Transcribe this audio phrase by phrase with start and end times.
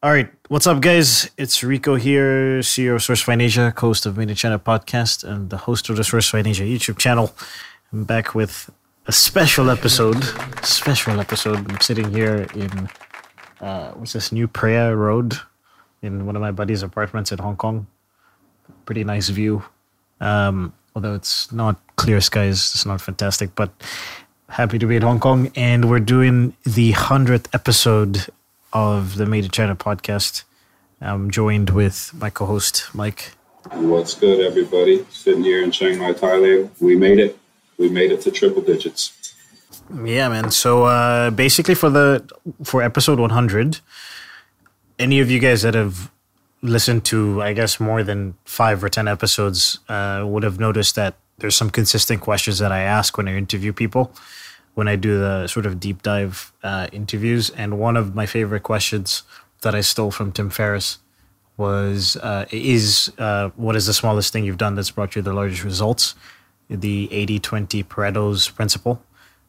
[0.00, 1.28] All right, what's up, guys?
[1.36, 5.90] It's Rico here, CEO of Sourcefine Asia, host of in China podcast, and the host
[5.90, 7.34] of the Sourcefine Asia YouTube channel.
[7.92, 8.70] I'm back with
[9.08, 10.22] a special episode.
[10.62, 11.68] Special episode.
[11.68, 12.88] I'm sitting here in
[13.60, 15.34] uh, what's this New Prayer Road
[16.00, 17.88] in one of my buddy's apartments in Hong Kong.
[18.86, 19.64] Pretty nice view.
[20.20, 23.72] Um, although it's not clear skies, it's not fantastic, but
[24.48, 25.50] happy to be in Hong Kong.
[25.56, 28.28] And we're doing the 100th episode
[28.72, 30.44] of the Made in China podcast.
[31.00, 33.32] I'm joined with my co host, Mike.
[33.72, 35.04] What's good, everybody?
[35.10, 36.70] Sitting here in Chiang Mai, Thailand.
[36.80, 37.38] We made it.
[37.78, 39.34] We made it to triple digits.
[40.04, 40.50] Yeah, man.
[40.50, 42.28] So uh, basically, for the
[42.64, 43.80] for episode 100,
[44.98, 46.10] any of you guys that have
[46.62, 51.14] listened to, I guess, more than five or ten episodes, uh, would have noticed that
[51.38, 54.12] there's some consistent questions that I ask when I interview people
[54.74, 57.50] when I do the sort of deep dive uh, interviews.
[57.50, 59.22] And one of my favorite questions
[59.62, 60.98] that I stole from Tim Ferriss
[61.56, 65.32] was uh, is uh, what is the smallest thing you've done that's brought you the
[65.32, 66.14] largest results?
[66.70, 69.02] The 80 20 Pareto's principle.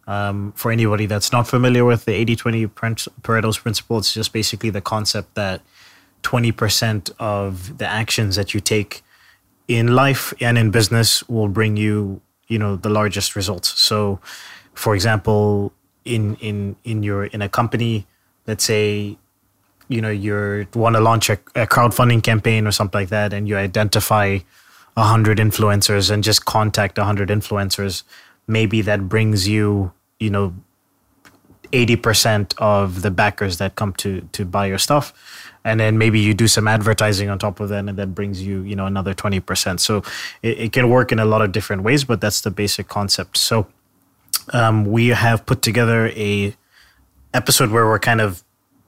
[0.08, 4.72] Um, for anybody that's not familiar with the 80 20 Pareto's principle, it's just basically
[4.72, 5.62] the concept that
[6.24, 9.04] 20% of the actions that you take
[9.68, 13.80] in life and in business will bring you, you know, the largest results.
[13.80, 14.20] So,
[14.80, 15.74] for example,
[16.06, 18.08] in in in your in a company,
[18.48, 19.18] let's say,
[19.90, 23.48] you know, you want to launch a, a crowdfunding campaign or something like that, and
[23.48, 24.40] you identify
[24.96, 28.04] a hundred influencers and just contact a hundred influencers,
[28.48, 30.54] maybe that brings you, you know,
[31.74, 35.14] eighty percent of the backers that come to to buy your stuff.
[35.66, 38.62] And then maybe you do some advertising on top of that and that brings you
[38.62, 39.98] you know another 20% so
[40.42, 43.36] it, it, can work in a lot of different ways but that's the basic concept.
[43.38, 43.68] So
[44.54, 46.56] um, we have put together a
[47.34, 48.44] episode where we're kind of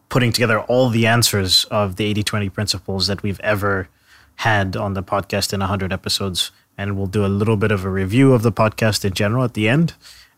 [0.10, 3.88] putting together all the answers of the 80-20 principles that we've ever
[4.36, 6.52] had on the podcast in 100 episodes.
[6.78, 9.54] And we'll do a little bit of a review of the podcast in general at
[9.54, 9.94] the end.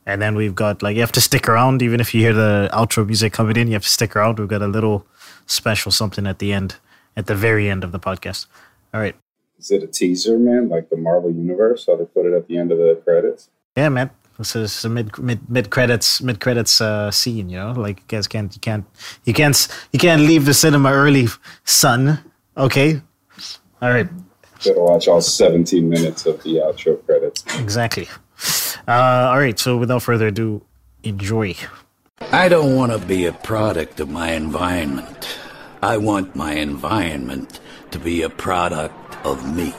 [0.05, 1.81] And then we've got like you have to stick around.
[1.81, 4.38] Even if you hear the outro music coming in you have to stick around.
[4.38, 5.07] We've got a little
[5.45, 6.75] special something at the end
[7.16, 8.47] at the very end of the podcast.
[8.94, 9.16] All right.
[9.57, 10.67] Is it a teaser man?
[10.67, 11.85] Like the marvel universe?
[11.88, 13.50] How they put it at the end of the credits?
[13.77, 17.49] Yeah man this is a mid mid mid credits mid credits uh, scene.
[17.49, 18.85] You know, like you guys can't you can't
[19.25, 21.27] you can't you can't leave the cinema early,
[21.66, 22.19] son.
[22.57, 23.01] Okay,
[23.81, 24.07] all right.
[24.63, 27.44] Gotta watch all 17 minutes of the outro credits.
[27.59, 28.07] Exactly.
[28.88, 29.59] Uh, all right.
[29.59, 30.61] So without further ado,
[31.03, 31.55] enjoy.
[32.31, 35.38] I don't want to be a product of my environment.
[35.81, 37.59] I want my environment
[37.91, 39.73] to be a product of me.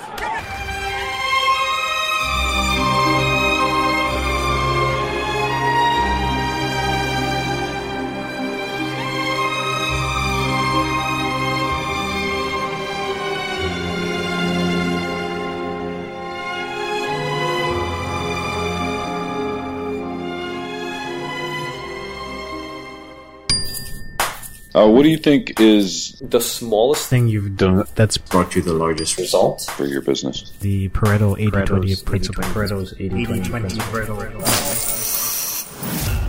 [24.75, 28.73] Uh, what do you think is the smallest thing you've done that's brought you the
[28.73, 30.51] largest result for your business?
[30.63, 32.43] The Pareto 80-20 principle.
[32.43, 34.43] Pareto's 80-20 Pareto.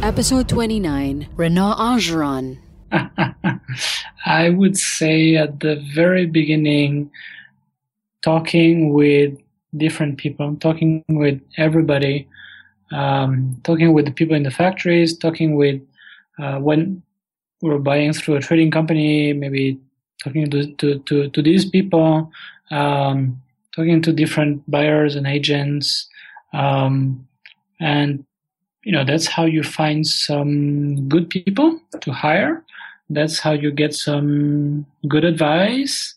[0.04, 2.60] Episode 29, Renaud Angeron.
[4.28, 7.10] I would say at the very beginning,
[8.22, 9.40] talking with
[9.76, 12.28] different people, talking with everybody,
[12.92, 15.82] um, talking with the people in the factories, talking with
[16.38, 17.02] uh, when
[17.66, 19.80] we're buying through a trading company, maybe
[20.24, 22.32] talking to to to, to these people,
[22.72, 23.42] um,
[23.76, 26.08] talking to different buyers and agents,
[26.54, 27.28] um,
[27.80, 28.24] and
[28.84, 32.64] you know that's how you find some good people to hire.
[33.10, 36.14] That's how you get some good advice.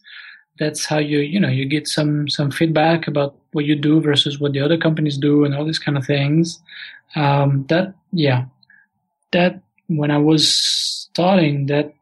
[0.58, 4.38] That's how you you know you get some some feedback about what you do versus
[4.38, 6.60] what the other companies do and all these kind of things.
[7.16, 8.44] Um, that yeah,
[9.32, 11.92] that when I was starting, that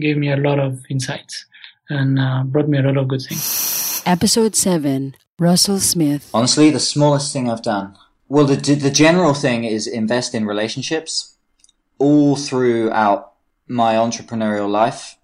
[0.00, 1.46] gave me a lot of insights
[1.90, 4.02] and uh, brought me a lot of good things.
[4.04, 6.28] Episode 7 Russell Smith.
[6.34, 7.96] Honestly, the smallest thing I've done.
[8.28, 11.36] Well, the, the general thing is invest in relationships
[11.98, 13.34] all throughout
[13.68, 15.16] my entrepreneurial life.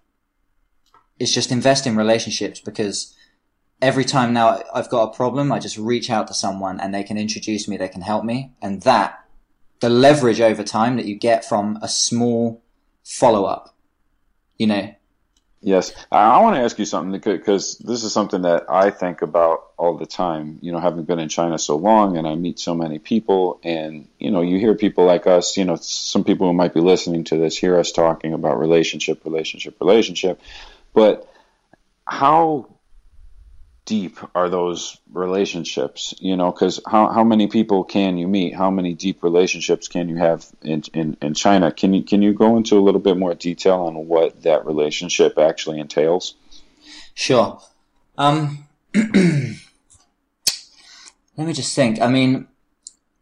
[1.19, 3.13] It's just invest in relationships because
[3.81, 7.03] every time now I've got a problem, I just reach out to someone and they
[7.03, 8.53] can introduce me, they can help me.
[8.61, 9.19] And that,
[9.81, 12.61] the leverage over time that you get from a small
[13.05, 13.73] follow up.
[14.57, 14.95] You know.
[15.61, 19.71] Yes, I want to ask you something because this is something that I think about
[19.77, 20.59] all the time.
[20.61, 24.07] You know, having been in China so long, and I meet so many people, and
[24.19, 25.57] you know, you hear people like us.
[25.57, 29.25] You know, some people who might be listening to this hear us talking about relationship,
[29.25, 30.39] relationship, relationship.
[30.93, 31.27] But
[32.05, 32.74] how
[33.85, 36.13] deep are those relationships?
[36.19, 38.55] You know, because how, how many people can you meet?
[38.55, 41.71] How many deep relationships can you have in, in, in China?
[41.71, 45.37] Can you can you go into a little bit more detail on what that relationship
[45.37, 46.35] actually entails?
[47.13, 47.61] Sure.
[48.17, 49.07] Um, let
[51.37, 52.01] me just think.
[52.01, 52.47] I mean,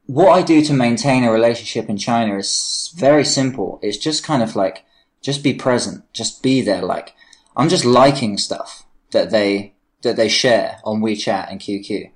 [0.05, 3.79] what I do to maintain a relationship in China is very simple.
[3.81, 4.85] It's just kind of like,
[5.21, 6.81] just be present, just be there.
[6.81, 7.13] Like,
[7.55, 9.72] I'm just liking stuff that they,
[10.03, 12.11] that they share on WeChat and QQ.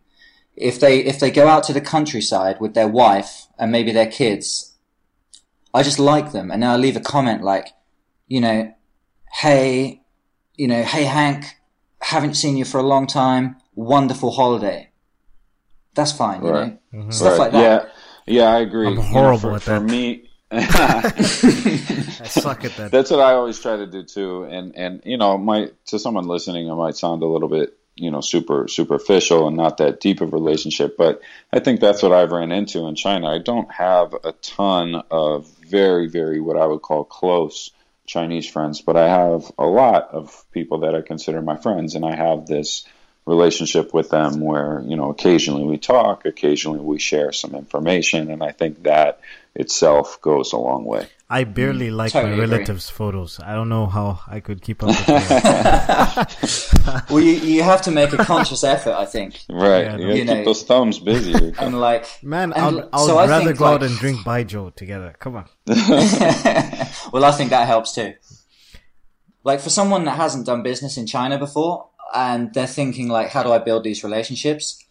[0.55, 4.09] If they, if they go out to the countryside with their wife and maybe their
[4.09, 4.75] kids,
[5.73, 6.51] I just like them.
[6.51, 7.69] And then I leave a comment like,
[8.27, 8.73] you know,
[9.33, 10.01] hey,
[10.55, 11.57] you know, hey Hank,
[12.01, 13.57] haven't seen you for a long time.
[13.75, 14.89] Wonderful holiday.
[15.93, 16.79] That's fine, you Right.
[16.93, 17.11] know, mm-hmm.
[17.11, 17.89] stuff like that.
[18.25, 18.87] Yeah, yeah, I agree.
[18.87, 20.23] I'm You know, horrible for, at for me.
[20.51, 21.11] I
[22.25, 22.89] suck at that.
[22.91, 24.43] That's what I always try to do too.
[24.43, 28.11] And and you know, my to someone listening, it might sound a little bit you
[28.11, 31.21] know super superficial and not that deep of relationship, but
[31.51, 33.27] I think that's what I've ran into in China.
[33.27, 37.71] I don't have a ton of very very what I would call close
[38.05, 42.05] Chinese friends, but I have a lot of people that I consider my friends, and
[42.05, 42.85] I have this
[43.27, 48.41] relationship with them where you know occasionally we talk, occasionally we share some information, and
[48.43, 49.19] I think that
[49.55, 51.07] itself goes a long way.
[51.29, 52.55] I barely like totally my agree.
[52.55, 53.39] relatives' photos.
[53.43, 57.03] I don't know how I could keep up with that.
[57.09, 59.39] Well, you, you have to make a conscious effort, I think.
[59.49, 59.83] Right.
[59.85, 60.25] Yeah, you no.
[60.25, 61.53] gotta keep those thumbs busy.
[61.59, 64.19] And like, Man, And I'd, I'd so I rather think, go out like- and drink
[64.19, 65.13] Baijiu together.
[65.19, 65.45] Come on.
[67.11, 68.13] well, I think that helps too.
[69.43, 73.42] Like for someone that hasn't done business in China before and they're thinking like, how
[73.42, 74.82] do I build these relationships?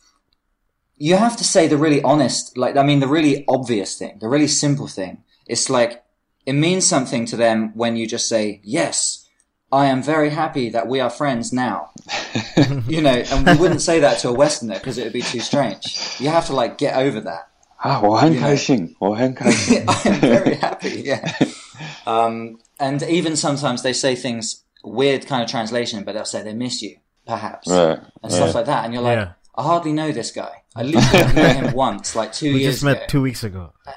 [0.97, 4.27] You have to say the really honest, like, I mean, the really obvious thing, the
[4.27, 5.23] really simple thing.
[5.47, 6.03] It's like,
[6.45, 9.27] it means something to them when you just say, yes,
[9.71, 11.91] I am very happy that we are friends now.
[12.87, 15.39] you know, and we wouldn't say that to a Westerner because it would be too
[15.39, 16.17] strange.
[16.19, 17.47] You have to like get over that.
[17.77, 18.41] 啊，我很You know.
[18.41, 19.83] 开心，我很 开 心。
[19.87, 21.03] I am very happy.
[21.03, 21.23] Yeah.
[22.05, 26.53] Um, and even sometimes they say things weird kind of translation, but they'll say they
[26.53, 27.98] miss you, perhaps, Right.
[28.22, 28.54] and stuff right.
[28.56, 28.84] like that.
[28.84, 29.32] And you're like, Yeah.
[29.54, 30.62] I hardly know this guy.
[30.74, 33.06] I literally met him once, like two We years We just met ago.
[33.08, 33.72] two weeks ago.
[33.86, 33.92] Uh,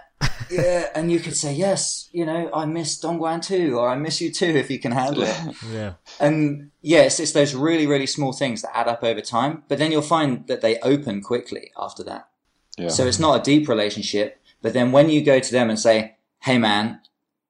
[0.50, 2.10] yeah, and you could say yes.
[2.14, 5.24] You know, I miss Dongguan too, or I miss you too, if you can handle
[5.24, 5.36] it.
[5.72, 5.94] Yeah.
[6.20, 9.64] And yes, it's, it's those really, really small things that add up over time.
[9.68, 12.30] But then you'll find that they open quickly after that.
[12.78, 12.88] Yeah.
[12.90, 14.42] So it's not a deep relationship.
[14.62, 17.02] But then when you go to them and say, Hey man,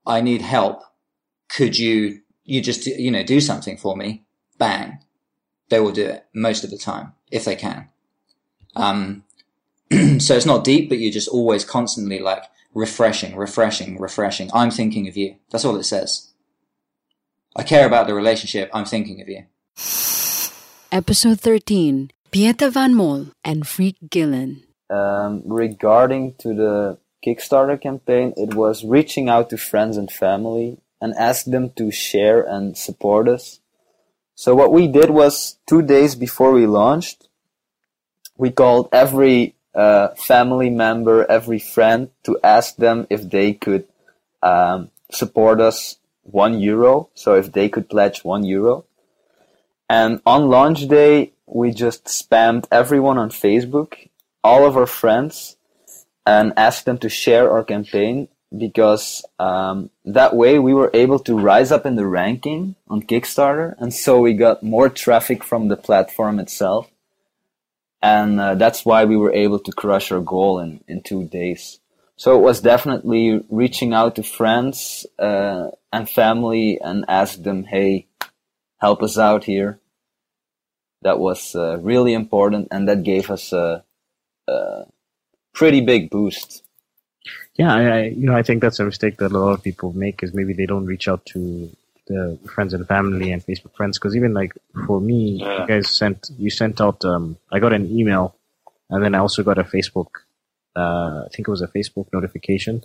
[0.06, 0.82] I need help.
[1.48, 4.26] Could you, you just, you know, do something for me?
[4.58, 5.00] Bang.
[5.70, 7.90] They will do it most of the time if they can.
[8.76, 9.24] Um,
[10.20, 12.44] so it's not deep, but you're just always constantly like
[12.74, 14.50] refreshing, refreshing, refreshing.
[14.54, 15.36] I'm thinking of you.
[15.52, 16.32] That's all it says.
[17.56, 18.70] I care about the relationship.
[18.74, 19.46] I'm thinking of you.
[20.92, 24.64] Episode 13 Pieter Van Mol and Freek Gillen.
[24.90, 31.14] um, regarding to the Kickstarter campaign, it was reaching out to friends and family and
[31.16, 33.60] ask them to share and support us.
[34.40, 37.28] So what we did was two days before we launched,
[38.38, 43.84] we called every uh, family member, every friend to ask them if they could
[44.42, 47.10] um, support us one euro.
[47.16, 48.86] So if they could pledge one euro.
[49.90, 54.08] And on launch day, we just spammed everyone on Facebook
[54.42, 55.58] all of our friends
[56.26, 61.38] and asked them to share our campaign because um, that way we were able to
[61.38, 65.78] rise up in the ranking on Kickstarter, and so we got more traffic from the
[65.78, 66.90] platform itself,
[68.02, 71.80] and uh, that's why we were able to crush our goal in in two days.
[72.16, 78.08] So it was definitely reaching out to friends uh, and family and ask them, "Hey,
[78.78, 79.80] help us out here."
[81.02, 83.86] That was uh, really important, and that gave us a
[84.48, 84.84] uh,
[85.54, 86.64] pretty big boost.
[87.62, 89.92] Yeah, I, I you know I think that's a mistake that a lot of people
[90.06, 91.42] make is maybe they don't reach out to
[92.08, 92.22] the
[92.54, 94.54] friends and family and Facebook friends because even like
[94.88, 95.62] for me, Yeah.
[95.62, 97.26] you guys sent you sent out um
[97.56, 98.26] I got an email
[98.90, 100.12] and then I also got a Facebook
[100.76, 102.76] uh I think it was a Facebook notification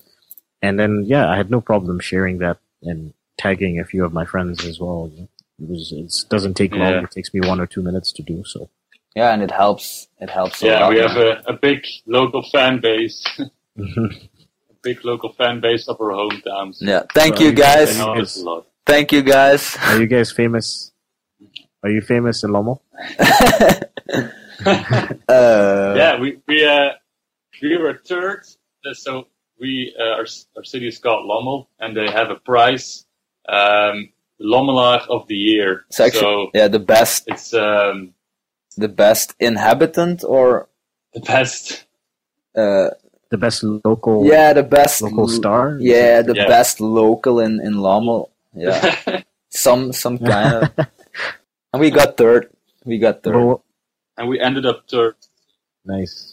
[0.65, 4.25] and then yeah I had no problem sharing that and tagging a few of my
[4.33, 5.11] friends as well.
[5.63, 7.05] It was it doesn't take long; Yeah.
[7.05, 8.69] it takes me one or two minutes to do so.
[9.15, 10.09] Yeah, and it helps.
[10.21, 10.91] It helps a Yeah, lot.
[10.93, 11.79] we have a, a big
[12.19, 13.19] local fan base.
[14.85, 16.79] A big local fan base of our hometowns.
[16.81, 17.97] Yeah, thank Well, you you guys.
[17.97, 18.67] They know us a lot.
[18.87, 19.77] Thank you guys.
[19.83, 20.93] Are you guys famous?
[21.83, 22.81] Are you famous in Lomo?
[25.29, 26.91] Uh, yeah, we we uh,
[27.61, 28.47] we were third.
[28.87, 29.27] Uh, so
[29.61, 30.27] we uh, our
[30.57, 33.05] our city is called Lommel, and they have a prize
[33.49, 34.11] um,
[34.41, 35.85] Lomelaar of the year.
[35.89, 38.15] It's actually so yeah the best it's um,
[38.77, 40.69] the best inhabitant or
[41.13, 41.85] the best.
[42.57, 42.91] uh
[43.31, 44.27] The best local.
[44.27, 45.77] yeah the best local star?
[45.81, 46.47] yeah the Yeah.
[46.47, 50.71] best local in in Lommel yeah some some kind of
[51.73, 52.51] and we got third
[52.85, 53.65] we got third Well,
[54.17, 55.15] and we ended up third.
[55.85, 56.33] nice.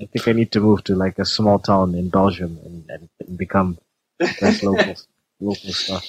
[0.00, 3.08] I think I need to move to like a small town in Belgium and, and,
[3.20, 3.78] and become
[4.18, 4.94] best local
[5.40, 6.00] local star.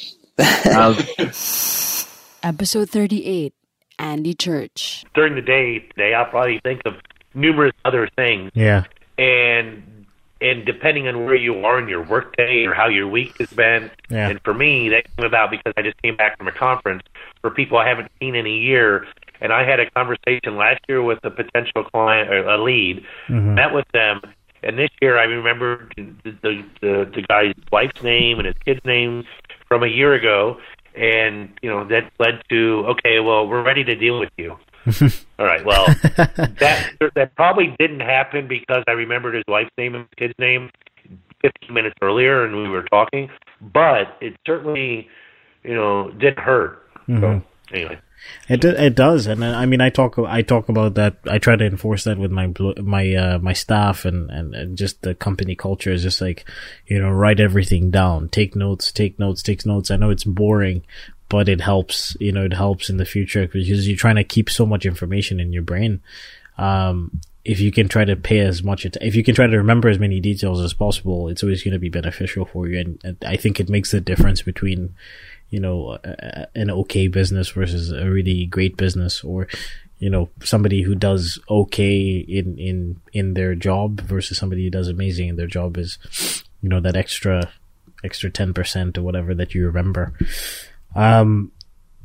[0.73, 0.95] Um,
[2.41, 3.53] Episode 38
[3.99, 5.03] Andy Church.
[5.13, 6.93] during the day today, I'll probably think of
[7.35, 8.83] numerous other things, Yeah.
[9.19, 9.83] And
[10.41, 13.91] and depending on where you are in your workday or how your week has been,
[14.09, 14.29] Yeah.
[14.29, 17.03] and for me, that came about because I just came back from a conference
[17.41, 19.05] for people I haven't seen in a year,
[19.41, 23.53] and I had a conversation last year with a potential client or a lead, Mhm.
[23.55, 24.21] met with them,
[24.63, 28.83] and this year I remembered the the, the the guy's wife's name and his kid's
[28.85, 29.25] name
[29.67, 30.57] from a year ago,
[30.95, 34.57] and you know that led to okay, well we're ready to deal with you.
[35.39, 35.63] All right.
[35.65, 35.85] Well,
[36.17, 40.69] that that probably didn't happen because I remembered his wife's name and his kid's name
[41.41, 43.29] 15 minutes earlier, and we were talking.
[43.61, 45.07] But it certainly,
[45.63, 46.85] you know, didn't hurt.
[47.07, 47.19] Mhm.
[47.21, 47.41] So
[47.73, 47.99] anyway,
[48.49, 51.17] It do- it does, and I mean, I talk I talk about that.
[51.25, 55.01] I try to enforce that with my my uh, my staff and, and and just
[55.01, 56.45] the company culture is just like,
[56.87, 59.91] you know, write everything down, take notes, take notes, take notes.
[59.91, 60.83] I know it's boring,
[61.29, 62.17] but it helps.
[62.19, 65.39] You know, it helps in the future because you're trying to keep so much information
[65.39, 66.01] in your brain.
[66.57, 69.57] Um, if you can try to pay as much, att- if you can try to
[69.57, 72.79] remember as many details as possible, it's always going to be beneficial for you.
[72.79, 74.93] And, and I think it makes the difference between,
[75.49, 79.47] you know, a- an okay business versus a really great business or,
[79.99, 84.89] you know, somebody who does okay in, in, in their job versus somebody who does
[84.89, 85.97] amazing in their job is,
[86.61, 87.49] you know, that extra,
[88.03, 90.13] extra 10% or whatever that you remember.
[90.95, 91.51] Um,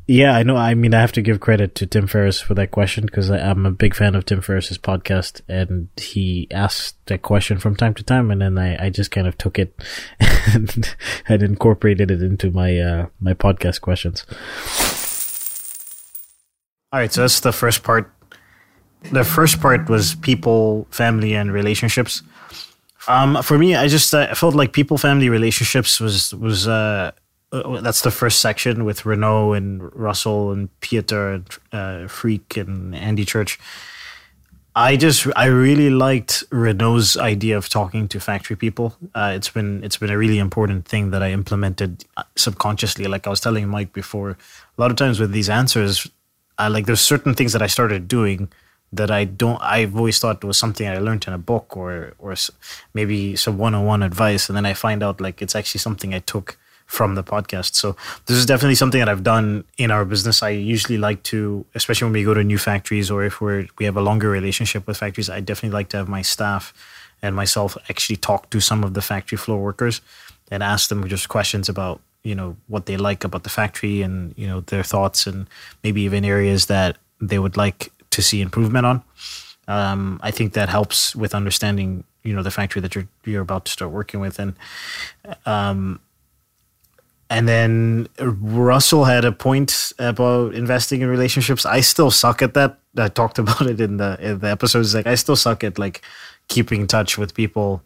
[0.07, 0.57] yeah, I know.
[0.57, 3.65] I mean, I have to give credit to Tim Ferriss for that question because I'm
[3.65, 8.03] a big fan of Tim Ferriss's podcast, and he asked that question from time to
[8.03, 9.75] time, and then I, I just kind of took it
[10.53, 14.27] and had incorporated it into my uh, my podcast questions.
[16.93, 18.13] All right, so that's the first part.
[19.11, 22.23] The first part was people, family, and relationships.
[23.09, 27.13] Um, for me, I just uh, felt like people, family, relationships was was uh,
[27.55, 32.95] uh, that's the first section with Renaud and Russell and Pieter and uh, Freek and
[32.95, 33.59] Andy Church.
[34.77, 38.97] I just I really liked Renaud's idea of talking to factory people.
[39.15, 43.07] Uh, it's been it's been a really important thing that I implemented uh, subconsciously.
[43.07, 44.37] Like I was telling Mike before, a
[44.81, 46.11] lot of times with these answers,
[46.59, 48.49] I like there's certain things that I started doing
[48.93, 49.63] that I don't.
[49.63, 52.35] I've always thought was something I learned in a book or or
[52.95, 56.13] maybe some one on one advice, and then I find out like it's actually something
[56.13, 57.75] I took from the podcast.
[57.75, 60.43] So this is definitely something that I've done in our business.
[60.43, 63.85] I usually like to, especially when we go to new factories or if we're we
[63.85, 66.73] have a longer relationship with factories, I definitely like to have my staff
[67.23, 70.01] and myself actually talk to some of the factory floor workers
[70.51, 74.35] and ask them just questions about you know what they like about the factory and
[74.37, 75.47] you know their thoughts and
[75.83, 79.03] maybe even areas that they would like to see improvement on.
[79.67, 83.65] Um, I think that helps with understanding you know the factory that you're you're about
[83.67, 84.55] to start working with and
[85.47, 86.01] um,
[87.31, 91.65] and then Russell had a point about investing in relationships.
[91.65, 92.79] I still suck at that.
[92.97, 94.95] I talked about it in the in the episodes.
[94.95, 96.03] Like I still suck at like
[96.49, 97.83] keeping in touch with people,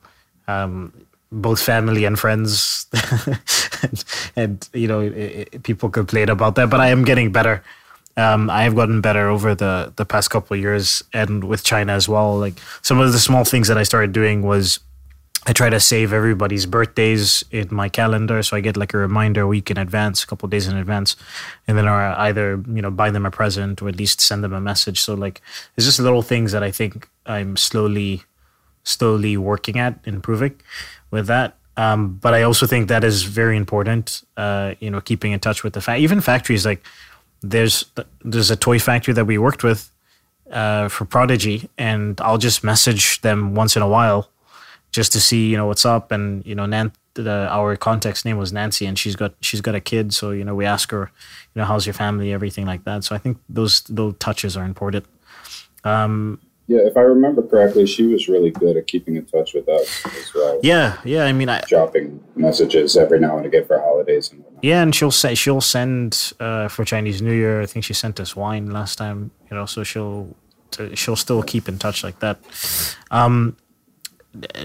[0.48, 0.92] um,
[1.30, 2.86] both family and friends,
[3.82, 4.04] and,
[4.36, 6.68] and you know i i people complain about that.
[6.70, 7.62] But I am getting better.
[8.16, 11.92] Um, I have gotten better over the the past couple of years, and with China
[11.92, 12.36] as well.
[12.36, 14.80] Like some of the small things that I started doing was
[15.48, 19.40] I try to save everybody's birthdays in my calendar, so I get like a reminder
[19.40, 21.16] a week in advance, a couple days in advance,
[21.66, 24.52] and then I either you know buy them a present or at least send them
[24.52, 25.00] a message.
[25.00, 25.40] So like
[25.74, 28.24] it's just little things that I think I'm slowly,
[28.82, 30.60] slowly working at improving
[31.10, 31.56] with that.
[31.78, 34.22] Um, but I also think that is very important.
[34.36, 36.84] Uh, you know, keeping in touch with the fact even factories like
[37.40, 37.86] there's
[38.22, 39.90] there's a toy factory that we worked with
[40.52, 44.28] uh, for Prodigy, and I'll just message them once in a while
[44.90, 46.10] just to see you know what's up.
[46.12, 49.74] And you know Nan- the, our contact's name was Nancy and she's got she's got
[49.74, 50.12] a kid.
[50.14, 51.10] So you know we ask her
[51.54, 53.04] you know how's your family everything like that.
[53.04, 55.04] So I think those those touches are important.
[55.84, 59.68] Um Yeah, if I remember correctly, she was really good at keeping in touch with
[59.68, 60.60] us as well.
[60.62, 64.64] yeah yeah I mean I Dropping messages every now and again for holidays and whatnot.
[64.64, 68.20] yeah and she'll say she'll send uh for Chinese New Year I think she sent
[68.20, 70.36] us wine last time you know so she'll
[70.72, 72.36] to, she'll still keep in touch like that.
[73.10, 73.56] Um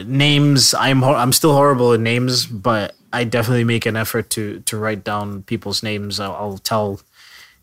[0.06, 0.74] names.
[0.74, 5.04] I'm I'm still horrible at names, but I definitely make an effort to to write
[5.04, 6.20] down people's names.
[6.20, 7.02] I'll, I'll tell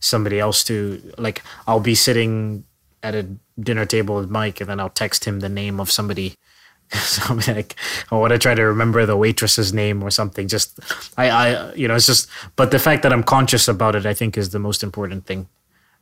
[0.00, 1.42] somebody else to like.
[1.66, 2.64] I'll be sitting
[3.02, 3.26] at a
[3.58, 6.34] dinner table with Mike, and then I'll text him the name of somebody.
[6.92, 7.76] so I'm like,
[8.10, 10.48] I want to try to remember the waitress's name or something.
[10.48, 10.80] Just
[11.16, 12.28] I, I, you know, it's just.
[12.56, 15.48] But the fact that I'm conscious about it, I think, is the most important thing.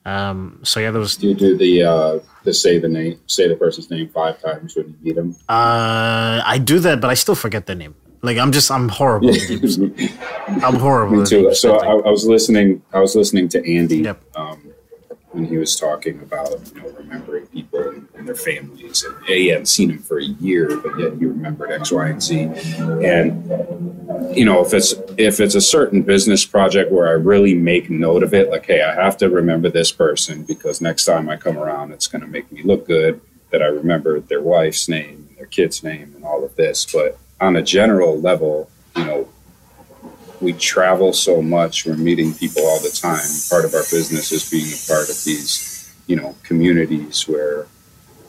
[0.04, 1.16] Um, so yeah, there was.
[1.16, 4.74] Do you do the uh, the say the name, say the person's name five times
[4.76, 5.36] when you meet them?
[5.48, 7.94] Uh, I do that, but I still forget the name.
[8.22, 9.30] Like I'm just I'm horrible.
[10.64, 11.18] I'm horrible.
[11.18, 11.54] Me too.
[11.54, 12.82] So I, I was listening.
[12.92, 14.22] I was listening to Andy Yep.
[14.34, 14.72] um,
[15.30, 19.04] when he was talking about you know remembering people and, and their families.
[19.04, 22.08] And yeah, he hadn't seen them for a year, but yet he remembered X, Y,
[22.08, 22.40] and Z.
[22.40, 23.50] And
[24.32, 28.22] you know, if it's if it's a certain business project where I really make note
[28.22, 31.58] of it, like, hey, I have to remember this person because next time I come
[31.58, 33.20] around, it's going to make me look good
[33.50, 36.86] that I remember their wife's name, their kid's name, and all of this.
[36.92, 39.28] But on a general level, you know,
[40.40, 41.86] we travel so much.
[41.86, 43.26] We're meeting people all the time.
[43.50, 47.66] Part of our business is being a part of these, you know, communities where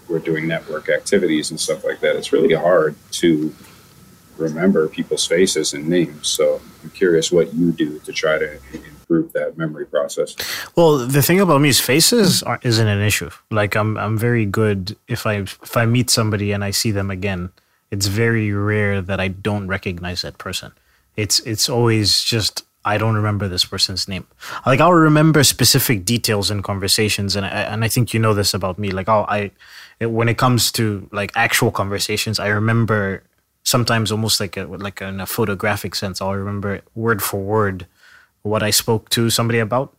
[0.08, 2.15] we're doing network activities and stuff like that.
[2.15, 3.53] It's really hard to
[4.39, 6.27] remember people's faces and names.
[6.27, 10.36] So I'm curious what you do to try to improve that memory process.
[10.75, 13.29] Well, the thing about me is faces isn't an issue.
[13.51, 17.12] Like I'm I'm very good if I if I meet somebody and I see them
[17.12, 17.51] again.
[17.91, 20.72] It's very rare that I don't recognize that person.
[21.15, 24.25] It's it's always just I don't remember this person's name.
[24.65, 28.53] Like I'll remember specific details in conversations, and I, and I think you know this
[28.53, 28.91] about me.
[28.91, 29.51] Like I'll, I,
[30.00, 33.24] when it comes to like actual conversations, I remember
[33.69, 36.21] sometimes almost like a like in a photographic sense.
[36.21, 37.85] I'll remember word for word
[38.41, 39.93] what I spoke to somebody about.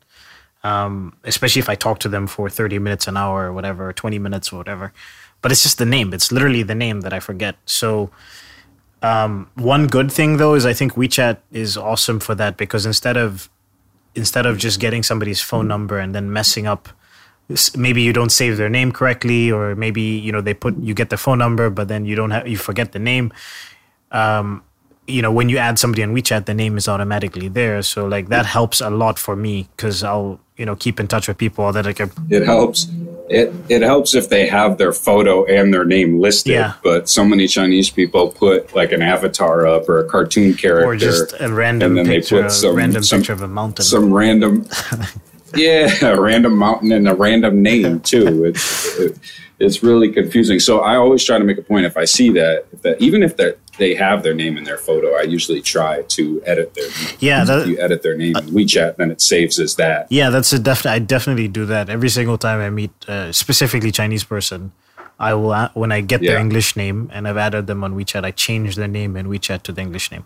[0.62, 3.92] Um, especially if I talk to them for thirty minutes, an hour, or whatever, or
[3.92, 4.92] twenty minutes, or whatever.
[5.42, 6.12] But it's just the name.
[6.12, 7.56] It's literally the name that I forget.
[7.64, 8.10] So
[9.02, 13.16] um, one good thing though is I think WeChat is awesome for that because instead
[13.16, 13.48] of
[14.14, 16.88] instead of just getting somebody's phone number and then messing up
[17.76, 21.10] maybe you don't save their name correctly or maybe you know they put you get
[21.10, 23.32] the phone number but then you don't have you forget the name
[24.12, 24.62] um,
[25.06, 28.28] you know when you add somebody on WeChat the name is automatically there so like
[28.28, 31.72] that helps a lot for me because I'll you know keep in touch with people
[31.72, 32.86] that like It helps.
[33.30, 36.52] It it helps if they have their photo and their name listed.
[36.52, 36.74] Yeah.
[36.82, 40.96] But so many Chinese people put like an avatar up or a cartoon character, or
[40.96, 43.84] just a random and then picture they put some random some, picture of a mountain
[43.86, 44.66] some random
[45.54, 49.18] yeah a random mountain and a random name too it's it,
[49.58, 52.66] it's really confusing so i always try to make a point if i see that
[52.72, 56.02] if that even if they they have their name in their photo i usually try
[56.02, 59.20] to edit their name Yeah, that- if you edit their name in wechat then it
[59.20, 60.92] saves as that Yeah, that's a definite.
[60.92, 64.72] I definitely do that every single time I meet uh, specifically Chinese person.
[65.18, 68.24] I will when I get their English name and I've added them on WeChat.
[68.24, 70.24] I change their name in WeChat to the English name.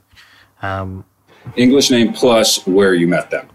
[0.62, 1.04] Um,
[1.56, 3.46] english name plus where you met them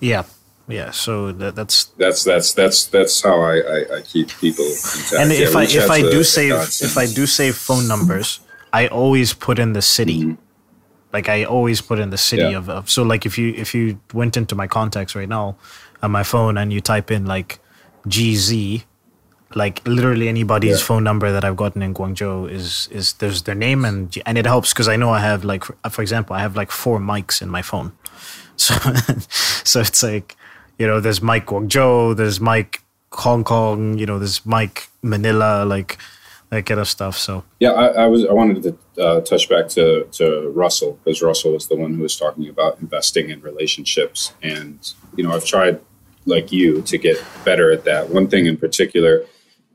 [0.00, 0.24] yeah,
[0.68, 0.90] yeah.
[0.90, 4.66] So that, that's that's that's that's that's how i i, I keep people
[5.18, 6.52] and Yeah, if I if I do save
[6.88, 8.40] if I do save phone numbers,
[8.72, 10.36] I always put in the city.
[11.12, 12.68] Like I always put in the city Mm-hmm.
[12.68, 12.76] Yeah.
[12.76, 15.56] of, of so like if you if you went into my contacts right now
[16.02, 17.58] on my phone and you type in like
[18.06, 18.84] GZ,
[19.54, 20.84] like literally anybody's Yeah.
[20.86, 24.44] phone number that I've gotten in Guangzhou is is there's their name and and it
[24.46, 27.40] helps because I know I have like for, for example I have like four Mikes
[27.42, 27.92] in my phone,
[28.56, 28.74] so
[29.64, 30.36] so it's like
[30.78, 35.98] you know there's Mike Guangzhou, there's Mike Hong Kong, you know there's Mike Manila, like
[36.50, 37.16] that kind of stuff.
[37.18, 38.24] So Yeah, I, I was.
[38.24, 42.02] I wanted to uh, touch back to to Russell because Russell was the one who
[42.02, 44.78] was talking about investing in relationships, and
[45.16, 45.80] you know, I've tried
[46.26, 48.10] like you to get better at that.
[48.10, 49.24] One thing in particular,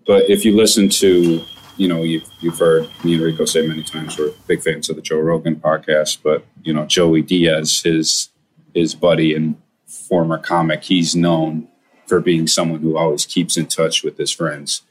[0.06, 1.44] but if you listen to,
[1.78, 4.96] you know, you've you've heard me and Rico say many times we're big fans of
[4.96, 8.30] the Joe Rogan podcast, but you know, Joey Diaz, his
[8.74, 9.56] his buddy and
[9.94, 11.68] former comic, he's known
[12.08, 14.84] for being someone who always keeps in touch with his friends.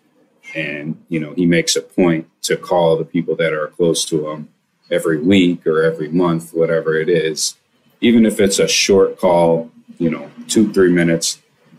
[0.55, 4.29] And you know he makes a point to call the people that are close to
[4.31, 4.49] him
[4.91, 7.57] every week or every month whatever it is
[8.03, 11.39] even if it's a short call you know two three minutes.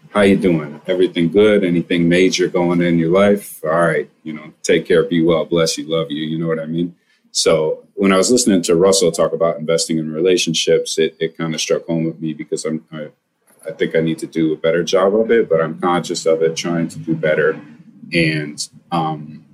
[0.09, 0.79] How you doing?
[0.87, 1.63] Everything good?
[1.63, 3.63] Anything major going in your life?
[3.63, 6.59] All right you know take care be well bless you love you you know what
[6.59, 6.95] i mean
[7.33, 11.53] so when i was listening to russell talk about investing in relationships it, it kind
[11.53, 13.09] of struck home with me because i'm I,
[13.67, 16.41] I think i need to do a better job of it but i'm conscious of
[16.41, 17.59] it trying to do better.
[18.13, 18.57] And
[18.91, 19.45] um,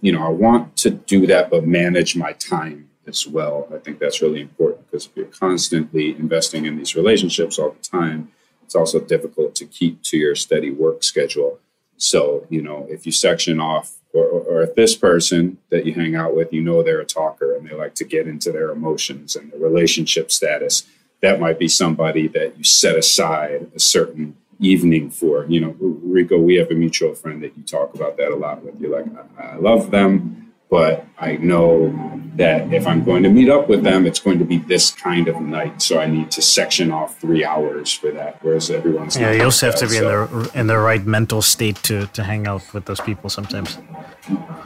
[0.00, 3.66] you know i want to do that but manage my time as well.
[3.74, 7.88] I think that's really important because if you're constantly investing in these relationships all the
[7.88, 8.30] time
[8.68, 11.58] it's also difficult to keep to your steady work schedule.
[11.96, 16.14] So, you know, if you section off, or, or if this person that you hang
[16.14, 19.36] out with, you know they're a talker and they like to get into their emotions
[19.36, 20.84] and their relationship status,
[21.20, 25.44] that might be somebody that you set aside a certain evening for.
[25.46, 28.62] You know, Rico, we have a mutual friend that you talk about that a lot
[28.64, 28.80] with.
[28.80, 29.06] You're like,
[29.38, 33.82] I, I love them but I know that if I'm going to meet up with
[33.82, 35.80] them, it's going to be this kind of night.
[35.80, 38.38] So I need to section off three hours for that.
[38.42, 41.42] Whereas everyone's yeah, you also have to be so- in the in the right mental
[41.42, 43.78] state to to hang out with those people sometimes.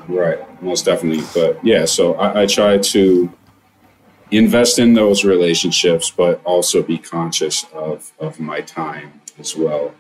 [0.08, 1.24] Right, most definitely.
[1.32, 3.30] But yeah, so I, I try to
[4.32, 9.94] invest in those relationships, but also be conscious of of my time as well.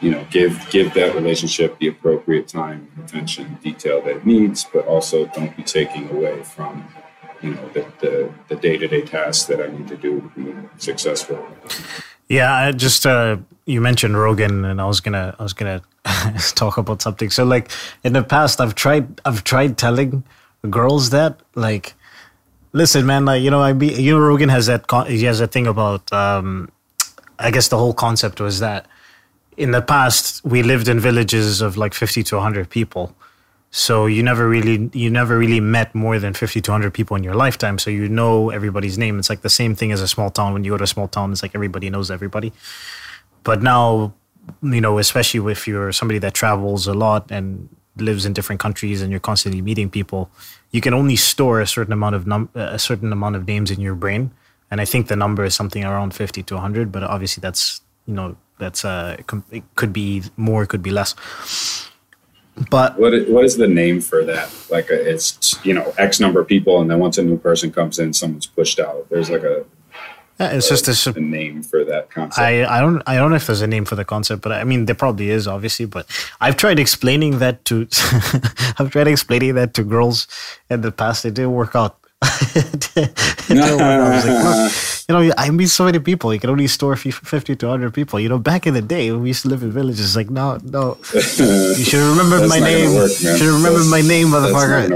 [0.00, 4.86] You know, give give that relationship the appropriate time, attention, detail that it needs, but
[4.86, 6.86] also don't be taking away from
[7.42, 11.46] you know the the, the day-to-day tasks that I need to do to be successful.
[12.28, 15.82] Yeah, I just uh, you mentioned Rogan, and I was gonna I was gonna
[16.54, 17.30] talk about something.
[17.30, 17.70] So like
[18.02, 20.24] in the past, I've tried I've tried telling
[20.68, 21.94] girls that like,
[22.72, 25.38] listen, man, like you know I be you know Rogan has that con- he has
[25.38, 26.70] that thing about um,
[27.38, 28.86] I guess the whole concept was that
[29.56, 33.14] in the past we lived in villages of like fifty to hundred people.
[33.70, 37.22] So you never really you never really met more than 50 to 100 people in
[37.22, 37.78] your lifetime.
[37.78, 39.18] So you know everybody's name.
[39.18, 40.54] It's like the same thing as a small town.
[40.54, 42.54] When you go to a small town it's like everybody knows everybody.
[43.42, 44.14] But now
[44.62, 49.02] you know especially if you're somebody that travels a lot and lives in different countries
[49.02, 50.30] and you're constantly meeting people
[50.70, 53.80] you can only store a certain amount of num- a certain amount of names in
[53.80, 54.30] your brain.
[54.70, 58.14] And i think the number is something around 50 to 100 but obviously that's you
[58.14, 61.14] know that's uh com- it could be more it could be less
[62.70, 64.50] but What is, what is the name for that?
[64.70, 67.70] Like a, it's you know X number of people, and then once a new person
[67.70, 69.08] comes in, someone's pushed out.
[69.10, 69.64] There's like a
[70.40, 72.40] Yeah, it's just a, a name for that concept.
[72.40, 74.64] I, I don't I don't know if there's a name for the concept, but I
[74.64, 75.84] mean there probably is obviously.
[75.84, 76.06] But
[76.40, 77.86] I've tried explaining that to
[78.78, 80.26] I've tried explaining that to girls
[80.70, 81.26] in the past.
[81.26, 81.98] It didn't work out.
[82.56, 82.90] It
[83.48, 84.00] didn't work out.
[84.00, 84.72] I was like, look,
[85.08, 86.32] you know, I meet so many people.
[86.34, 88.18] You can only store fifty to hundred people.
[88.18, 90.58] You know, back in the day when we used to live in villages, like no,
[90.64, 91.20] no, you
[91.84, 92.94] should remember my name.
[92.94, 94.90] work, you should remember That's- my name, motherfucker.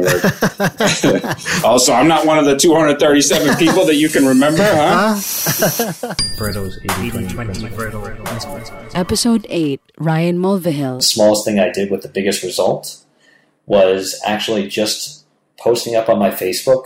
[1.65, 5.15] also, I'm not one of the 237 people that you can remember, huh?
[6.37, 7.11] Pareto's 80
[8.95, 10.99] Episode 8 Ryan Mulvihill.
[10.99, 13.05] The smallest thing I did with the biggest result
[13.67, 15.25] was actually just
[15.59, 16.85] posting up on my Facebook,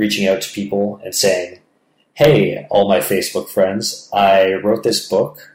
[0.00, 1.60] reaching out to people and saying,
[2.14, 5.52] Hey, all my Facebook friends, I wrote this book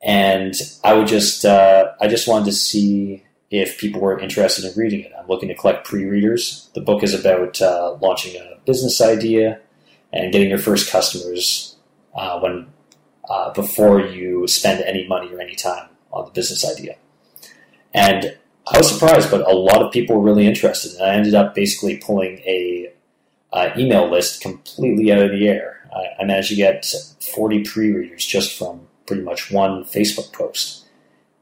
[0.00, 4.76] and I would just, uh, I just wanted to see if people were interested in
[4.76, 5.12] reading it.
[5.18, 6.70] I'm looking to collect pre-readers.
[6.74, 9.60] The book is about uh, launching a business idea
[10.12, 11.76] and getting your first customers
[12.14, 12.68] uh, when
[13.28, 16.96] uh, before you spend any money or any time on the business idea.
[17.92, 21.34] And I was surprised, but a lot of people were really interested, and I ended
[21.34, 22.92] up basically pulling a
[23.52, 25.88] uh, email list completely out of the air.
[25.94, 26.86] I, I managed to get
[27.34, 30.86] 40 pre-readers just from pretty much one Facebook post,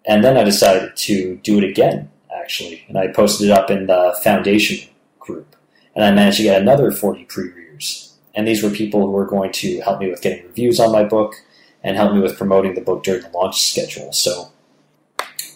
[0.07, 3.87] and then I decided to do it again, actually, and I posted it up in
[3.87, 4.89] the foundation
[5.19, 5.57] group,
[5.95, 8.15] and I managed to get another 40 pre-readers.
[8.35, 11.05] And these were people who were going to help me with getting reviews on my
[11.05, 11.35] book
[11.83, 14.13] and help me with promoting the book during the launch schedule.
[14.13, 14.51] So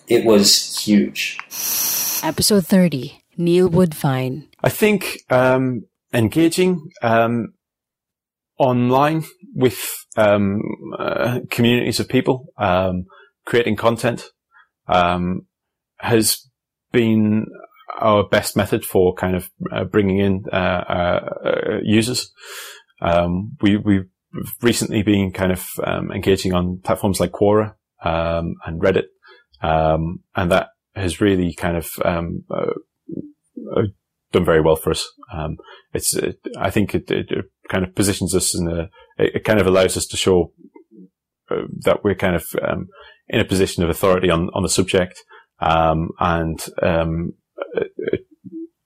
[0.09, 1.39] it was huge.
[2.23, 4.49] Episode 30 Neil Woodfine.
[4.63, 7.55] I think um, engaging um,
[8.59, 10.61] online with um,
[10.99, 13.07] uh, communities of people, um,
[13.47, 14.31] creating content,
[14.89, 15.47] um,
[15.99, 16.47] has
[16.93, 17.47] been
[17.99, 22.33] our best method for kind of uh, bringing in uh, uh, users.
[23.01, 24.11] Um, we we've
[24.63, 29.07] recently been kind of um, engaging on platforms like Quora um, and Reddit,
[29.63, 32.23] um, and that has really kind of uh,
[34.33, 35.07] done very well for us.
[35.33, 35.57] Um,
[35.93, 37.29] it's, it, I think it, it,
[37.69, 40.53] kind of positions us in a, it, kind of allows us to show
[41.51, 42.89] uh, that we're kind of um,
[43.29, 45.23] in a position of authority on, on the subject.
[45.61, 47.35] Um, and, um,
[47.75, 48.27] it,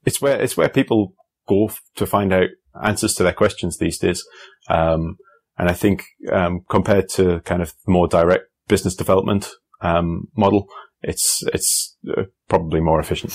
[0.05, 1.15] it's where, it's where people
[1.49, 2.49] go f- to find out
[2.83, 4.25] answers to their questions these days.
[4.69, 5.17] Um,
[5.57, 10.69] and I think, um, compared to kind of more direct business development, um, model,
[11.03, 13.33] it's, it's uh, probably more efficient.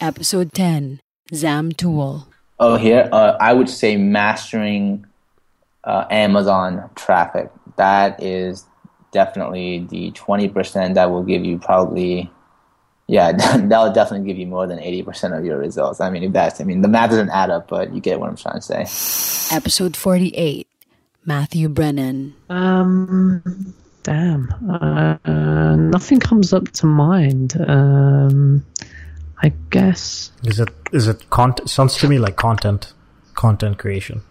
[0.00, 1.00] Episode 10
[1.34, 2.26] Zam Tool.
[2.58, 5.06] Oh, here uh, I would say mastering
[5.84, 7.50] uh, Amazon traffic.
[7.76, 8.64] That is
[9.12, 12.30] definitely the twenty percent that will give you probably,
[13.06, 16.00] yeah, that will definitely give you more than eighty percent of your results.
[16.00, 18.30] I mean, if that's, I mean, the math doesn't add up, but you get what
[18.30, 19.54] I'm trying to say.
[19.54, 20.66] Episode 48
[21.24, 22.34] Matthew Brennan.
[22.48, 23.74] Um,
[24.06, 27.60] Damn, uh, uh, nothing comes up to mind.
[27.66, 28.64] Um,
[29.46, 30.32] I guess.
[30.42, 31.70] Is it is it content?
[31.70, 32.92] Sounds to me like content,
[33.34, 34.22] content creation.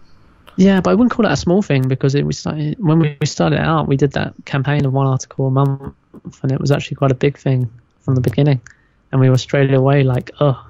[0.56, 3.16] Yeah, but I wouldn't call it a small thing because it was started, when we
[3.24, 5.94] started out, we did that campaign of one article a month,
[6.42, 8.60] and it was actually quite a big thing from the beginning,
[9.10, 10.62] and we were straight away like, oh.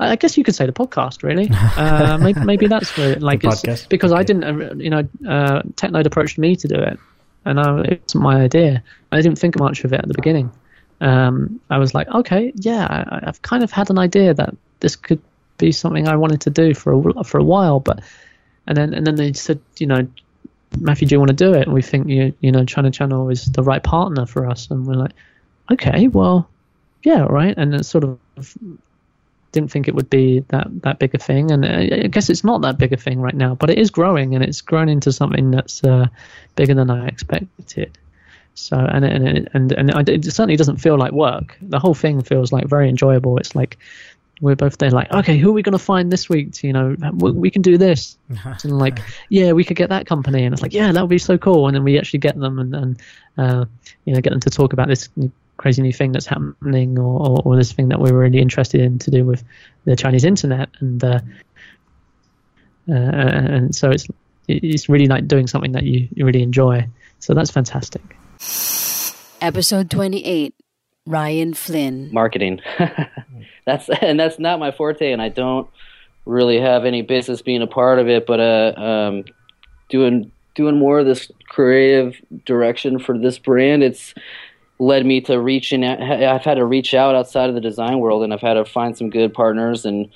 [0.00, 1.50] I I guess you could say the podcast, really.
[1.76, 4.90] Uh, maybe, maybe that's where, it, like, The it's, podcast, because I didn't, uh, you
[4.90, 6.98] know, uh, Technode approached me to do it,
[7.44, 8.82] and I, it wasn't my idea.
[9.12, 10.50] I didn't think much of it at the beginning.
[11.00, 14.96] Um, I was like, okay, yeah, I, I've kind of had an idea that this
[14.96, 15.20] could
[15.58, 18.00] be something I wanted to do for a, for a while, but
[18.66, 20.06] and then and then they said, you know,
[20.78, 21.62] Matthew, do you want to do it?
[21.62, 24.86] And we think you you know China Channel is the right partner for us, and
[24.86, 25.12] we're like,
[25.70, 26.48] okay, well,
[27.02, 28.18] yeah, right, and it sort of
[29.52, 32.44] didn't think it would be that that big a thing, and I I guess it's
[32.44, 35.12] not that big a thing right now, but it is growing, and it's grown into
[35.12, 36.06] something that's uh,
[36.56, 37.96] bigger than I expected.
[38.58, 41.56] So and it- and and and it certainly doesn't feel like work.
[41.62, 43.38] The whole thing feels like very enjoyable.
[43.38, 43.78] It's like
[44.40, 46.52] we're both there, like, okay, who are we going to find this week?
[46.52, 48.16] To, you know, we, we can do this,
[48.64, 51.18] and like, yeah, we could get that company, and it's like, yeah, that would be
[51.18, 51.66] so cool.
[51.66, 53.00] And then we actually get them, and and
[53.36, 53.64] uh,
[54.04, 55.08] you know, get them to talk about this
[55.56, 58.98] crazy new thing that's happening, or, or or this thing that we're really interested in
[59.00, 59.42] to do with
[59.86, 61.20] the Chinese internet, and uh,
[62.88, 64.06] uh, and so it's
[64.46, 66.86] it's really like doing something that you, you really enjoy.
[67.18, 68.16] So that's fantastic.
[69.40, 70.54] Episode 28
[71.06, 72.12] Ryan Flynn.
[72.12, 72.60] marketing.
[73.64, 75.68] that's and that's not my forte, and I don't
[76.26, 78.26] really have any business being a part of it.
[78.26, 79.24] But uh, um,
[79.88, 84.14] doing doing more of this creative direction for this brand, it's
[84.78, 85.84] led me to reaching.
[85.84, 88.64] out- I've had to reach out outside of the design world, and I've had to
[88.64, 90.10] find some good partners and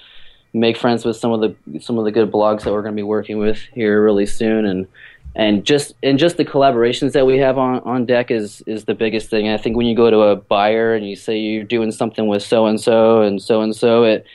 [0.52, 2.96] make friends with some of the some of the good blogs that we're going to
[2.96, 4.86] be working with here really soon and
[5.34, 8.94] and just and just the collaborations that we have on, on deck is is the
[8.94, 9.48] biggest thing.
[9.48, 12.42] I think when you go to a buyer and you say you're doing something with
[12.42, 14.26] so and so and so and so, it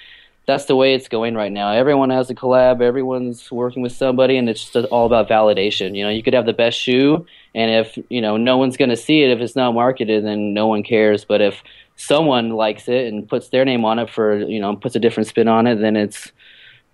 [0.48, 1.72] that's the way it's going right now.
[1.72, 5.96] Everyone has a collab, everyone's working with somebody, and it's just all about validation.
[5.96, 8.90] You know, you could have the best shoe, and if you know no one's going
[8.90, 11.26] to see it if it's not marketed, then no one cares.
[11.26, 11.62] But if
[11.98, 15.28] someone likes it and puts their name on it for you know puts a different
[15.28, 16.32] spin on it, then it's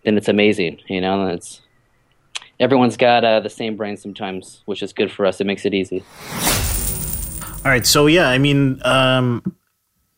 [0.03, 0.79] then it's amazing.
[0.87, 1.61] You know, it's
[2.59, 5.41] everyone's got uh, the same brain sometimes, which is good for us.
[5.41, 6.03] It makes it easy.
[7.65, 9.55] All right, so yeah, I mean, um,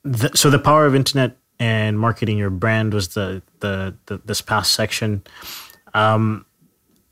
[0.04, 4.42] the, so the power of internet and marketing your brand was the the, the this
[4.42, 5.24] past section.
[5.94, 6.46] Um,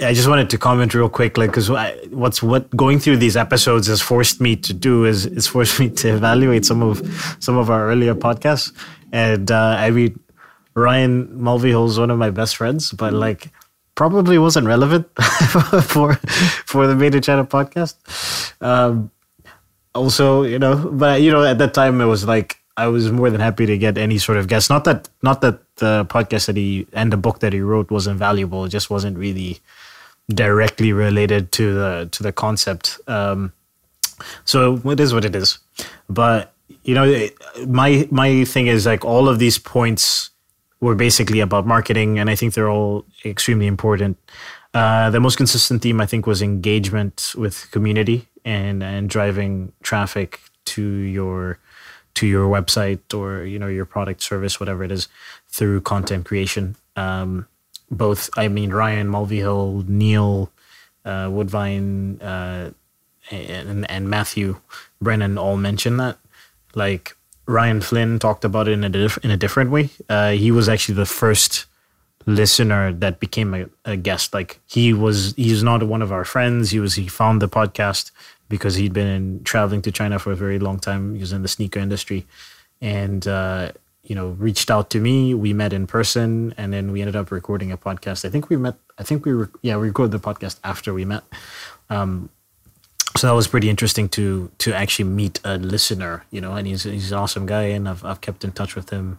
[0.02, 1.70] I just wanted to comment real quick, like, because
[2.10, 5.90] what's what going through these episodes has forced me to do is it's forced me
[5.92, 8.74] to evaluate some of some of our earlier podcasts,
[9.12, 10.20] and uh, I mean,
[10.74, 13.52] Ryan Mulvihill is one of my best friends, but like
[13.96, 15.08] probably wasn't relevant
[15.84, 16.16] for
[16.66, 17.96] for the in China podcast.
[18.62, 19.12] Um,
[19.96, 23.30] also, you know, but you know, at that time it was like I was more
[23.30, 24.70] than happy to get any sort of guest.
[24.70, 28.18] Not that not that the podcast that he and the book that he wrote wasn't
[28.18, 28.66] valuable.
[28.66, 29.60] It just wasn't really
[30.30, 33.00] directly related to the to the concept.
[33.08, 33.54] Um,
[34.46, 35.60] so it is what it is.
[36.10, 36.54] But
[36.84, 40.32] you know, it- my my thing is like all of these points
[40.84, 44.18] were basically about marketing, and I think they're all extremely important.
[44.74, 50.42] Uh, the most consistent theme, I think, was engagement with community and and driving traffic
[50.66, 51.60] to your
[52.16, 55.08] to your website or you know your product service whatever it is
[55.48, 57.48] through content creation um,
[57.90, 60.52] both i mean ryan mulvihill neil
[61.06, 62.72] uh, woodvine uh,
[63.32, 64.60] and, and matthew
[65.02, 66.18] brennan all mentioned that
[66.76, 67.16] like
[67.46, 69.90] ryan flynn talked about it in a, diff- in a different way.
[70.10, 71.66] Uh, he was actually the first
[72.26, 74.34] listener that became a, a guest.
[74.34, 76.72] Like he was he's not one of our friends.
[76.72, 78.12] He was he found the podcast
[78.50, 81.16] because he'd been in, traveling to china for a very long time.
[81.16, 82.26] He was in the sneaker industry
[82.82, 83.72] and uh,
[84.04, 85.34] you know reached out to me.
[85.34, 88.26] We met in person and then we ended up recording a podcast.
[88.26, 91.24] I think we met i think we yeah we recorded the podcast after we met.
[91.90, 92.30] Um,
[93.24, 96.84] so that was pretty interesting to to actually meet a listener you know and he's
[96.84, 99.18] he's an awesome guy and i've, I've kept in touch with him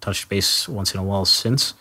[0.00, 1.72] touched base once in a while since.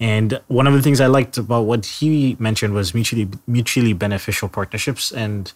[0.00, 4.48] And one of the things i liked about what he mentioned was mutually mutually beneficial
[4.48, 5.52] partnerships and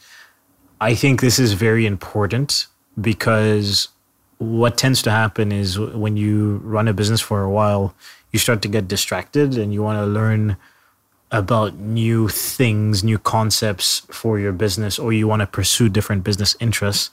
[0.90, 2.66] i think this is very important
[3.00, 3.88] because
[4.37, 7.94] what tends to happen is when you run a business for a while
[8.30, 10.58] you start to get distracted and you want to learn
[11.32, 16.54] about new things, new concepts for your business, or you want to pursue different business
[16.60, 17.10] interests.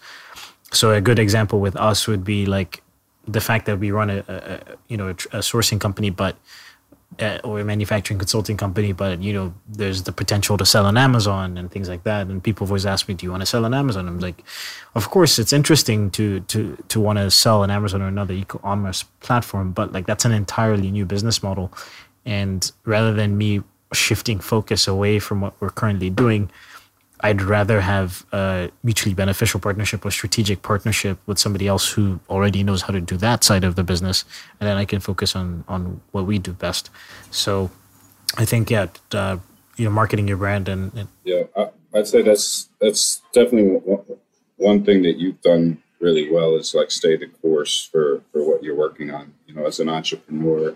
[0.72, 2.84] So a good example with us would be like
[3.28, 6.36] the fact that we run a, a you know a, a sourcing company, but
[7.20, 10.98] uh, or a manufacturing consulting company, but you know, there's the potential to sell on
[10.98, 12.28] Amazon and things like that.
[12.28, 14.44] And people have always asked me, "Do you want to sell on Amazon?" I'm like,
[14.96, 19.04] "Of course, it's interesting to to to want to sell on Amazon or another e-commerce
[19.22, 21.72] platform, but like that's an entirely new business model."
[22.26, 26.50] And rather than me shifting focus away from what we're currently doing,
[27.22, 32.64] I'd rather have a mutually beneficial partnership or strategic partnership with somebody else who already
[32.64, 34.24] knows how to do that side of the business,
[34.60, 36.90] and then I can focus on on what we do best.
[37.32, 37.72] So,
[38.38, 39.38] I think yeah, uh,
[39.76, 44.06] you know, marketing your brand and, and Yeah, I, I'd say that's that's definitely one,
[44.56, 48.64] one thing that you've done really well is like stay the course for for what
[48.64, 49.34] you're working on.
[49.46, 50.76] You know, as an entrepreneur,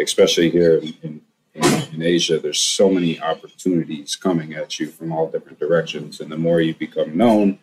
[0.00, 1.20] especially here in, in,
[1.54, 6.36] in Asia, there's so many opportunities coming at you from all different directions, and the
[6.36, 7.58] more you become known,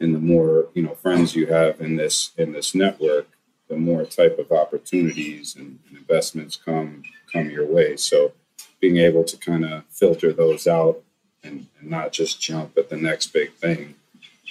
[0.00, 3.28] and the more you know friends you have in this in this network,
[3.68, 7.02] the more type of opportunities and, and investments come
[7.32, 7.96] come your way.
[7.96, 8.32] So
[8.80, 11.02] being able to kind of filter those out
[11.42, 13.94] and, and not just jump at the next big thing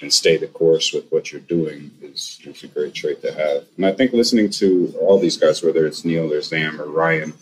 [0.02, 3.66] and stay the course with what you're doing is, is a great trait to have.
[3.78, 7.34] And I think listening to all these guys, whether it's Neil or Sam or Ryan,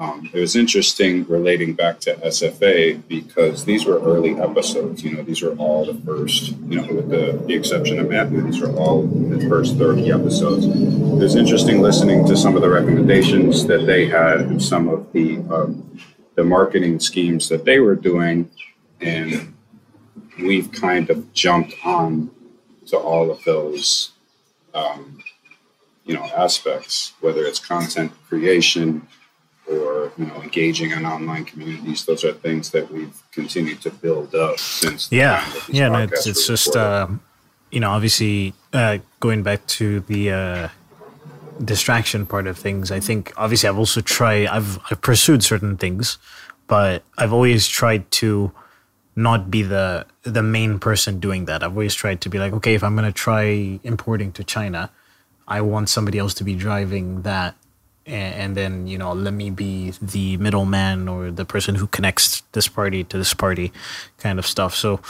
[0.00, 5.04] um, it was interesting relating back to SFA because these were early episodes.
[5.04, 8.40] You know, these were all the first, you know, with the, the exception of Matthew,
[8.40, 10.64] these were all the first 30 episodes.
[10.64, 10.74] It
[11.22, 15.36] was interesting listening to some of the recommendations that they had and some of the
[15.50, 15.86] um,
[16.34, 18.50] the marketing schemes that they were doing,
[19.02, 19.54] and
[20.40, 22.30] we've kind of jumped on
[22.86, 24.12] to all of those,
[24.72, 25.22] um,
[26.06, 29.06] you know, aspects, whether it's content creation
[29.70, 32.04] or you know engaging in online communities.
[32.04, 35.10] Those are things that we've continued to build up since.
[35.10, 37.08] yeah, yeah, no, it's, it's just uh,
[37.70, 40.68] you know, obviously uh, going back to the uh,
[41.64, 42.90] distraction part of things.
[42.90, 44.46] I think obviously I've also tried.
[44.46, 46.18] I've I've pursued certain things,
[46.66, 48.52] but I've always tried to
[49.16, 51.62] not be the the main person doing that.
[51.62, 54.90] I've always tried to be like, okay, if I'm going to try importing to China,
[55.46, 57.54] I want somebody else to be driving that,
[58.06, 62.68] and, then you know let me be the middleman or the person who connects this
[62.68, 63.72] party to this party,
[64.18, 64.74] kind of stuff.
[64.74, 65.00] So,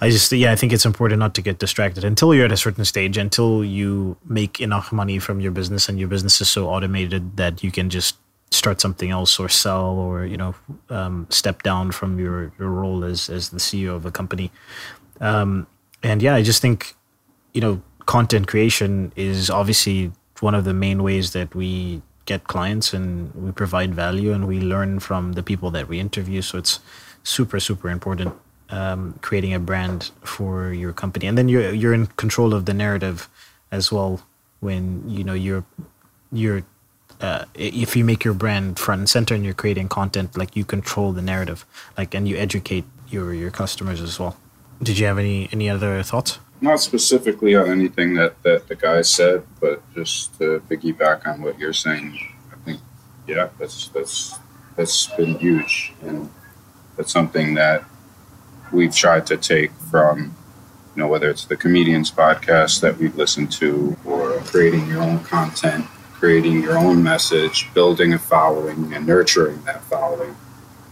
[0.00, 2.56] I just yeah, I think it's important not to get distracted until you're at a
[2.56, 6.68] certain stage, until you make enough money from your business and your business is so
[6.68, 8.16] automated that you can just
[8.50, 10.54] start something else or sell or you know
[10.88, 14.50] um, step down from your your role as as the CEO of a company.
[15.20, 15.66] Um,
[16.02, 16.94] and yeah, I just think
[17.52, 22.94] you know content creation is obviously one of the main ways that we get clients
[22.96, 23.06] and
[23.44, 26.40] we provide value and we learn from the people that we interview.
[26.42, 26.74] So it's
[27.22, 28.30] super super important
[28.70, 32.74] um, creating a brand for your company, and then you're you're in control of the
[32.74, 33.28] narrative
[33.70, 34.20] as well.
[34.60, 35.64] When you know you're
[36.32, 36.62] you're
[37.20, 40.64] uh, if you make your brand front and center and you're creating content, like you
[40.64, 41.66] control the narrative,
[41.98, 44.36] like and you educate your your customers as well.
[44.82, 46.38] Did you have any any other thoughts?
[46.62, 51.58] Not specifically on anything that, that the guy said, but just to piggyback on what
[51.58, 52.18] you're saying,
[52.52, 52.80] I think,
[53.26, 54.38] yeah, that's that's
[54.76, 56.30] that's been huge, and
[56.96, 57.84] that's something that
[58.72, 60.36] we've tried to take from,
[60.94, 65.20] you know, whether it's the comedians podcast that we've listened to, or creating your own
[65.20, 70.36] content, creating your own message, building a following, and nurturing that following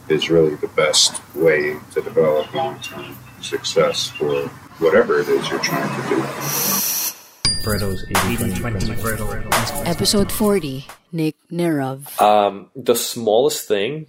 [0.09, 5.89] is really the best way to develop long-term success for whatever it is you're trying
[6.03, 6.17] to do.
[7.63, 12.21] Pareto's 80-20 Episode 40 Nick Nerov.
[12.21, 14.07] Um, the smallest thing,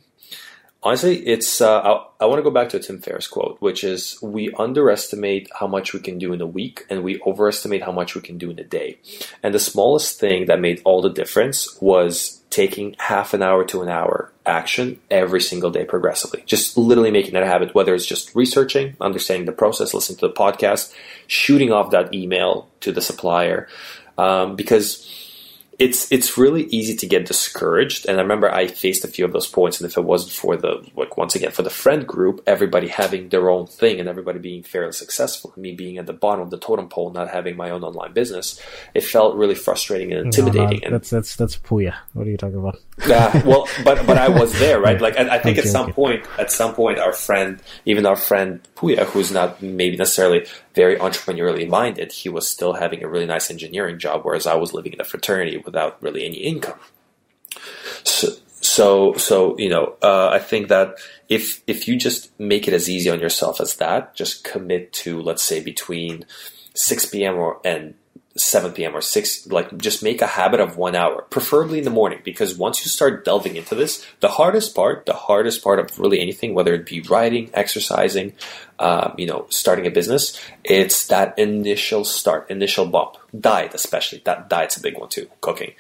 [0.84, 1.60] honestly, it's.
[1.62, 4.53] Uh, I, I want to go back to a Tim Ferriss quote, which is we
[4.58, 8.21] underestimate how much we can do in a week and we overestimate how much we
[8.21, 8.99] can do in a day.
[9.41, 13.82] And the smallest thing that made all the difference was taking half an hour to
[13.82, 16.44] an hour action every single day progressively.
[16.46, 20.28] Just literally making that a habit, whether it's just researching, understanding the process, listening to
[20.28, 20.94] the podcast,
[21.28, 23.68] shooting off that email to the supplier.
[24.18, 25.29] Um, because
[25.80, 29.32] it's it's really easy to get discouraged and i remember i faced a few of
[29.32, 32.42] those points and if it wasn't for the like once again for the friend group
[32.46, 36.13] everybody having their own thing and everybody being fairly successful and me being at the
[36.13, 38.62] bottom of the totem pole not having my own online business
[38.94, 41.96] it felt really frustrating and intimidating and that's that's that's Puya.
[42.13, 42.80] What are you talking about?
[43.08, 45.00] yeah, well, but but I was there, right?
[45.10, 45.94] Like, I, I think I'm at some joking.
[45.94, 50.45] point, at some point, our friend, even our friend Puya, who's not maybe necessarily
[50.76, 54.74] very entrepreneurially minded, he was still having a really nice engineering job, whereas I was
[54.74, 56.80] living in a fraternity without really any income.
[58.03, 58.30] So,
[58.61, 60.97] so, so you know, uh, I think that
[61.28, 65.22] if if you just make it as easy on yourself as that, just commit to
[65.22, 66.26] let's say between
[66.74, 67.36] 6 p.m.
[67.36, 67.95] or and
[68.38, 68.95] 7 p.m.
[68.95, 72.55] or 6, like just make a habit of one hour, preferably in the morning, because
[72.55, 76.53] once you start delving into this, the hardest part, the hardest part of really anything,
[76.53, 78.34] whether it be writing, exercising,
[78.77, 83.17] um, you know, starting a business, it's that initial start, initial bump.
[83.38, 84.21] Diet, especially.
[84.25, 85.73] That diet's a big one too, cooking.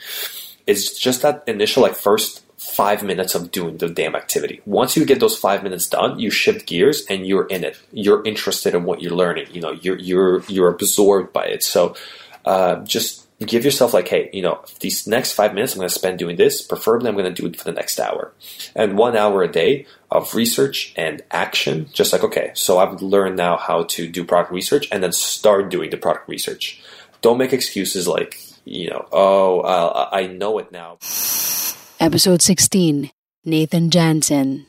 [0.67, 4.61] It's just that initial, like, first five minutes of doing the damn activity.
[4.65, 7.79] Once you get those five minutes done, you shift gears and you're in it.
[7.91, 9.47] You're interested in what you're learning.
[9.51, 11.63] You know, you're you're you're absorbed by it.
[11.63, 11.95] So
[12.49, 15.93] uh, just give yourself like, hey, you know, these next five minutes I'm going to
[15.93, 16.63] spend doing this.
[16.63, 18.33] Preferably, I'm going to do it for the next hour,
[18.75, 21.87] and one hour a day of research and action.
[21.93, 25.69] Just like, okay, so I've learned now how to do product research, and then start
[25.69, 26.81] doing the product research.
[27.21, 30.97] Don't make excuses like, you know, oh, uh, I know it now.
[31.99, 33.11] Episode 16
[33.45, 34.65] Nathan Jansen.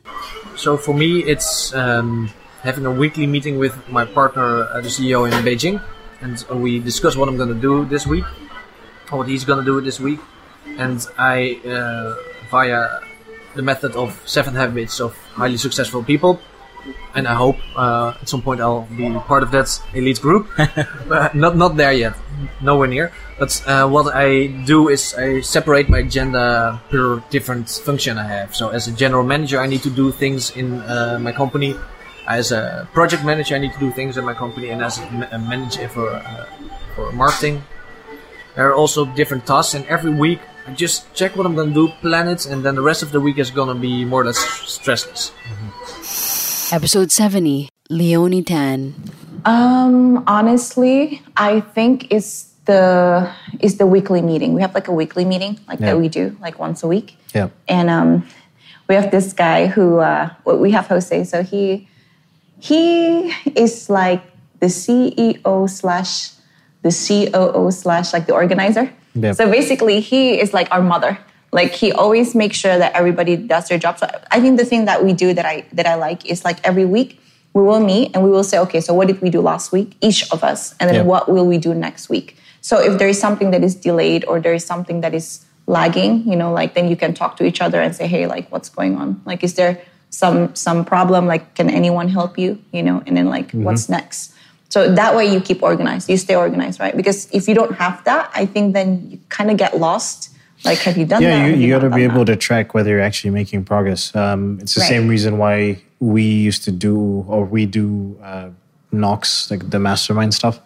[0.56, 2.30] So for me, it's um,
[2.62, 5.80] having a weekly meeting with my partner, uh, the CEO in Beijing,
[6.20, 8.24] and we discuss what I'm going to do this week,
[9.10, 10.20] what he's going to do this week,
[10.78, 12.14] and I, uh,
[12.50, 13.00] via
[13.54, 16.40] the method of seven habits of highly successful people,
[17.14, 20.48] and I hope uh, at some point I'll be part of that elite group.
[21.08, 22.14] but not not there yet,
[22.60, 23.12] nowhere near.
[23.38, 28.54] But uh, what I do is I separate my agenda per different function I have.
[28.54, 31.76] So as a general manager, I need to do things in uh, my company.
[32.30, 35.28] As a project manager, I need to do things in my company, and as a,
[35.32, 36.46] a manager for uh,
[36.94, 37.64] for marketing,
[38.54, 39.74] there are also different tasks.
[39.74, 42.82] And every week, I just check what I'm gonna do, plan it, and then the
[42.86, 45.34] rest of the week is gonna be more or less stressless.
[46.72, 48.94] Episode 70 Leonie Tan.
[49.44, 53.26] Um, honestly, I think it's the
[53.58, 54.54] is the weekly meeting.
[54.54, 55.86] We have like a weekly meeting, like Yeah.
[55.86, 57.48] that we do like once a week, Yeah.
[57.66, 58.22] and um,
[58.86, 61.24] we have this guy who uh, we have Jose.
[61.24, 61.88] So he
[62.61, 64.22] he is like
[64.61, 66.32] the CEO slash
[66.82, 68.92] the COO slash like the organizer.
[69.14, 69.36] Yep.
[69.36, 71.18] So basically, he is like our mother.
[71.52, 73.98] Like he always makes sure that everybody does their job.
[73.98, 76.64] So I think the thing that we do that I that I like is like
[76.64, 77.20] every week
[77.54, 79.96] we will meet and we will say, okay, so what did we do last week,
[80.00, 81.06] each of us, and then Yep.
[81.06, 82.36] what will we do next week?
[82.61, 86.28] So if there is something that is delayed or there is something that is lagging,
[86.28, 88.68] you know, like then you can talk to each other and say, hey, like what's
[88.68, 89.20] going on?
[89.24, 91.26] Like is there some some problem?
[91.26, 92.58] Like can anyone help you?
[92.72, 93.62] You know, and then like Mhm.
[93.62, 94.32] what's next?
[94.68, 96.96] So that way you keep organized, you stay organized, right?
[96.96, 100.30] Because if you don't have that, I think then you kind of get lost.
[100.64, 101.28] Like, have you done that?
[101.28, 103.64] yeah, Have you, you not got to be able to track whether you're actually making
[103.64, 104.14] progress.
[104.14, 104.88] Um, it's the Right.
[104.94, 108.50] same reason why we used to do or we do uh,
[108.92, 110.61] Knox, like the mastermind stuff,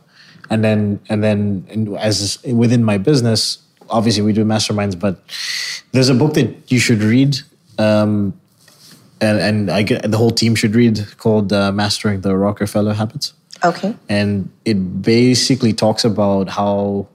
[0.50, 1.64] and then and then
[1.98, 5.20] as within my business, obviously we do masterminds, but
[5.92, 7.36] there's a book that you should read.
[7.78, 8.32] Um,
[9.20, 13.34] and, and I get, the whole team should read called uh, Mastering the Rockefeller Habits?
[13.64, 13.94] Okay.
[14.10, 17.06] and it basically talks about how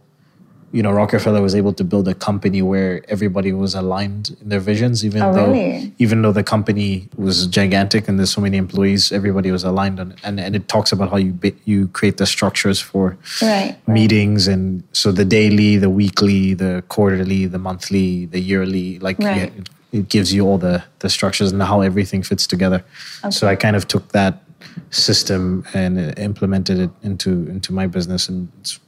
[0.71, 4.59] you know Rockefeller was able to build a company where everybody was aligned in their
[4.59, 5.93] visions, even Oh, though really?
[5.99, 10.11] even though the company was gigantic and there's so many employees, everybody was aligned on
[10.13, 10.19] it.
[10.23, 13.75] And and it talks about how you you create the structures for Right.
[13.87, 19.51] meetings and so the daily, the weekly, the quarterly, the monthly, the yearly, like Right.
[19.53, 22.83] yeah, it, gives you all the the structures and how everything fits together.
[23.29, 24.43] So I kind of took that
[24.91, 28.29] system and implemented it into into my business.
[28.29, 28.79] And it's,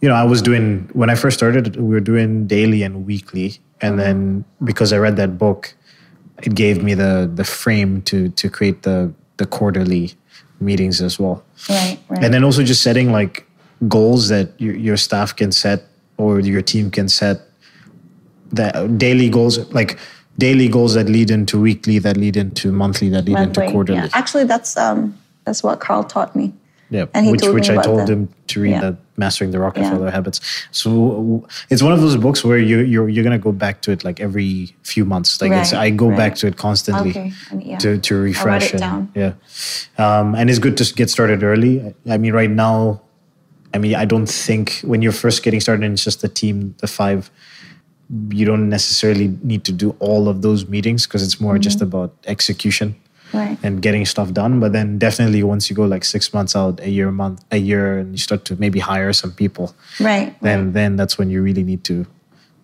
[0.00, 3.58] you know I was doing when I first started we were doing daily and weekly.
[3.80, 4.64] And then mm-hmm.
[4.64, 5.74] because I read that book
[6.42, 10.12] it gave me the the frame to to create the the quarterly
[10.60, 11.44] meetings as well.
[11.68, 12.24] Right, right.
[12.24, 13.46] and then also just setting like
[13.88, 15.84] goals that your, your staff can set
[16.16, 17.40] or your team can set.
[18.52, 19.98] That daily goals like
[20.38, 24.08] daily goals that lead into weekly that lead into monthly that lead into quarterly Yeah.
[24.14, 26.52] Actually, that's um, that's what Carl taught me.
[26.90, 28.08] yeah, And he which told which me I told that.
[28.08, 28.80] him to read Yeah.
[28.80, 30.40] the Mastering the Rockefeller Habits.
[30.70, 34.04] So it's one of those books where you you're you're gonna go back to it
[34.04, 35.40] like every few months.
[35.40, 36.16] Like Right, I go right.
[36.16, 37.78] back to it constantly Okay, and yeah.
[37.78, 39.12] to to refresh it and down.
[39.14, 39.32] yeah,
[39.98, 41.94] um, and it's good to get started early.
[42.08, 43.02] I mean, right now,
[43.74, 46.74] I mean, I don't think when you're first getting started and it's just the team,
[46.78, 47.30] the five,
[48.30, 51.82] you don't necessarily need to do all of those meetings because it's more just Mhm.
[51.88, 52.94] about execution
[53.32, 53.56] Right.
[53.62, 54.60] and getting stuff done.
[54.60, 57.56] But then definitely once you go like six months out, a year, a month, a
[57.56, 60.34] year, and you start to maybe hire some people, Right.
[60.42, 62.06] then then that's when you really need to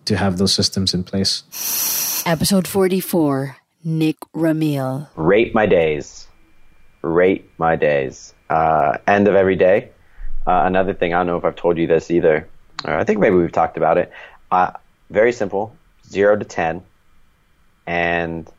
[0.05, 1.43] to have those systems in place.
[2.25, 5.07] Episode 44 Nick Ramil.
[5.15, 6.27] rate my days.
[7.01, 8.33] Rate my days.
[8.49, 9.89] Uh, end of every day.
[10.47, 12.47] Uh, another thing, I don't know if I've told you this either.
[12.85, 14.11] Or I think maybe we've talked about it.
[14.51, 14.71] Uh,
[15.09, 15.75] very simple,
[16.07, 16.83] zero to ten,
[17.85, 18.49] and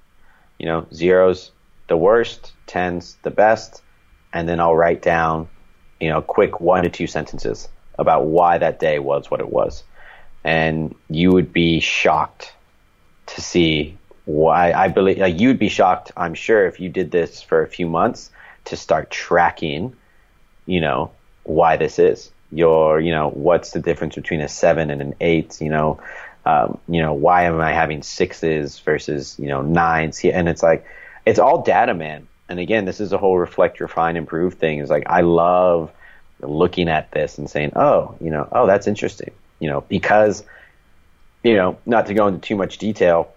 [0.58, 1.52] you know, zeros
[1.88, 3.82] the worst, tens the best,
[4.32, 5.48] and then I'll write down,
[5.98, 9.82] you know, quick one to two sentences about why that day was what it was.
[10.44, 12.52] And you would be shocked
[13.26, 17.42] to see why I believe like you'd be shocked, I'm sure, if you did this
[17.42, 18.30] for a few months
[18.66, 19.96] to start tracking,
[20.66, 21.10] you know,
[21.44, 22.30] why this is.
[22.52, 25.60] Your, you know, what's the difference between a seven and an eight?
[25.60, 26.00] You know,
[26.44, 30.24] um, you know, why am I having sixes versus you know nines?
[30.24, 30.84] And it's like,
[31.26, 32.26] it's all data, man.
[32.48, 34.78] And again, this is a whole reflect, refine, improve thing.
[34.78, 35.92] Is like I love
[36.40, 39.30] looking at this and saying, oh, you know, oh, that's interesting.
[39.58, 40.42] You know, because,
[41.42, 43.32] you know, not to go into too much detail,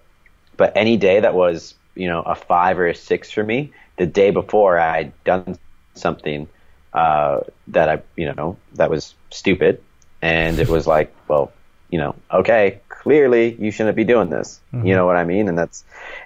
[0.56, 4.06] but any day that was, you know, a five or a six for me, the
[4.06, 5.58] day before I'd done
[5.96, 6.48] something
[6.94, 9.82] uh, that I, you know, that was stupid,
[10.22, 11.52] and it was like, well,
[11.90, 14.60] you know, okay, clearly you shouldn't be doing this.
[14.74, 14.88] Mm-hmm.
[14.88, 15.48] You know what I mean?
[15.48, 15.84] And that's,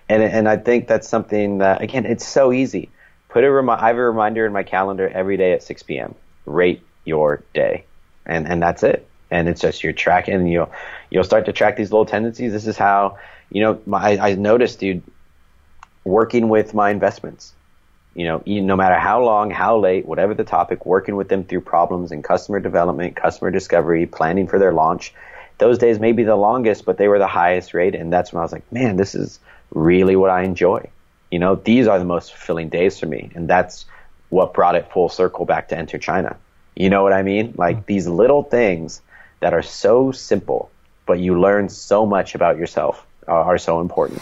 [0.07, 2.89] and and I think that's something that again, it's so easy.
[3.29, 6.15] Put a remi- I have a reminder in my calendar every day at 6 p.m.
[6.45, 7.85] Rate your day,
[8.25, 9.07] and and that's it.
[9.29, 10.71] And it's just you're tracking, and you'll
[11.09, 12.53] you'll start to track these little tendencies.
[12.53, 13.17] This is how
[13.49, 15.03] you know, my, I noticed, dude,
[16.03, 17.53] working with my investments,
[18.13, 21.61] you know, no matter how long, how late, whatever the topic, working with them through
[21.61, 25.13] problems in customer development, customer discovery, planning for their launch.
[25.57, 27.95] Those days may be the longest, but they were the highest rate.
[27.95, 29.39] And that's when I was like, man, this is
[29.71, 30.89] really what I enjoy.
[31.31, 33.31] You know, these are the most fulfilling days for me.
[33.35, 33.85] And that's
[34.29, 36.37] what brought it full circle back to enter China.
[36.75, 37.53] You know what I mean?
[37.57, 37.85] Like mm-hmm.
[37.87, 39.01] these little things
[39.39, 40.69] that are so simple,
[41.05, 44.21] but you learn so much about yourself uh, are so important.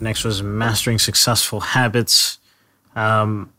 [0.00, 2.38] Next was mastering successful habits.
[2.94, 3.52] Um,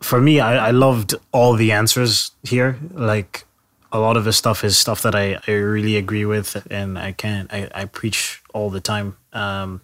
[0.00, 2.78] for me, I, I loved all the answers here.
[2.92, 3.46] Like
[3.92, 7.12] a lot of his stuff is stuff that I, I really agree with, and I
[7.12, 7.52] can't.
[7.52, 9.16] I, I preach all the time.
[9.32, 9.82] Um,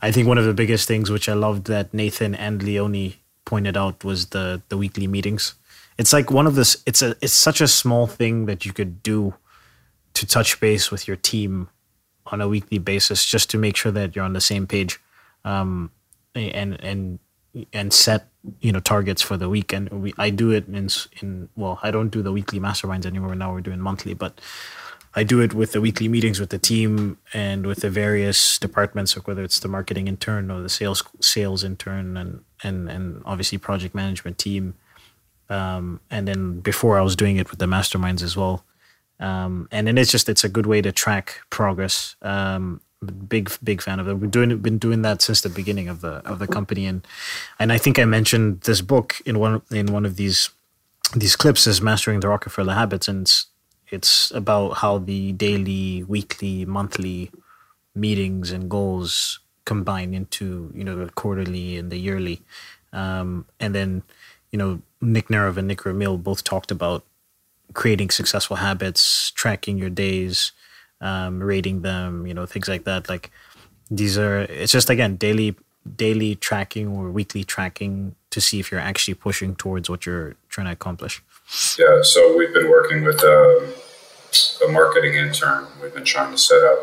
[0.00, 3.76] I think one of the biggest things which I loved that Nathan and Leonie pointed
[3.76, 5.54] out was the the weekly meetings.
[5.98, 6.82] It's like one of this.
[6.86, 7.16] It's a.
[7.20, 9.34] It's such a small thing that you could do
[10.14, 11.68] to touch base with your team
[12.26, 15.00] on a weekly basis just to make sure that you're on the same page
[15.44, 15.90] um,
[16.34, 17.18] and and
[17.72, 18.29] and set
[18.60, 19.72] you know targets for the week.
[19.72, 20.88] And we I do it in
[21.20, 23.34] in well I don't do the weekly masterminds anymore.
[23.34, 24.40] Now we're doing monthly but
[25.14, 29.16] I do it with the weekly meetings with the team and with the various departments
[29.16, 33.58] like whether it's the marketing intern or the sales sales intern and and and obviously
[33.58, 34.74] project management team.
[35.48, 38.64] Um, and then before I was doing it with the masterminds as well.
[39.18, 42.16] Um, and then it's just it's a good way to track progress.
[42.22, 44.14] Um, big big fan of it.
[44.14, 47.06] We've doing been doing that since the beginning of the of the company, and
[47.58, 50.50] and I think I mentioned this book in one in one of these
[51.14, 53.46] these clips is mastering the Rockefeller habits, and it's,
[53.88, 57.30] it's about how the daily, weekly, monthly
[57.94, 62.42] meetings and goals combine into you know the quarterly and the yearly,
[62.92, 64.02] um, and then
[64.50, 67.04] you know Nick Nerov and Nick Ramil both talked about
[67.72, 70.52] creating successful habits, tracking your days,
[71.00, 73.08] um, rating them, you know, things like that.
[73.08, 73.30] Like
[73.90, 75.56] these are, it's just again daily,
[75.96, 80.66] daily tracking or weekly tracking to see if you're actually pushing towards what you're trying
[80.66, 81.22] to accomplish.
[81.78, 82.02] Yeah.
[82.02, 83.74] So we've been working with a,
[84.62, 85.66] um, a marketing intern.
[85.82, 86.78] We've been trying to set up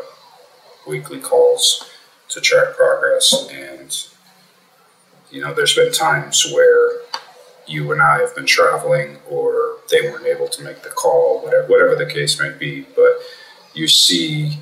[0.86, 1.90] weekly calls
[2.28, 3.96] to track progress, and
[5.30, 6.90] you know, there's been times where
[7.66, 11.66] you and I have been traveling or they weren't able to make the call, whatever,
[11.66, 12.86] whatever the case may be.
[12.94, 13.12] But
[13.74, 14.58] you see,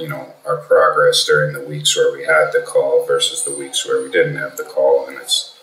[0.00, 3.86] you know, our progress during the weeks where we had the call versus the weeks
[3.86, 5.06] where we didn't have the call.
[5.06, 5.58] And it's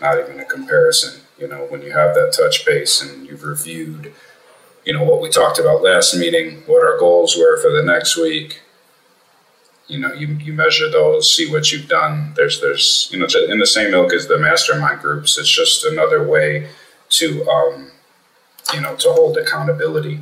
[0.00, 1.22] not even a comparison.
[1.38, 4.12] You know, when you have that touch base and you've reviewed,
[4.84, 8.16] you know, what we talked about last meeting, what our goals were for the next
[8.16, 8.60] week,
[9.90, 13.58] you know you, you measure those see what you've done there's there's you know in
[13.58, 16.68] the same ilk as the mastermind groups it's just another way
[17.08, 17.90] to um,
[18.72, 20.20] you know to hold accountability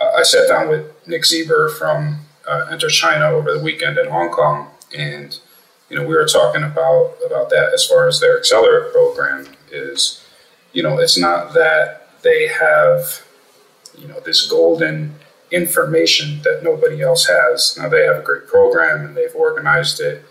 [0.00, 4.08] uh, i sat down with nick zeber from uh, enter china over the weekend in
[4.08, 5.38] hong kong and
[5.88, 10.24] you know we were talking about about that as far as their accelerate program is
[10.72, 13.22] you know it's not that they have
[13.98, 15.14] you know this golden
[15.52, 17.76] information that nobody else has.
[17.78, 20.24] Now they have a great program and they've organized it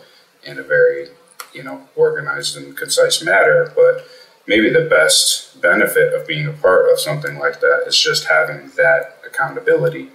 [0.44, 1.10] in a very,
[1.54, 3.72] you know, organized and concise manner.
[3.76, 4.06] But
[4.48, 8.72] maybe the best benefit of being a part of something like that is just having
[8.78, 10.10] that accountability.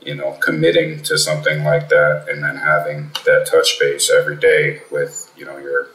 [0.00, 4.82] You know, committing to something like that and then having that touch base every day
[4.90, 5.88] with, you know, your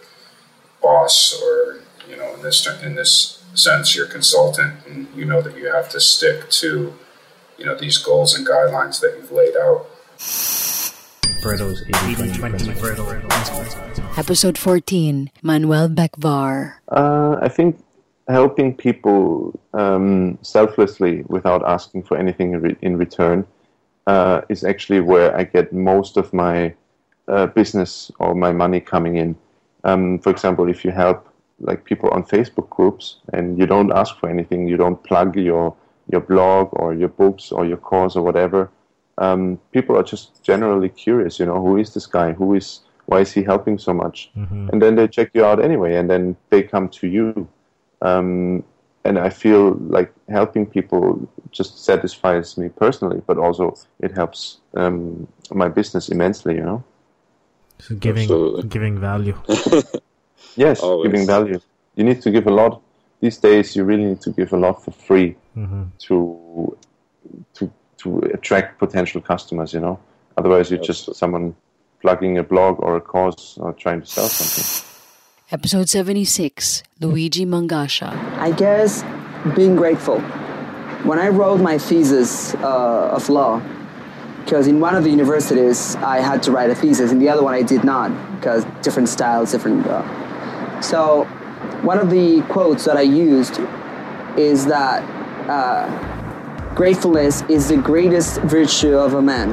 [0.82, 5.58] boss or, you know, in this in this sense, your consultant, and you know that
[5.58, 6.93] you have to stick to
[7.58, 9.88] you know these goals and guidelines that you've laid out.
[14.18, 16.76] Episode 14 Manuel Becvar.
[16.88, 17.78] Uh, I think
[18.28, 23.45] helping people um, selflessly without asking for anything in, re- in return
[24.08, 26.74] uh, is actually where I get most of my
[27.28, 29.36] uh, business or my money coming in.
[29.84, 31.28] Um, for example, if you help
[31.60, 35.76] like people on Facebook groups and you don't ask for anything, you don't plug your
[36.12, 38.70] your blog or your books or your course or whatever.
[39.18, 41.39] Um, people are just generally curious.
[41.39, 42.34] You know, who is this guy?
[42.34, 44.32] Who is why is he helping so much?
[44.36, 44.70] Mhm.
[44.70, 47.47] And then they check you out anyway, and then they come to you.
[48.01, 48.64] Um,
[49.06, 55.28] and I feel like helping people just satisfies me personally, but also it helps um,
[55.51, 56.56] my business immensely.
[56.56, 56.84] You know.
[57.80, 58.70] So giving Absolutely.
[58.70, 59.38] giving value.
[60.58, 61.12] Yes, Always.
[61.12, 61.60] giving value.
[61.95, 62.82] You need to give a lot.
[63.20, 65.89] These days, you really need to give a lot for free Mhm.
[66.08, 66.78] to
[67.56, 69.74] to to attract potential customers.
[69.74, 69.99] You know,
[70.38, 71.56] otherwise you're just someone
[72.01, 74.95] plugging a blog or a course or trying to sell something.
[75.56, 78.12] Episode 76 Luigi Mangasha.
[78.39, 79.06] I guess
[79.56, 80.20] being grateful.
[81.08, 83.62] When I wrote my thesis uh, of law,
[84.43, 87.41] because in one of the universities I had to write a thesis, in the other
[87.41, 89.88] one I did not, because different styles, different.
[89.88, 91.24] Uh, so,
[91.84, 93.58] one of the quotes that I used
[94.38, 95.03] is that
[95.49, 99.51] uh, gratefulness is the greatest virtue of a man.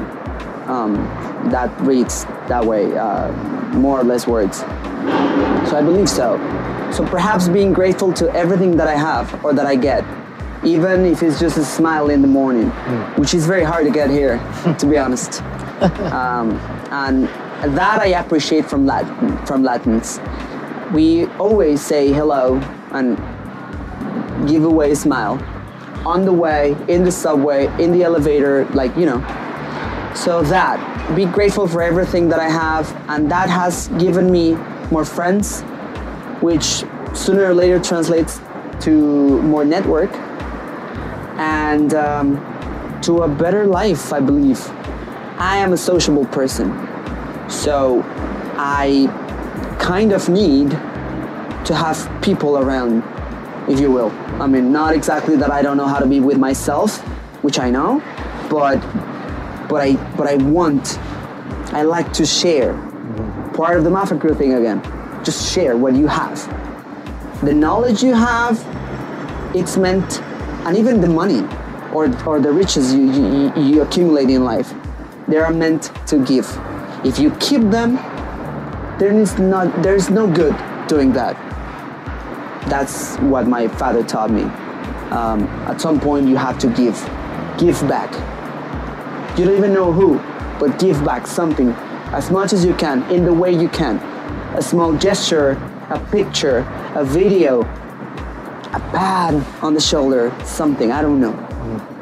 [0.69, 0.95] Um,
[1.49, 3.31] that reads that way, uh,
[3.73, 4.59] more or less words.
[5.69, 6.37] So I believe so.
[6.91, 10.05] So perhaps being grateful to everything that I have or that I get,
[10.63, 12.69] even if it's just a smile in the morning,
[13.17, 14.37] which is very hard to get here,
[14.79, 15.41] to be honest.
[16.13, 16.51] um,
[16.91, 17.27] and
[17.77, 20.19] that I appreciate from Latin, from Latins.
[20.93, 22.57] We always say hello
[22.91, 23.17] and
[24.47, 25.41] give away a smile
[26.05, 29.19] on the way, in the subway, in the elevator, like you know.
[30.15, 30.77] So that
[31.15, 34.55] be grateful for everything that I have, and that has given me
[34.91, 35.61] more friends,
[36.41, 36.83] which
[37.13, 38.39] sooner or later translates
[38.81, 40.13] to more network
[41.37, 44.59] and um, to a better life, I believe.
[45.37, 46.71] I am a sociable person,
[47.49, 48.01] so
[48.57, 49.07] I
[49.79, 50.71] kind of need
[51.65, 53.03] to have people around,
[53.69, 54.11] if you will.
[54.41, 56.99] I mean, not exactly that I don't know how to be with myself,
[57.43, 58.01] which I know,
[58.49, 58.77] but
[59.73, 60.99] but I but I want,
[61.73, 62.73] I like to share.
[63.55, 64.79] Part of the Mafia Crew thing again.
[65.23, 66.37] Just share what you have.
[67.43, 68.55] The knowledge you have,
[69.55, 70.21] it's meant,
[70.65, 71.41] and even the money
[71.91, 74.71] or, or the riches you, you, you accumulate in life,
[75.27, 76.47] they are meant to give.
[77.03, 77.95] If you keep them,
[78.99, 80.55] there is not there's no good
[80.87, 81.35] doing that.
[82.69, 84.43] That's what my father taught me.
[85.09, 86.95] Um, at some point, you have to give,
[87.57, 88.32] give back.
[89.35, 90.17] You don't even know who,
[90.59, 91.71] but give back something
[92.13, 93.97] as much as you can in the way you can.
[94.55, 95.51] A small gesture,
[95.89, 96.59] a picture,
[96.93, 101.33] a video, a pat on the shoulder, something, I don't know.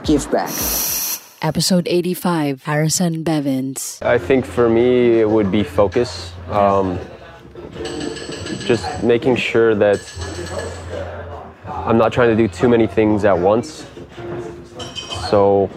[0.03, 0.49] Give back.
[1.41, 3.99] Episode 85 Harrison Bevins.
[4.01, 6.33] I think for me it would be focus.
[6.49, 6.99] Um,
[8.65, 10.01] just making sure that
[11.65, 13.87] I'm not trying to do too many things at once.
[15.29, 15.69] So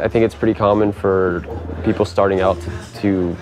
[0.00, 1.44] I think it's pretty common for
[1.84, 3.36] people starting out to, to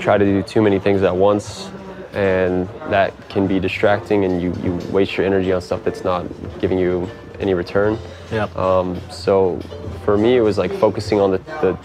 [0.00, 1.70] try to do too many things at once
[2.12, 6.26] and that can be distracting and you, you waste your energy on stuff that's not
[6.60, 7.08] giving you
[7.40, 7.98] any return.
[8.32, 8.44] Yeah.
[8.56, 9.60] Um, so
[10.04, 11.78] for me, it was like focusing on the, the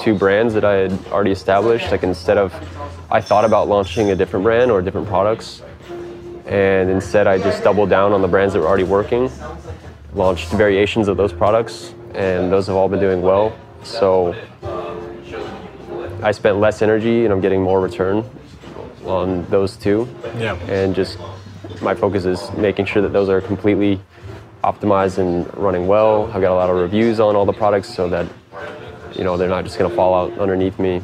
[0.00, 1.90] two brands that I had already established.
[1.90, 2.52] Like instead of,
[3.10, 5.62] I thought about launching a different brand or different products,
[6.46, 9.30] and instead I just doubled down on the brands that were already working,
[10.14, 13.56] launched variations of those products, and those have all been doing well.
[13.82, 14.34] So
[16.22, 18.24] I spent less energy and I'm getting more return
[19.04, 20.08] on those two.
[20.38, 20.54] Yeah.
[20.68, 21.18] And just
[21.82, 24.00] my focus is making sure that those are completely
[24.62, 26.30] optimized and running well.
[26.32, 28.26] I've got a lot of reviews on all the products so that
[29.14, 31.02] you know they're not just going to fall out underneath me.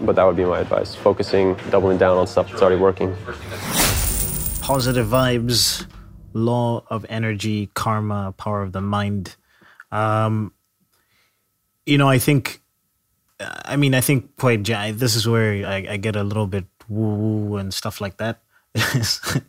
[0.00, 3.16] But that would be my advice: focusing, doubling down on stuff that's already working.
[4.60, 5.86] positive vibes,
[6.32, 9.36] law of energy, karma, power of the mind.
[9.92, 10.52] Um,
[11.86, 12.60] you know, I think,
[13.40, 17.14] I mean, I think quite, this is where I, I get a little bit woo
[17.14, 18.40] woo and stuff like that.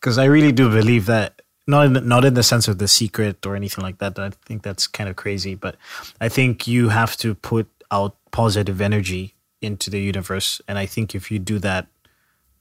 [0.00, 3.44] Because I really do believe that, not in, not in the sense of the secret
[3.44, 4.18] or anything like that.
[4.18, 5.76] I think that's kind of crazy, but
[6.20, 10.60] I think you have to put out positive energy into the universe.
[10.66, 11.86] And I think if you do that,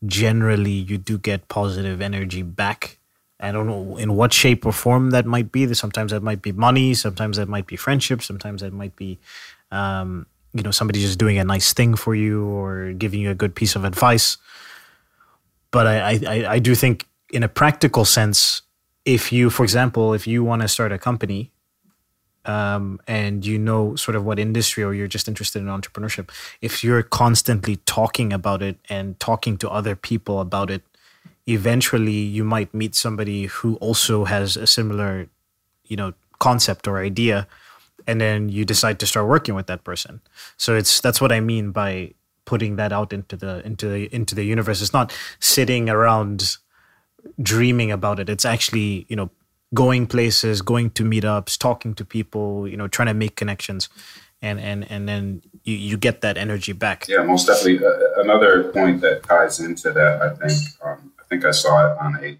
[0.05, 2.98] generally you do get positive energy back.
[3.39, 5.73] I don't know in what shape or form that might be.
[5.73, 6.93] Sometimes that might be money.
[6.93, 8.21] Sometimes that might be friendship.
[8.21, 9.17] Sometimes that might be,
[9.71, 13.35] um, you know, somebody just doing a nice thing for you or giving you a
[13.35, 14.37] good piece of advice.
[15.71, 18.63] But I, I, I- do think in a practical sense,
[19.05, 21.51] if you, for example, if you want to start a company
[22.45, 26.29] um, and you know sort of what industry or you're just interested in entrepreneurship,
[26.61, 30.81] if you're constantly talking about it and talking to other people about it,
[31.49, 35.27] eventually you might meet somebody who also has a similar,
[35.85, 37.47] you know, concept or idea,
[38.07, 40.21] and then you decide to start working with that person.
[40.57, 42.13] So it's that's what I mean by
[42.45, 44.81] putting that out into the into the into the universe.
[44.81, 46.57] It's not sitting around
[47.41, 48.29] dreaming about it.
[48.29, 49.29] It's actually you know
[49.73, 53.89] going places, going to meetups, talking to people, you know, trying to make connections,
[54.41, 57.07] and and and then you, you get that energy back.
[57.07, 57.85] Yeah, most definitely.
[57.85, 62.23] Uh, another point that ties into that, I think, um, think I saw it on
[62.23, 62.37] a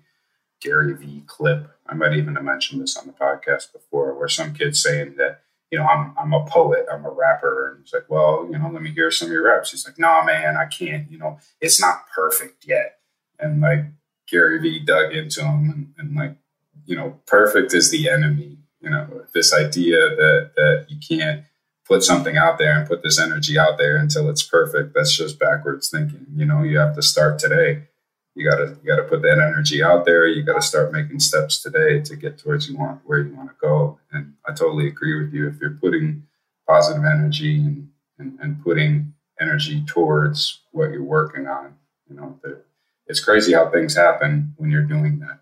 [0.62, 1.70] Gary Vee clip.
[1.88, 5.42] I might even have mentioned this on the podcast before, where some kid's saying that,
[5.72, 8.70] you know, I'm I'm a poet, I'm a rapper, and he's like, well, you know,
[8.70, 9.72] let me hear some of your raps.
[9.72, 11.10] He's like, nah, man, I can't.
[11.12, 13.00] You know, it's not perfect yet.
[13.40, 13.86] And like
[14.30, 16.36] Gary Vee dug into him and, and like
[16.86, 18.58] you know, perfect is the enemy.
[18.82, 21.44] You know, this idea that that you can't
[21.86, 24.94] put something out there and put this energy out there until it's perfect.
[24.94, 26.28] That's just backwards thinking.
[26.36, 27.89] You know, you have to start today.
[28.36, 30.28] You gotta you gotta put that energy out there.
[30.28, 33.56] You gotta start making steps today to get towards you want where you want to
[33.60, 34.00] go.
[34.12, 35.48] And I totally agree with you.
[35.48, 36.28] If you're putting
[36.68, 41.76] positive energy and, and, and putting energy towards what you're working on,
[42.10, 42.40] you know,
[43.08, 45.40] it's crazy how things happen when you're doing that.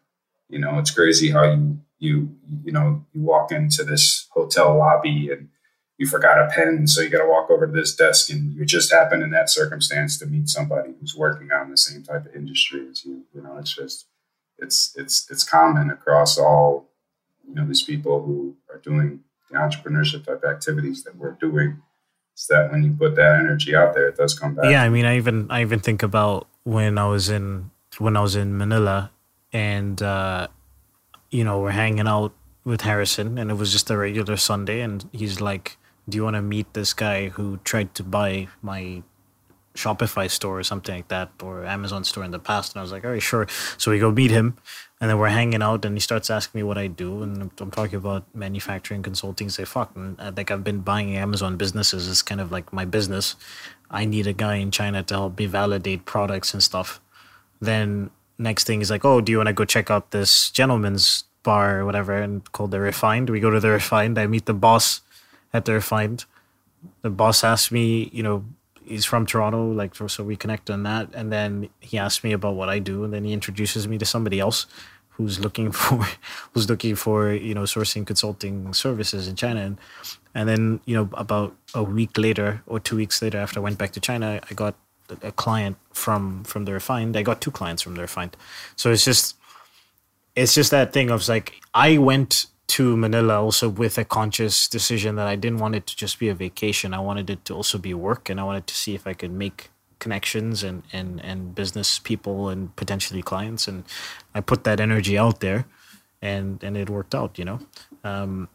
[0.49, 5.29] You know, it's crazy how you you you know you walk into this hotel lobby
[5.31, 5.49] and
[5.97, 8.65] you forgot a pen, so you got to walk over to this desk, and you
[8.65, 12.35] just happen in that circumstance to meet somebody who's working on the same type of
[12.35, 13.23] industry as you.
[13.33, 14.05] You know, it's just
[14.59, 16.89] it's it's it's common across all
[17.47, 21.81] you know these people who are doing the entrepreneurship type activities that we're doing.
[22.33, 24.65] It's that when you put that energy out there, it does come back.
[24.65, 28.21] Yeah, I mean, I even I even think about when I was in when I
[28.21, 29.11] was in Manila
[29.51, 30.47] and uh,
[31.31, 32.33] you know we're hanging out
[32.63, 35.77] with Harrison, and it was just a regular Sunday, and he's like,
[36.07, 39.03] "Do you want to meet this guy who tried to buy my
[39.75, 42.91] Shopify store or something like that, or Amazon store in the past?" And I was
[42.91, 43.47] like, "All right, sure."
[43.77, 44.57] So we go meet him,
[44.99, 47.71] and then we're hanging out, and he starts asking me what I do, and I'm
[47.71, 49.49] talking about manufacturing consulting.
[49.49, 52.09] Say, "Fuck," and uh, like I've been buying Amazon businesses.
[52.09, 53.35] It's kind of like my business.
[53.89, 56.99] I need a guy in China to help me validate products and stuff.
[57.61, 61.23] Then next thing is like, oh, do you want to go check out this gentleman's
[61.43, 63.29] bar or whatever and called the Refined?
[63.29, 64.17] We go to the Refined.
[64.17, 65.01] I meet the boss
[65.53, 66.25] at their Refined.
[67.01, 68.45] The boss asks me, you know,
[68.85, 71.09] he's from Toronto, like so we connect on that.
[71.13, 74.05] And then he asks me about what I do, and then he introduces me to
[74.05, 74.65] somebody else
[75.09, 76.07] who's looking for
[76.53, 79.61] who's looking for you know sourcing consulting services in China.
[79.61, 79.77] And
[80.33, 83.77] and then you know about a week later or two weeks later, after I went
[83.77, 84.75] back to China, I got
[85.21, 87.17] a client from from the refined.
[87.17, 88.37] I got two clients from the refined.
[88.75, 89.35] So it's just
[90.35, 95.15] it's just that thing of like I went to Manila also with a conscious decision
[95.15, 96.93] that I didn't want it to just be a vacation.
[96.93, 99.31] I wanted it to also be work and I wanted to see if I could
[99.31, 103.83] make connections and and and business people and potentially clients and
[104.35, 105.65] I put that energy out there
[106.21, 107.59] and and it worked out, you know.
[108.03, 108.49] Um,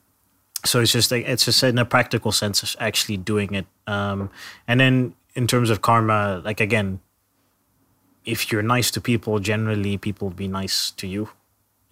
[0.65, 4.31] so it's just like it's just in a practical sense actually doing it um,
[4.69, 7.01] and then in terms of karma, like again,
[8.25, 11.31] if you're nice to people, generally people will be nice to you.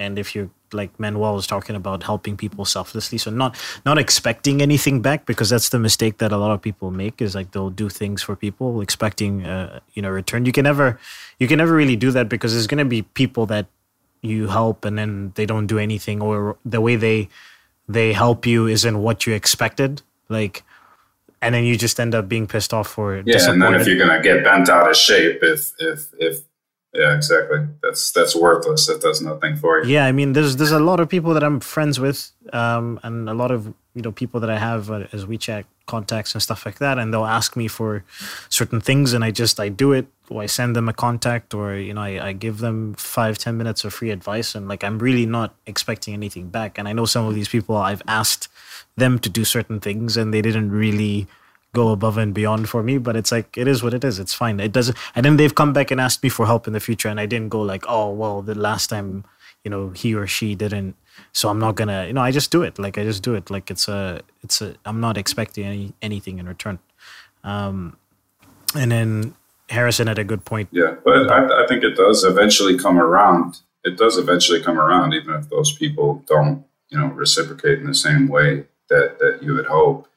[0.01, 4.63] And if you're like Manuel was talking about helping people selflessly, so not not expecting
[4.63, 7.69] anything back because that's the mistake that a lot of people make is like they'll
[7.69, 10.47] do things for people expecting uh, you know return.
[10.47, 10.99] You can never
[11.39, 13.67] you can never really do that because there's gonna be people that
[14.23, 17.29] you help and then they don't do anything or the way they
[17.87, 20.01] they help you isn't what you expected.
[20.31, 20.65] Like
[21.43, 23.27] and then you just end up being pissed off for it.
[23.27, 26.41] Yeah, and then if you're gonna get bent out of shape, if if if
[26.93, 28.87] yeah, exactly, that's that's worthless.
[28.87, 29.91] That does nothing for you.
[29.91, 33.29] Yeah, I mean, there's there's a lot of people that I'm friends with, um, and
[33.29, 36.67] a lot of you know people that I have uh, as WeChat contacts and stuff
[36.67, 38.05] like that, and they'll ask me for
[38.49, 41.75] certain things, and I just I do it, or I send them a contact, or
[41.77, 44.99] you know I, I give them five ten minutes of free advice, and like I'm
[44.99, 46.77] really not expecting anything back.
[46.77, 48.49] And I know some of these people I've asked
[48.97, 51.27] them to do certain things and they didn't really
[51.73, 54.19] go above and beyond for me but it's like it is what it is.
[54.19, 54.61] It's fine.
[54.61, 57.09] It doesn't and then they've come back and asked me for help in the future
[57.09, 59.25] and i didn't go like oh well the last time
[59.65, 60.97] you know he or she didn't
[61.33, 62.79] so i'm not gonna you know i just do it.
[62.79, 63.51] Like i just do it.
[63.51, 66.79] Like it's a it's a i'm not expecting any anything in return.
[67.45, 67.97] Um
[68.75, 69.35] and then
[69.69, 70.69] harrison had a good point.
[70.73, 73.61] Yeah but I, I think it does eventually come around.
[73.85, 77.95] It does eventually come around even if those people don't you know reciprocate in the
[77.95, 80.09] same way that that you would hope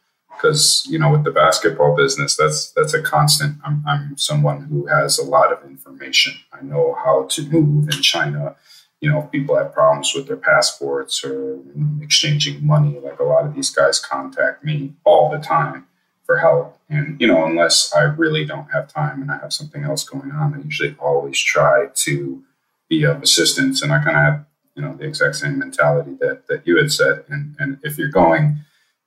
[0.44, 4.86] because you know with the basketball business that's that's a constant I'm, I'm someone who
[4.88, 8.56] has a lot of information i know how to move in china
[9.04, 11.60] you know, if people have problems with their passports or
[12.02, 15.86] exchanging money, like a lot of these guys contact me all the time
[16.26, 16.80] for help.
[16.88, 20.32] And, you know, unless I really don't have time and I have something else going
[20.32, 22.44] on, I usually always try to
[22.88, 23.82] be of assistance.
[23.82, 26.90] And I kind of have, you know, the exact same mentality that, that you had
[26.90, 27.26] said.
[27.28, 28.60] And, and if you're going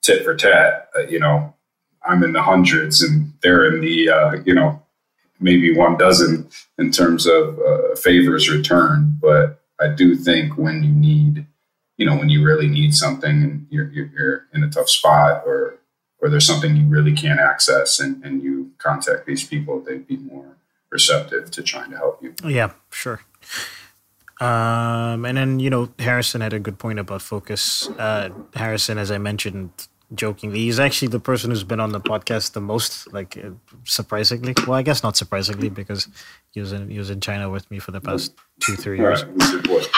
[0.06, 1.52] tit for tat, uh, you know,
[2.08, 4.80] I'm in the hundreds and they're in the, uh, you know,
[5.40, 6.48] maybe one dozen
[6.78, 9.20] in terms of uh, favors returned.
[9.20, 11.46] But I do think when you need,
[11.96, 15.42] you know, when you really need something and you're, you're, you're in a tough spot
[15.44, 15.78] or,
[16.20, 20.16] or there's something you really can't access and, and you contact these people, they'd be
[20.16, 20.56] more
[20.90, 22.34] receptive to trying to help you.
[22.44, 23.20] Yeah, sure.
[24.40, 27.88] Um, and then, you know, Harrison had a good point about focus.
[27.98, 29.72] Uh, Harrison, as I mentioned
[30.14, 33.50] jokingly, he's actually the person who's been on the podcast the most, like uh,
[33.84, 34.54] surprisingly.
[34.66, 36.08] Well, I guess not surprisingly because
[36.50, 39.24] he was in, he was in China with me for the past two, three years.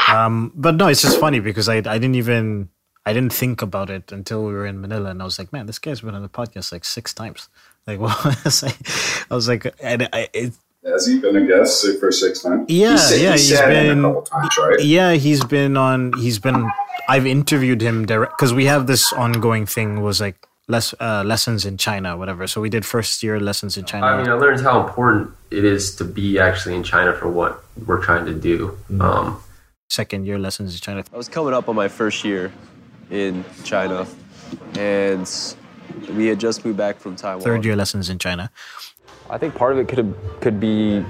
[0.08, 2.70] Um, but no, it's just funny because I, I didn't even,
[3.04, 5.66] I didn't think about it until we were in Manila and I was like, man,
[5.66, 7.48] this guy's been on the podcast like six times.
[7.86, 10.54] Like, well, I was like, and I, it,
[10.84, 12.70] Has he been a guest for six times?
[12.70, 14.80] yeah, He's yeah, he's he's sat in been a couple times, right?
[14.80, 16.12] Yeah, he's been on.
[16.14, 16.70] He's been.
[17.08, 20.02] I've interviewed him direct because we have this ongoing thing.
[20.02, 22.46] Was like less uh, lessons in China, whatever.
[22.46, 24.06] So we did first year lessons in China.
[24.06, 27.64] I mean, I learned how important it is to be actually in China for what
[27.86, 28.78] we're trying to do.
[29.00, 29.40] Um,
[29.90, 31.02] Second year lessons in China.
[31.12, 32.52] I was coming up on my first year
[33.10, 34.06] in China,
[34.76, 35.28] and
[36.14, 37.42] we had just moved back from Taiwan.
[37.42, 38.50] Third year lessons in China.
[39.30, 41.04] I think part of it could could be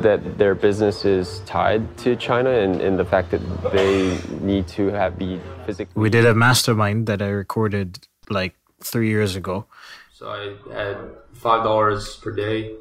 [0.00, 3.40] that their business is tied to China, and, and the fact that
[3.72, 6.00] they need to have be physically.
[6.00, 9.66] We did a mastermind that I recorded like three years ago.
[10.12, 10.96] So I had
[11.32, 12.74] five dollars per day,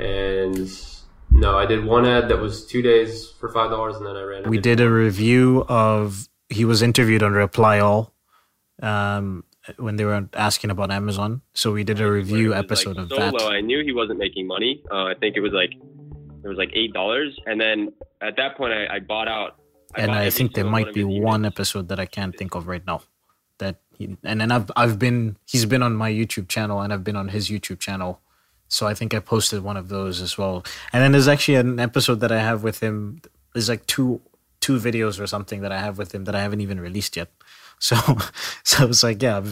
[0.00, 0.70] and
[1.30, 4.22] no, I did one ad that was two days for five dollars, and then I
[4.22, 4.48] ran.
[4.48, 6.28] We did a review of.
[6.50, 8.14] He was interviewed on Reply All.
[8.80, 9.44] Um,
[9.76, 13.34] when they were asking about Amazon, so we did a review episode of so that.
[13.34, 13.48] low.
[13.48, 14.82] I knew he wasn't making money.
[14.90, 18.56] Uh, I think it was like it was like eight dollars, and then at that
[18.56, 19.56] point, I, I bought out.
[19.94, 22.68] I and bought I think there might be one episode that I can't think of
[22.68, 23.02] right now.
[23.58, 27.04] That he, and then I've I've been he's been on my YouTube channel and I've
[27.04, 28.20] been on his YouTube channel,
[28.68, 30.64] so I think I posted one of those as well.
[30.92, 33.20] And then there's actually an episode that I have with him.
[33.52, 34.20] There's like two
[34.60, 37.28] two videos or something that I have with him that I haven't even released yet.
[37.78, 37.96] So
[38.64, 39.42] so it's like yeah,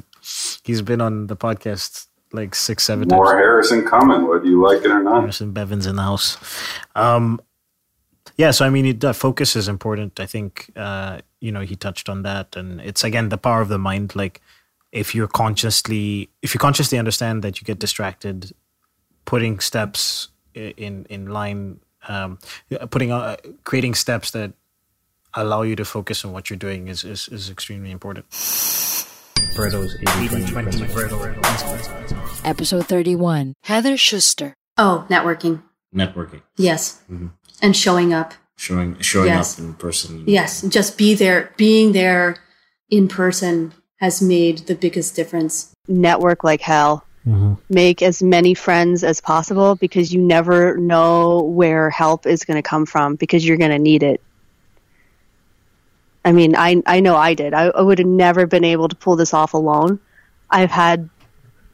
[0.65, 3.39] he's been on the podcast like six seven More times.
[3.39, 5.21] Harrison coming, whether you like it or not.
[5.21, 6.37] Harrison Bevins in the house.
[6.95, 7.41] Um,
[8.37, 10.21] yeah, so I mean, it, focus is important.
[10.21, 13.69] I think uh, you know he touched on that, and it's again the power of
[13.69, 14.15] the mind.
[14.15, 14.41] Like
[14.93, 18.53] if you're consciously, if you consciously understand that you get distracted,
[19.25, 22.39] putting steps in in line, um,
[22.91, 24.53] putting uh, creating steps that
[25.37, 28.27] allow you to focus on what you're doing is is, is extremely important.
[29.55, 33.55] Pareto's 80-20 Episode 31.
[33.65, 34.55] Heather Schuster.
[34.79, 35.63] Oh, networking.
[35.95, 37.01] Networking, Yes.
[37.11, 37.31] Mhm.
[37.63, 38.35] And showing up.
[38.59, 39.55] showing showing Yes.
[39.59, 40.25] up in person.
[40.27, 40.63] Yes.
[40.63, 41.51] Just be there.
[41.57, 42.37] Being there
[42.91, 45.73] in person has made the biggest difference.
[45.89, 47.05] network like hell.
[47.27, 47.55] Mm-hmm.
[47.71, 52.63] Make as many friends as possible because you never know where help is going to
[52.69, 54.21] come from because you're going to need it.
[56.27, 57.55] I mean, I I know I did.
[57.55, 60.01] I, I would have never been able to pull this off alone.
[60.51, 61.09] I've had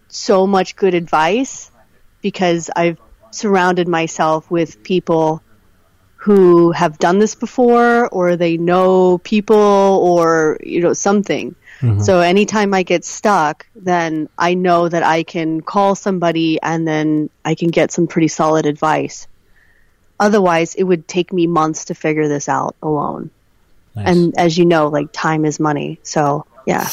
[0.08, 1.70] so much good advice
[2.20, 2.98] because I've
[3.30, 5.42] surrounded myself with people
[6.16, 11.54] who have done this before or they know people or you know something.
[11.80, 12.02] Mhm.
[12.02, 17.30] So anytime I get stuck, then I know that I can call somebody and then
[17.42, 19.26] I can get some pretty solid advice.
[20.20, 23.30] Otherwise, it would take me months to figure this out alone.
[23.96, 25.98] And as you know, like time is money.
[26.02, 26.88] So, yeah.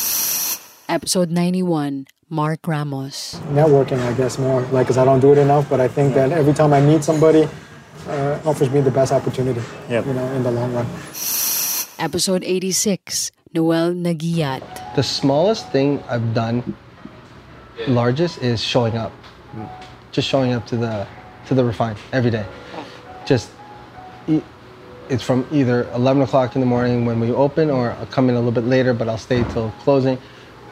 [0.88, 2.08] Episode 91.
[2.32, 3.41] Mark Ramos.
[3.50, 5.68] networking, I guess, more like because I don't do it enough.
[5.68, 7.50] But I think that every time I meet somebody,
[8.08, 9.62] uh, offers me the best opportunity.
[9.89, 10.06] Yep.
[10.06, 10.86] You know, in the long run.
[11.97, 13.32] Episode 86.
[13.54, 14.95] Noel Nagiyat.
[14.95, 16.76] The smallest thing I've done,
[17.88, 19.12] largest, is showing up.
[20.12, 21.08] Just showing up to the
[21.47, 22.45] to the refine every day.
[23.26, 23.50] Just
[25.10, 28.36] it's from either 11 o'clock in the morning when we open, or I'll come in
[28.36, 30.18] a little bit later, but I'll stay till closing.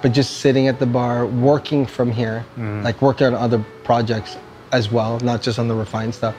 [0.02, 2.84] But just sitting at the bar, working from here, Mm.
[2.84, 4.38] like working on other projects
[4.72, 6.36] as well, not just on the refined stuff,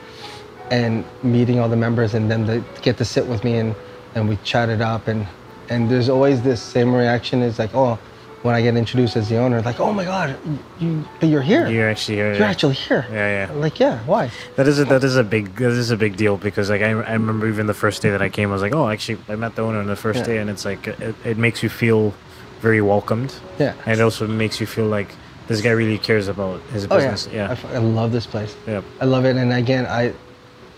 [0.71, 3.75] and meeting all the members and them to get to sit with me and
[4.15, 5.27] and we chat it up and
[5.69, 7.97] and there's always this same reaction is like oh
[8.41, 10.37] when I get introduced as the owner, like, oh my god,
[10.79, 11.67] you, you're here.
[11.67, 12.33] You're actually here.
[12.33, 13.05] You're actually here.
[13.11, 13.53] Yeah, yeah.
[13.53, 14.31] Like, yeah, why?
[14.55, 16.91] That is a that is a big that is a big deal because like I,
[16.91, 19.35] I remember even the first day that I came I was like oh actually I
[19.35, 20.25] met the owner on the first Yeah.
[20.25, 22.13] day and it's like it, it makes you feel
[22.61, 23.73] very welcomed Yeah.
[23.85, 25.09] and it also makes you feel like
[25.47, 28.55] this guy really cares about his Oh yeah, business yeah I love this place.
[28.67, 28.81] Yeah.
[29.01, 29.35] I love it.
[29.35, 30.13] And again, I,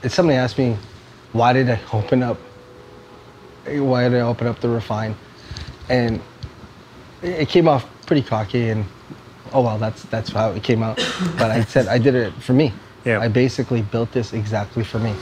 [0.01, 0.77] if somebody asked me,
[1.33, 2.37] why did I open up?
[3.65, 5.15] Why did I open up the refine?
[5.89, 6.21] And
[7.21, 8.85] it came off pretty cocky, and
[9.53, 10.97] oh well, that's that's how it came out.
[11.37, 12.73] But I said I did it for me.
[13.05, 13.19] Yeah.
[13.19, 15.15] I basically built this exactly for me.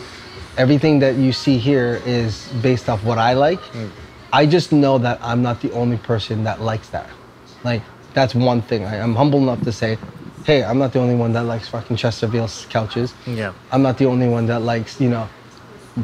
[0.57, 3.61] Everything that you see here is based off what I like.
[3.71, 3.89] Mm.
[4.33, 7.09] I just know that I'm not the only person that likes that.
[7.63, 7.81] Like
[8.13, 8.83] that's one thing.
[8.83, 9.97] I, I'm humble enough to say,
[10.45, 13.13] hey, I'm not the only one that likes fucking Chesterfield's couches.
[13.25, 15.29] yeah I'm not the only one that likes, you know,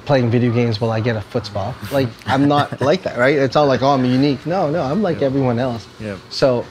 [0.02, 1.76] playing video games while I get a foot spa.
[1.91, 3.36] Like I'm not like that, right?
[3.36, 4.46] It's all like, oh, I'm unique.
[4.46, 5.88] No, no, I'm like everyone else.
[6.00, 6.66] yeah So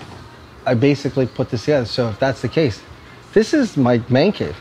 [0.67, 1.87] I basically put this together.
[1.87, 2.83] So if that's the case,
[3.33, 4.57] this is my man cave.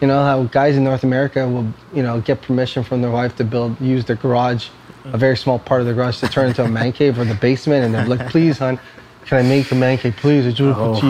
[0.00, 3.36] You know how guys in North America will, you know, get permission from their wife
[3.36, 4.68] to build, use their garage,
[5.04, 7.34] a very small part of the garage to turn into a man cave or the
[7.34, 8.80] basement, and they're like, please, hon,
[9.26, 10.16] can I make a man cave?
[10.16, 11.06] Please, I just want Oh, to put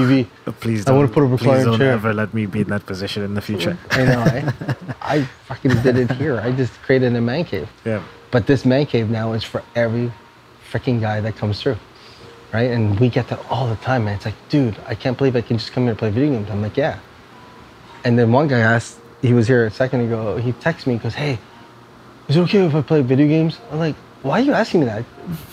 [0.54, 0.60] TV.
[0.60, 1.92] please I want to don't- put a recliner don't chair.
[1.92, 4.20] ever let me be in that position in the future I know.
[4.20, 4.52] I,
[5.00, 6.38] I fucking did it here.
[6.40, 7.68] I just created a man cave.
[7.84, 10.12] yeah But this man cave now is for every
[10.70, 11.76] freaking guy that comes through,
[12.52, 12.70] right?
[12.70, 14.14] And we get that all the time, man.
[14.16, 16.48] It's like, dude, I can't believe I can just come here and play video games.
[16.50, 16.98] I'm like, yeah.
[18.04, 20.36] And then one guy asked, he was here a second ago.
[20.36, 21.38] He texted me, he goes, hey,
[22.28, 23.58] is it okay if I play video games?
[23.72, 25.04] I'm like, why are you asking me that?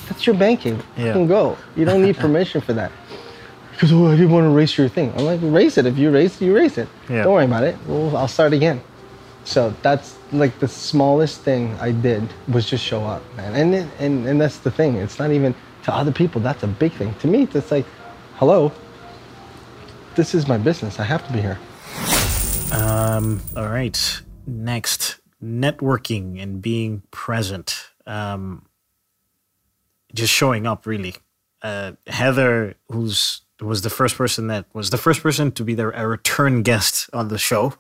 [0.08, 0.82] That's your banking.
[0.98, 1.08] Yeah.
[1.08, 1.58] You can go.
[1.76, 2.92] You don't need permission for that.
[3.80, 5.14] Goes, oh, I didn't want to race your thing.
[5.16, 5.86] I'm like, race it.
[5.86, 6.88] If you race it, you race it.
[7.10, 7.24] Yeah.
[7.24, 7.78] Don't worry about it.
[7.86, 8.82] Well, I'll start again.
[9.44, 13.56] So that's like the smallest thing I did was just show up, man.
[13.56, 14.96] And it, and and that's the thing.
[14.96, 16.42] It's not even to other people.
[16.42, 17.14] That's a big thing.
[17.20, 17.86] To me, it's like,
[18.36, 18.74] hello.
[20.16, 21.00] This is my business.
[21.00, 21.60] I have to be here.
[22.74, 24.22] Um, all right.
[24.46, 27.92] Next, networking and being present.
[28.08, 28.66] Um,
[30.14, 31.16] just showing up, really.
[31.62, 35.92] Uh, Heather, who's was the first person that was the first person to be there,
[35.92, 37.74] a return guest on the show.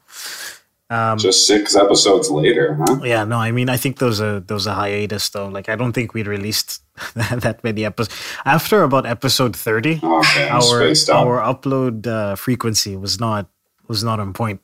[0.89, 2.99] Um, Just six episodes later, huh?
[3.03, 5.47] yeah, no, I mean, I think those a those a hiatus though.
[5.49, 6.81] Like, I don't think we'd released
[7.15, 8.15] that many episodes
[8.45, 9.99] after about episode thirty.
[10.01, 13.49] Okay, our our upload uh, frequency was not
[13.89, 14.61] was not on point.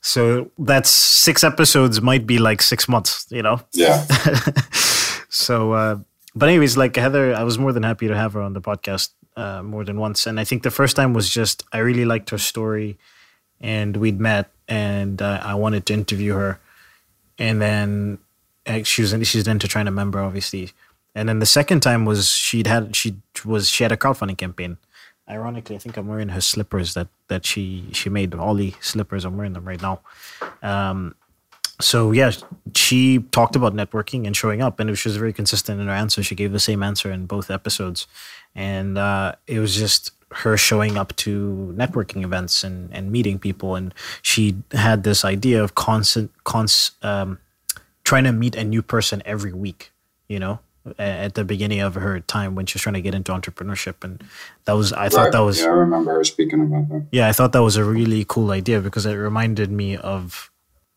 [0.00, 3.60] So that's six episodes might be like six months, you know.
[3.72, 4.04] Yeah.
[5.28, 5.98] so, uh,
[6.34, 9.10] but anyways, like Heather, I was more than happy to have her on the podcast
[9.36, 12.30] uh, more than once, and I think the first time was just I really liked
[12.30, 12.98] her story,
[13.60, 16.60] and we'd met, and uh, I wanted to interview her,
[17.38, 18.18] and then
[18.66, 20.72] uh, she was she's an Enter China member, obviously,
[21.14, 24.76] and then the second time was she'd had she was she had a crowdfunding campaign.
[25.30, 29.24] Ironically, I think I'm wearing her slippers that that she she made Ollie slippers.
[29.24, 30.00] I'm wearing them right now.
[30.62, 31.14] Um,
[31.80, 32.32] so yeah,
[32.74, 36.22] she talked about networking and showing up, and she was very consistent in her answer.
[36.22, 38.06] She gave the same answer in both episodes,
[38.54, 43.76] and uh, it was just her showing up to networking events and, and meeting people.
[43.76, 47.38] And she had this idea of constant, cons, um,
[48.04, 49.92] trying to meet a new person every week.
[50.28, 50.58] You know,
[50.98, 54.22] at the beginning of her time when she was trying to get into entrepreneurship, and
[54.64, 57.06] that was I thought that was Yeah, I remember her speaking about that.
[57.12, 60.50] yeah, I thought that was a really cool idea because it reminded me of,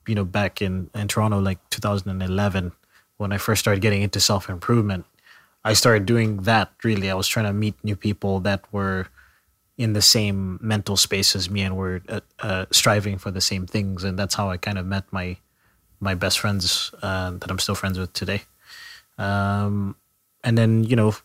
[0.08, 2.72] you know, back in, in Toronto, like 2011,
[3.18, 5.06] when I first started getting into self improvement.
[5.64, 7.10] I started doing that really.
[7.12, 9.08] I was trying to meet new people that were
[9.78, 13.68] in the same mental space as me and were uh, uh, striving for the same
[13.68, 14.04] things.
[14.04, 15.38] And that's how I kind of met my
[16.00, 18.42] my best friends uh, that I'm still friends with today.
[19.22, 19.96] Um,
[20.44, 21.16] and then, you know,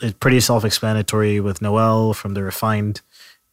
[0.00, 3.02] it's pretty self explanatory with Noel from the Refined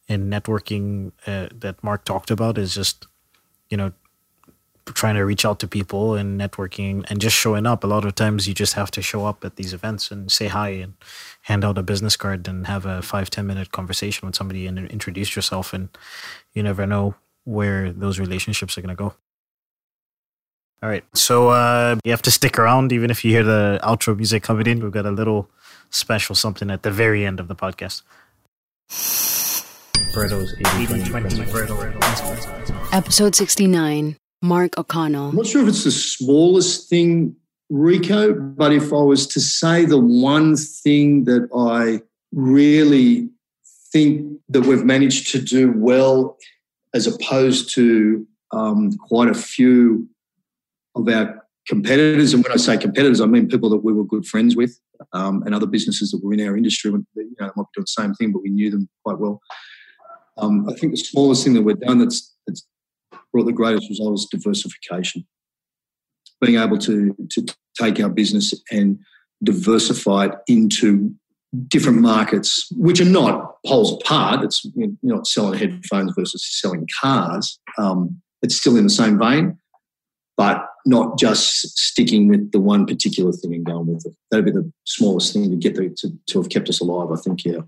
[0.08, 3.06] and networking uh, that Mark talked about is just,
[3.70, 3.92] you know,
[4.86, 7.84] trying to reach out to people and networking and just showing up.
[7.84, 10.48] A lot of times you just have to show up at these events and say
[10.48, 10.94] hi and
[11.42, 14.78] hand out a business card and have a five ten minute conversation with somebody and
[14.90, 15.72] introduce yourself.
[15.72, 15.90] And
[16.54, 17.14] you never know
[17.44, 19.14] where those relationships are going to go.
[20.82, 21.04] All right.
[21.14, 24.66] So uh, you have to stick around even if you hear the outro music coming
[24.66, 24.82] in.
[24.82, 25.48] We've got a little
[25.90, 28.02] special something at the very end of the podcast.
[30.12, 35.28] Pareto's 80-20 Episode 69 Mark O'Connell.
[35.28, 37.36] I'm not sure if it's the smallest thing,
[37.70, 42.02] Rico, but if I was to say the one thing that I
[42.32, 43.28] really
[43.92, 46.38] think that we've managed to do well,
[46.92, 50.08] as opposed to um, quite a few
[50.94, 52.34] of our competitors.
[52.34, 54.78] And when I say competitors, I mean people that we were good friends with
[55.12, 56.90] um, and other businesses that were in our industry.
[56.90, 59.40] You know, might be doing the same thing, but we knew them quite well.
[60.38, 62.66] Um, I think the smallest thing that we've done that's, that's
[63.32, 65.26] brought the greatest results is diversification.
[66.40, 67.46] Being able to, to
[67.80, 68.98] take our business and
[69.44, 71.14] diversify it into
[71.68, 74.42] different markets, which are not poles apart.
[74.42, 77.58] It's you're not selling headphones versus selling cars.
[77.78, 79.58] Um, it's still in the same vein,
[80.36, 84.14] but not just sticking with the one particular thing and going with it.
[84.30, 87.20] That'd be the smallest thing to get the, to, to have kept us alive, I
[87.20, 87.60] think, yeah.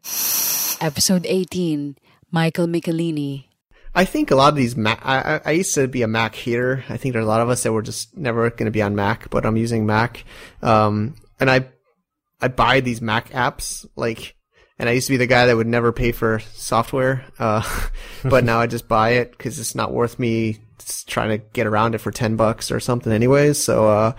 [0.80, 1.96] Episode 18
[2.30, 3.44] Michael Michelini.
[3.94, 5.00] I think a lot of these Mac.
[5.04, 6.84] I, I used to be a Mac hater.
[6.88, 8.82] I think there are a lot of us that were just never going to be
[8.82, 10.24] on Mac, but I'm using Mac.
[10.62, 11.68] Um, and I,
[12.40, 14.34] I buy these Mac apps like,
[14.80, 17.24] and I used to be the guy that would never pay for software.
[17.38, 17.62] Uh,
[18.24, 20.58] but now I just buy it because it's not worth me
[21.06, 23.58] trying to get around it for 10 bucks or something anyways.
[23.62, 24.12] So, uh,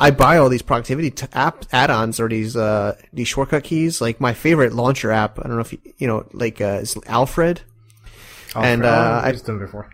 [0.00, 4.00] I buy all these productivity t- app add-ons or these uh, these shortcut keys.
[4.00, 6.96] Like my favorite launcher app, I don't know if you, you know, like uh, is
[7.06, 7.62] Alfred.
[8.54, 8.64] Alfred.
[8.64, 9.90] And Oh, uh, I've I used them before.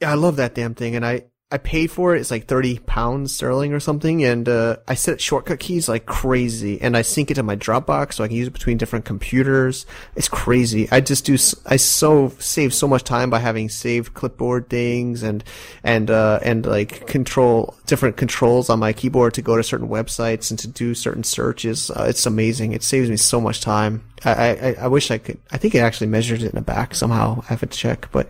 [0.00, 2.20] yeah, I love that damn thing, and I I paid for it.
[2.20, 6.80] It's like thirty pounds sterling or something, and uh, I set shortcut keys like crazy,
[6.80, 9.84] and I sync it to my Dropbox so I can use it between different computers.
[10.14, 10.88] It's crazy.
[10.92, 11.34] I just do.
[11.66, 15.42] I so save so much time by having saved clipboard things and
[15.82, 20.50] and uh, and like control different controls on my keyboard to go to certain websites
[20.50, 21.90] and to do certain searches.
[21.90, 22.72] Uh, it's amazing.
[22.72, 24.04] It saves me so much time.
[24.24, 25.38] I, I, I wish I could.
[25.50, 27.42] I think it actually measures it in the back somehow.
[27.42, 28.26] I have to check, but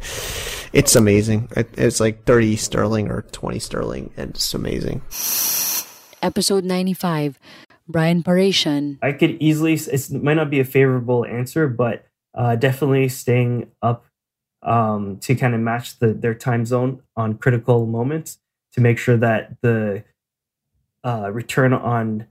[0.72, 1.48] it's amazing.
[1.56, 5.02] It, it's like 30 sterling or 20 sterling, and it's amazing.
[6.22, 7.38] Episode 95
[7.88, 8.98] Brian Parasian.
[9.02, 14.04] I could easily, it might not be a favorable answer, but uh, definitely staying up
[14.62, 18.38] um, to kind of match the, their time zone on critical moments
[18.72, 20.04] to make sure that the
[21.04, 22.26] uh, return on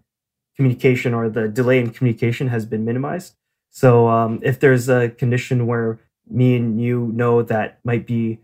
[0.55, 3.35] communication or the delay in communication has been minimized.
[3.69, 5.99] So um, if there's a condition where
[6.29, 8.39] me and you know that might be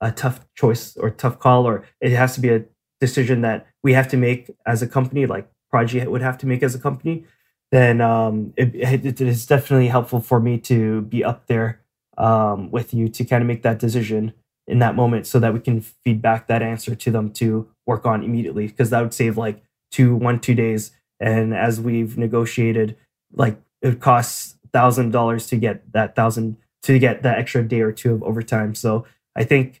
[0.00, 2.64] a tough choice or tough call, or it has to be a
[3.00, 6.62] decision that we have to make as a company, like Prodigy would have to make
[6.62, 7.24] as a company,
[7.70, 11.80] then um, it, it is definitely helpful for me to be up there
[12.18, 14.32] um, with you to kind of make that decision
[14.66, 18.06] in that moment so that we can feed back that answer to them to work
[18.06, 18.66] on immediately.
[18.66, 20.92] Because that would save like two one two days.
[21.18, 22.96] And as we've negotiated
[23.32, 27.92] like it costs thousand dollars to get that thousand to get that extra day or
[27.92, 28.74] two of overtime.
[28.74, 29.04] So
[29.36, 29.80] i think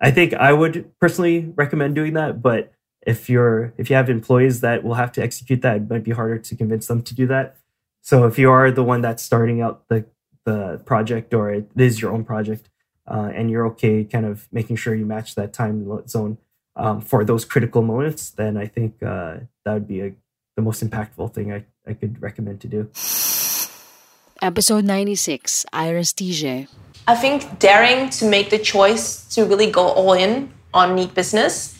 [0.00, 2.72] i think i would personally recommend doing that but
[3.06, 6.10] if you're if you have employees that will have to execute that it might be
[6.10, 7.56] harder to convince them to do that.
[8.02, 10.04] So if you are the one that's starting out the
[10.44, 12.68] the project or it is your own project
[13.08, 16.38] uh, and you're okay kind of making sure you match that time zone
[16.76, 20.12] um, for those critical moments then i think uh, that would be a,
[20.54, 22.88] the most impactful thing I, I could recommend to do
[24.46, 26.68] Episode 96 Iris TJ.
[27.08, 31.76] I think daring to make the choice to really go all in on neat business.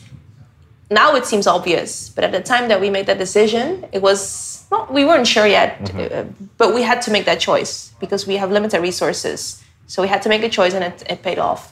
[0.91, 4.65] Now it seems obvious, but at the time that we made that decision, it was
[4.69, 4.91] not.
[4.91, 6.25] We weren't sure yet, uh,
[6.57, 9.63] but we had to make that choice because we have limited resources.
[9.87, 11.71] So we had to make a choice, and it, it paid off.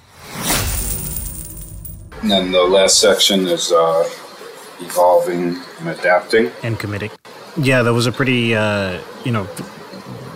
[2.21, 4.09] And then the last section is uh,
[4.79, 6.53] evolving and adapting.
[6.63, 7.11] and committing.
[7.57, 9.45] Yeah, that was a pretty, uh, you know,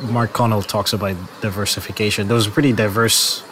[0.03, 2.27] Mark Connell talks about diversification.
[2.27, 3.43] There was a pretty diverse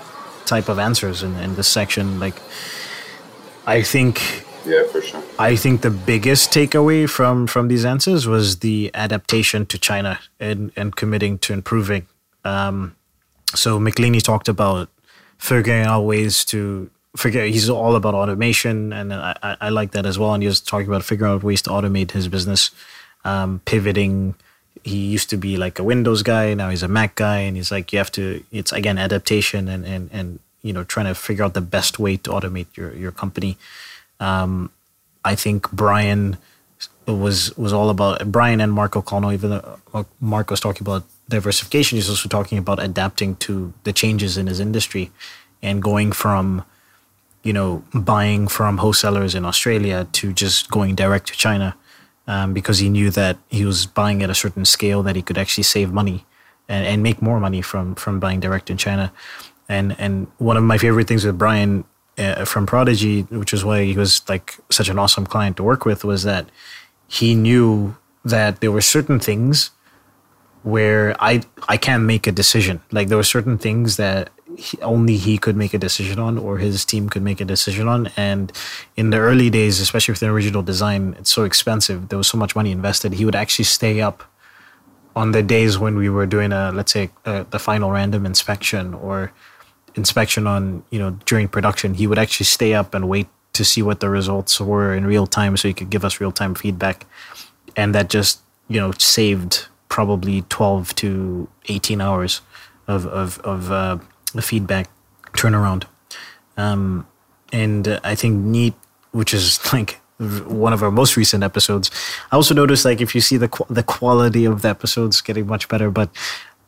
[0.46, 2.20] type of answers in, in this section.
[2.20, 2.36] Like,
[3.66, 5.22] I think Yeah, for sure.
[5.38, 10.72] I think the biggest takeaway from from these answers was the adaptation to China and
[10.76, 12.08] and committing to improving.
[12.44, 12.96] Um,
[13.56, 14.90] so Michelini talked about
[15.38, 17.46] figuring out ways to figure.
[17.46, 20.34] He's all about automation, and I, I, I like that as well.
[20.34, 22.72] And he was talking about figuring out ways to automate his business,
[23.26, 24.36] um, pivoting.
[24.88, 27.72] He used to be like a Windows guy, now he's a Mac guy, and he's
[27.72, 28.44] like you have to.
[28.52, 32.18] It's again adaptation and and and you know trying to figure out the best way
[32.18, 33.58] to automate your your company.
[34.20, 34.72] Um,
[35.26, 36.38] I think Brian
[37.06, 39.34] was was all about Brian and Mark O'Connell.
[39.34, 43.94] Even though uh, Marco was talking about diversification, he's also talking about adapting to the
[43.94, 45.12] changes in his industry
[45.62, 46.64] and going from
[47.44, 51.76] you know buying from wholesalers in Australia to just going direct to China
[52.28, 55.38] um, because he knew that he was buying at a certain scale that he could
[55.38, 56.26] actually save money
[56.68, 59.12] and, and make more money from from buying direct in China.
[59.70, 61.84] And and one of my favorite things with Brian
[62.18, 65.86] uh, from Prodigy, which is why he was like such an awesome client to work
[65.86, 66.50] with, was that
[67.08, 67.96] he knew
[68.26, 69.72] that there were certain things
[70.64, 72.82] where I I can't make a decision.
[72.92, 74.30] Like there were certain things that
[74.82, 78.10] only he could make a decision on or his team could make a decision on.
[78.18, 78.52] And
[78.96, 82.10] in the early days, especially with the original design, it's so expensive.
[82.10, 83.14] There was so much money invested.
[83.14, 84.24] He would actually stay up
[85.16, 88.94] on the days when we were doing a, let's say, uh, the final random inspection
[88.94, 89.32] or
[89.96, 91.96] inspection on, you know, during production.
[91.96, 95.26] He would actually stay up and wait to see what the results were in real
[95.26, 97.06] time so he could give us real time feedback.
[97.76, 102.42] And that just, you know, saved probably 12 to 18 hours
[102.88, 103.98] of of of uh,
[104.42, 104.90] feedback
[105.34, 105.86] turnaround.
[106.58, 107.08] Um,
[107.54, 108.74] and uh, I think Neat,
[109.12, 111.92] which is like one of our most recent episodes,
[112.32, 115.48] I also noticed like if you see the qu- the quality of the episodes getting
[115.48, 116.10] much better, but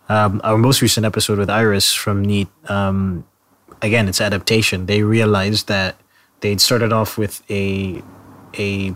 [0.07, 3.25] um, our most recent episode with Iris from Neat, um,
[3.81, 4.85] again, it's adaptation.
[4.85, 5.97] They realized that
[6.41, 8.01] they'd started off with a
[8.57, 8.95] a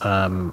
[0.00, 0.52] um,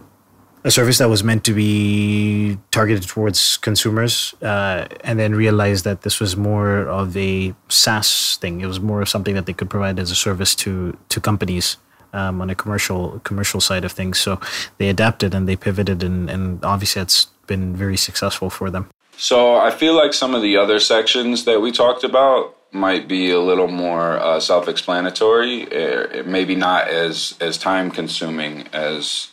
[0.66, 6.02] a service that was meant to be targeted towards consumers, uh, and then realized that
[6.02, 8.62] this was more of a SaaS thing.
[8.62, 11.78] It was more of something that they could provide as a service to to companies
[12.14, 14.20] um, on a commercial commercial side of things.
[14.20, 14.40] So
[14.80, 18.90] they adapted and they pivoted, and, and obviously it's been very successful for them.
[19.18, 23.30] So I feel like some of the other sections that we talked about might be
[23.30, 25.62] a little more uh, self-explanatory.
[25.62, 29.32] It, maybe not as as time consuming as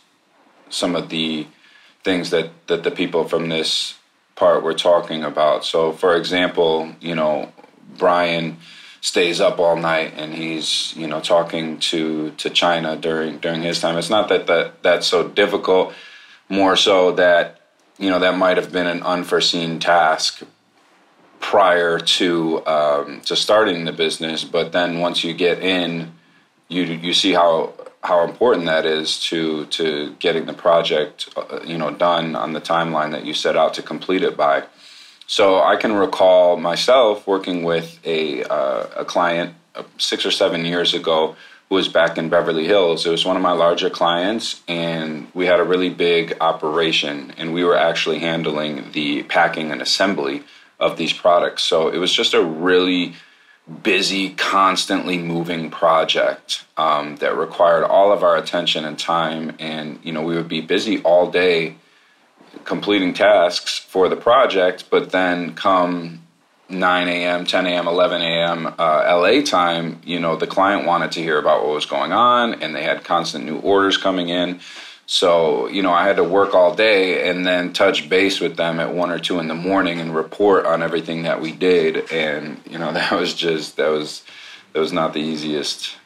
[0.73, 1.47] some of the
[2.03, 3.95] things that, that the people from this
[4.35, 5.63] part were talking about.
[5.63, 7.51] So, for example, you know,
[7.97, 8.57] Brian
[9.01, 13.79] stays up all night and he's you know talking to to China during during his
[13.79, 13.97] time.
[13.97, 15.93] It's not that that that's so difficult,
[16.49, 17.61] more so that
[17.97, 20.43] you know that might have been an unforeseen task
[21.39, 24.43] prior to um, to starting the business.
[24.43, 26.13] But then once you get in,
[26.69, 27.73] you you see how
[28.03, 32.61] how important that is to to getting the project uh, you know done on the
[32.61, 34.63] timeline that you set out to complete it by.
[35.25, 40.65] So I can recall myself working with a uh, a client uh, six or seven
[40.65, 41.35] years ago
[41.69, 43.05] who was back in Beverly Hills.
[43.05, 47.53] It was one of my larger clients, and we had a really big operation, and
[47.53, 50.43] we were actually handling the packing and assembly
[50.77, 51.63] of these products.
[51.63, 53.13] So it was just a really
[53.81, 59.55] busy, constantly moving project um, that required all of our attention and time.
[59.59, 61.75] And, you know, we would be busy all day
[62.65, 66.21] completing tasks for the project, but then come
[66.69, 68.67] 9 a.m., 10 a.m., 11 a.m.
[68.77, 72.61] Uh, LA time, you know, the client wanted to hear about what was going on
[72.61, 74.59] and they had constant new orders coming in.
[75.13, 78.79] So, you know, I had to work all day and then touch base with them
[78.79, 82.11] at one or two in the morning and report on everything that we did.
[82.11, 84.23] And, you know, that was just, that was,
[84.71, 85.97] that was not the easiest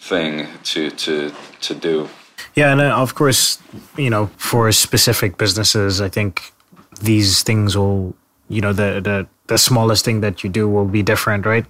[0.00, 2.08] thing to, to, to do.
[2.56, 2.72] Yeah.
[2.72, 3.62] And uh, of course,
[3.96, 6.52] you know, for specific businesses, I think
[7.00, 8.16] these things will,
[8.48, 11.66] you know, the, the, the smallest thing that you do will be different, right?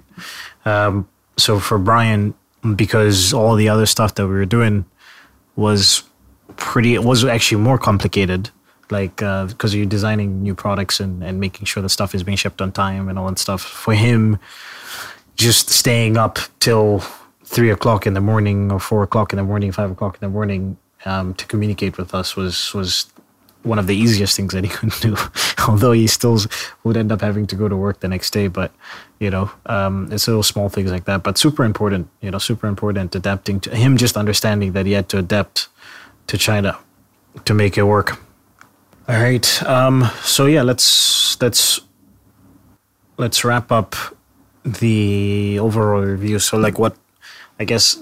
[0.64, 2.32] Um, so for Brian,
[2.74, 4.86] because all the other stuff that we were doing
[5.54, 6.04] was
[6.56, 8.50] pretty it was actually more complicated
[8.90, 12.22] like uh because uh, you're designing new products and, and making sure the stuff is
[12.22, 13.62] being shipped on time and all that stuff.
[13.62, 14.38] For him
[15.36, 17.00] just staying up till
[17.44, 20.32] three o'clock in the morning or four o'clock in the morning five o'clock in the
[20.32, 23.06] morning um, to communicate with us was was
[23.62, 25.16] one of the easiest things that he could do.
[25.68, 26.38] Although he still
[26.82, 28.72] would end up having to go to work the next day but
[29.18, 31.22] you know um, it's little small things like that.
[31.22, 35.08] But super important you know super important adapting to him just understanding that he had
[35.10, 35.68] to adapt
[36.26, 36.78] to China
[37.44, 38.20] to make it work.
[39.08, 39.62] All right.
[39.64, 41.80] Um, so yeah, let's let's
[43.16, 43.96] let's wrap up
[44.64, 46.38] the overall review.
[46.38, 46.96] So like, what
[47.58, 47.98] I guess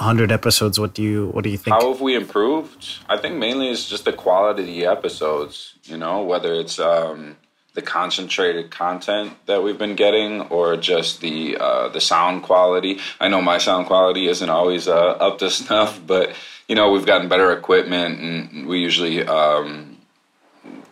[0.00, 0.80] hundred episodes.
[0.80, 1.74] What do you what do you think?
[1.74, 2.98] How have we improved?
[3.08, 5.74] I think mainly it's just the quality of the episodes.
[5.84, 7.36] You know, whether it's um,
[7.74, 12.98] the concentrated content that we've been getting or just the uh, the sound quality.
[13.20, 14.94] I know my sound quality isn't always uh,
[15.26, 16.34] up to snuff, but
[16.70, 19.98] you know we've gotten better equipment and we usually um,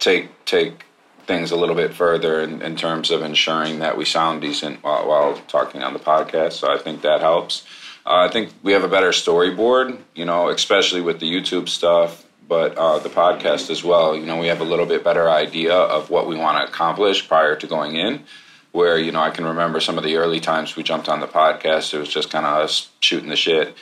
[0.00, 0.84] take take
[1.24, 5.06] things a little bit further in, in, terms of ensuring that we sound decent while,
[5.06, 6.55] while talking on the podcast.
[6.55, 7.64] So I think that helps.
[8.06, 12.24] Uh, I think we have a better storyboard, you know, especially with the YouTube stuff,
[12.48, 14.16] but uh, the podcast as well.
[14.16, 17.28] You know, we have a little bit better idea of what we want to accomplish
[17.28, 18.24] prior to going in.
[18.72, 21.28] Where you know, I can remember some of the early times we jumped on the
[21.28, 21.94] podcast.
[21.94, 23.76] It was just kind of us shooting the shit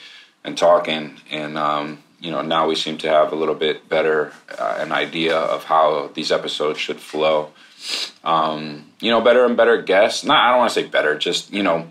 [0.47, 1.18] and talking.
[1.31, 4.93] And um, you know, now we seem to have a little bit better uh, an
[4.93, 7.51] idea of how these episodes should flow.
[8.24, 10.24] Um, you know, better and better guests.
[10.24, 11.89] Not, I don't want to say better, just you know,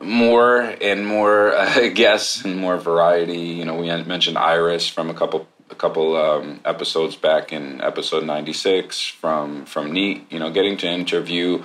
[0.00, 3.38] more and more uh, guests and more variety.
[3.38, 8.24] You know, we mentioned Iris from a couple a couple um, episodes back in episode
[8.24, 10.30] 96 from from Neat.
[10.30, 11.64] You know, getting to interview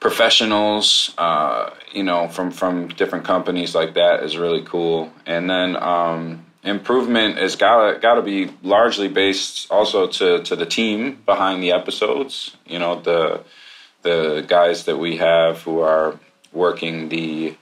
[0.00, 5.12] professionals, uh, you know, from from different companies like that is really cool.
[5.26, 11.22] And then um, improvement is gotta gotta be largely based also to to the team
[11.26, 12.56] behind the episodes.
[12.66, 13.42] You know, the
[14.02, 16.18] the guys that we have who are
[16.52, 17.54] working the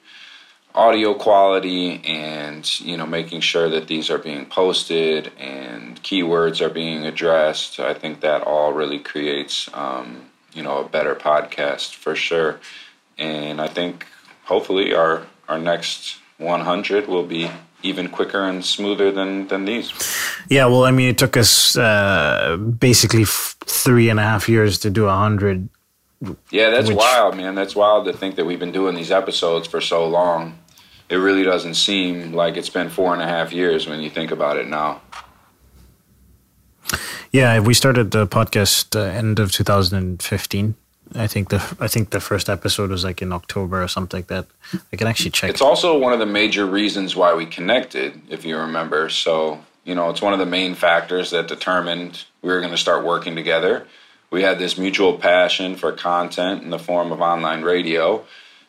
[0.75, 6.69] audio quality and you know making sure that these are being posted and keywords are
[6.69, 12.15] being addressed i think that all really creates um, you know a better podcast for
[12.15, 12.59] sure
[13.19, 14.07] and i think
[14.45, 17.51] hopefully our our next 100 will be
[17.83, 19.93] even quicker and smoother than than these
[20.51, 24.79] Yeah, well, I mean, it took us uh, basically f- three and a half years
[24.79, 25.69] to do a hundred.
[26.51, 27.55] Yeah, that's Which- wild, man.
[27.55, 30.59] That's wild to think that we've been doing these episodes for so long.
[31.11, 34.31] It really doesn't seem like it's been four and a half years when you think
[34.31, 35.03] about it now.
[37.33, 40.75] Yeah, we started the podcast uh, end of 2015.
[41.15, 44.29] I think the I think the first episode was like in October or something like
[44.29, 44.47] that.
[44.93, 45.51] I can actually check.
[45.51, 49.09] It's also one of the major reasons why we connected, if you remember.
[49.09, 52.79] So, you know, it's one of the main factors that determined we were going to
[52.79, 53.87] start working together.
[54.31, 58.27] We had this mutual passion for content in the form of online radio,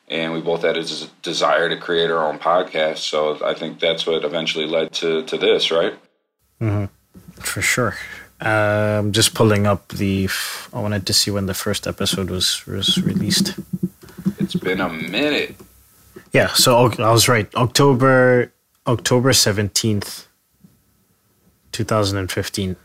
[0.08, 0.86] and we both had a
[1.22, 3.00] desire to create our own podcast.
[3.00, 5.94] So, I think that's what eventually led to, to this, right?
[6.60, 6.86] hmm
[7.36, 7.98] For sure.
[8.42, 10.30] Um, just pulling up the.
[10.74, 13.56] I wanted to see when the first episode was was released.
[14.40, 15.56] It's been a minute.
[16.32, 17.54] Yeah, so I was right.
[17.56, 18.54] October
[18.88, 20.28] October seventeenth,
[21.72, 22.78] two thousand and fifteen,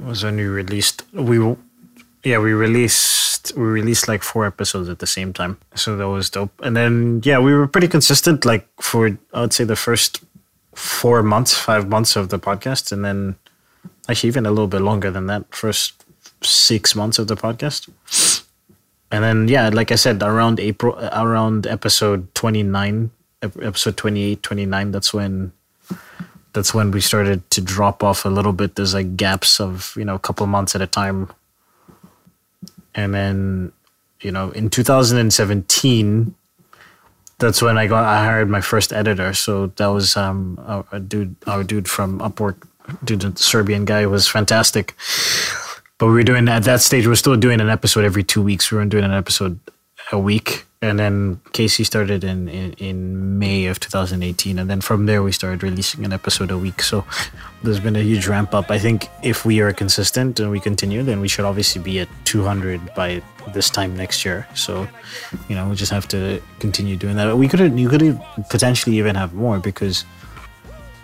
[0.00, 1.04] was when we released.
[1.12, 1.38] We
[2.24, 6.28] yeah we released we released like four episodes at the same time, so that was
[6.28, 6.52] dope.
[6.62, 8.44] And then yeah, we were pretty consistent.
[8.44, 10.24] Like for I would say the first
[10.74, 13.36] four months, five months of the podcast, and then
[14.08, 15.54] actually even a little bit longer than that.
[15.54, 16.04] First
[16.42, 17.88] six months of the podcast
[19.12, 23.10] and then yeah like i said around april around episode 29
[23.42, 25.52] episode 28 29 that's when
[26.52, 30.04] that's when we started to drop off a little bit there's like gaps of you
[30.04, 31.30] know a couple months at a time
[32.94, 33.72] and then
[34.20, 36.34] you know in 2017
[37.42, 41.00] that's when i got i hired my first editor so that was um a, a
[41.00, 42.56] dude our dude from upwork
[43.04, 44.94] dude the serbian guy was fantastic
[46.02, 47.04] but we were doing at that stage.
[47.04, 48.72] We were still doing an episode every two weeks.
[48.72, 49.60] We weren't doing an episode
[50.12, 55.06] a week, and then Casey started in, in in May of 2018, and then from
[55.06, 56.82] there we started releasing an episode a week.
[56.82, 57.04] So
[57.62, 58.70] there's been a huge ramp up.
[58.70, 62.08] I think if we are consistent and we continue, then we should obviously be at
[62.24, 63.22] 200 by
[63.54, 64.46] this time next year.
[64.54, 64.86] So
[65.48, 67.36] you know we just have to continue doing that.
[67.36, 68.20] We could you could
[68.50, 70.04] potentially even have more because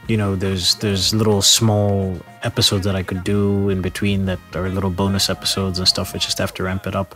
[0.08, 4.68] you know there's there's little small episodes that i could do in between that are
[4.70, 7.14] little bonus episodes and stuff we just have to ramp it up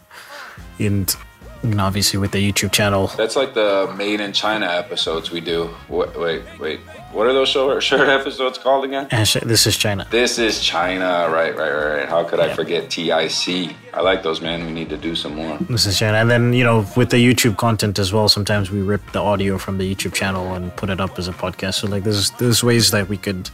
[0.79, 1.17] and
[1.63, 5.71] know, obviously with the youtube channel That's like the Made in China episodes we do.
[5.89, 6.81] Wait, wait, wait.
[7.13, 9.07] What are those short, short episodes called again?
[9.11, 11.29] and this is china This is China.
[11.31, 12.09] Right, right, right, right.
[12.09, 13.75] How could I forget TIC?
[13.95, 14.65] I like those, man.
[14.65, 15.59] We need to do some more.
[15.69, 18.81] this is china and then you know with the youtube content as well sometimes we
[18.81, 21.87] rip the audio from the youtube channel and put it up as a podcast so
[21.87, 23.51] like there's there's ways that we could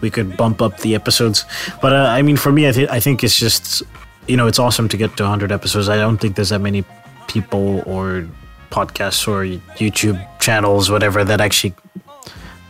[0.00, 1.44] we could bump up the episodes
[1.82, 3.82] but uh, i mean for me I, th- I think it's just
[4.28, 6.84] you know it's awesome to get to 100 episodes i don't think there's that many
[7.32, 8.28] people or
[8.70, 9.44] podcasts or
[9.76, 11.74] youtube channels whatever that actually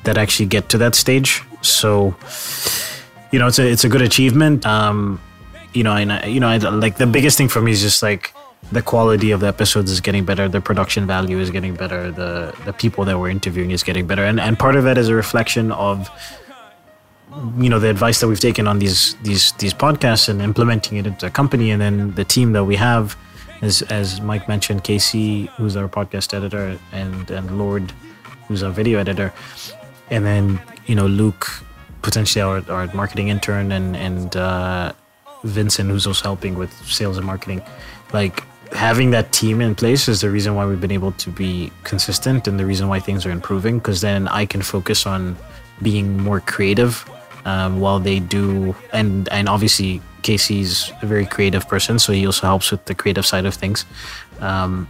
[0.04, 1.42] that actually get to that stage.
[1.62, 2.14] So
[3.30, 4.66] you know it's a it's a good achievement.
[4.66, 5.20] Um
[5.72, 8.34] you know and you know I, like the biggest thing for me is just like
[8.70, 10.48] the quality of the episodes is getting better.
[10.48, 12.10] The production value is getting better.
[12.10, 14.24] The the people that we're interviewing is getting better.
[14.24, 16.10] And and part of that is a reflection of
[17.58, 21.06] you know the advice that we've taken on these these these podcasts and implementing it
[21.06, 23.16] into a company and then the team that we have
[23.62, 27.92] as as Mike mentioned Casey who's our podcast editor and and Lord
[28.46, 29.32] who's our video editor.
[30.10, 31.46] And then you know Luke
[32.02, 34.92] potentially our, our marketing intern and and uh,
[35.44, 37.62] Vincent who's also helping with sales and marketing.
[38.12, 41.70] Like having that team in place is the reason why we've been able to be
[41.84, 45.36] consistent and the reason why things are improving because then I can focus on
[45.82, 47.08] being more creative
[47.44, 52.46] um, while they do and and obviously Casey's a very creative person so he also
[52.46, 53.84] helps with the creative side of things.
[54.40, 54.88] Um,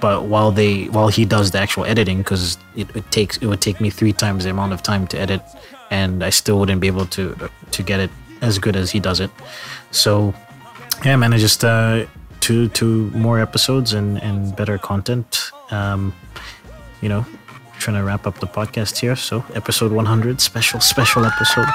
[0.00, 3.60] but while they while he does the actual editing because it, it takes it would
[3.60, 5.42] take me three times the amount of time to edit
[5.90, 8.10] and I still wouldn't be able to to get it
[8.40, 9.30] as good as he does it.
[9.90, 10.34] So
[11.04, 12.06] yeah man I just uh
[12.40, 15.50] two two more episodes and and better content.
[15.70, 16.14] Um
[17.00, 17.24] you know
[17.78, 19.16] trying to wrap up the podcast here.
[19.16, 21.68] So episode 100 special special episode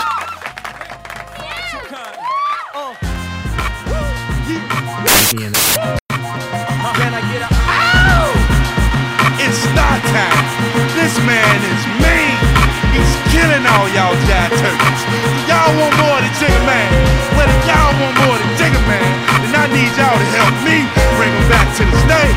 [19.96, 20.84] y'all to help me
[21.16, 22.36] bring him back to the stage.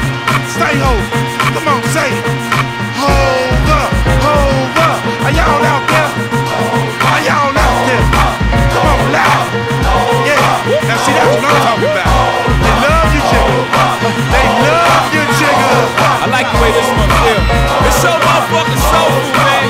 [0.54, 1.02] Stay hold.
[1.58, 2.22] Come on, say it.
[3.02, 3.90] Hold up,
[4.22, 4.98] hold up.
[5.26, 6.10] Are y'all out there?
[7.02, 8.04] Are y'all out there?
[8.70, 9.46] Come on, loud.
[10.22, 10.38] Yeah.
[10.86, 12.06] Now see, that's what I'm talking about.
[12.62, 13.58] They love you, Jigga.
[14.30, 15.70] They love you, Jigga.
[15.98, 17.42] I like the way this one feel.
[17.90, 19.66] It's so motherfucking soulful, man.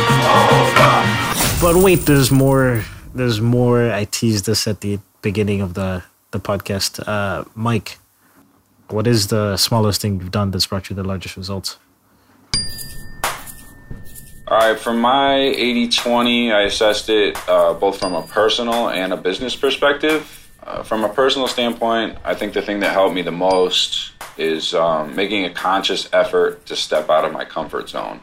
[1.60, 2.84] But wait, there's more.
[3.14, 3.90] There's more.
[3.90, 7.06] I teased this at the beginning of the the podcast.
[7.06, 7.98] Uh, Mike,
[8.88, 11.78] what is the smallest thing you've done that's brought you the largest results?
[14.50, 19.12] All right, from my 80 20, I assessed it uh, both from a personal and
[19.12, 20.50] a business perspective.
[20.62, 24.72] Uh, from a personal standpoint, I think the thing that helped me the most is
[24.72, 28.20] um, making a conscious effort to step out of my comfort zone.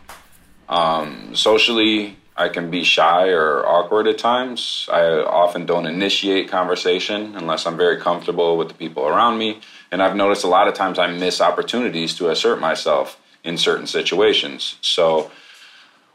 [0.68, 4.90] Um, socially, I can be shy or awkward at times.
[4.92, 9.62] I often don't initiate conversation unless I'm very comfortable with the people around me.
[9.92, 13.88] And I've noticed a lot of times I miss opportunities to assert myself in certain
[13.88, 14.78] situations.
[14.82, 15.32] So,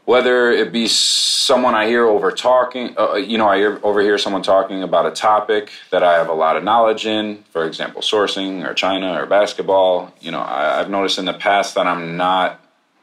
[0.05, 4.41] whether it be someone I hear over talking, uh, you know, I hear, overhear someone
[4.41, 8.67] talking about a topic that I have a lot of knowledge in, for example, sourcing
[8.67, 10.13] or China or basketball.
[10.19, 12.59] You know, I, I've noticed in the past that I'm not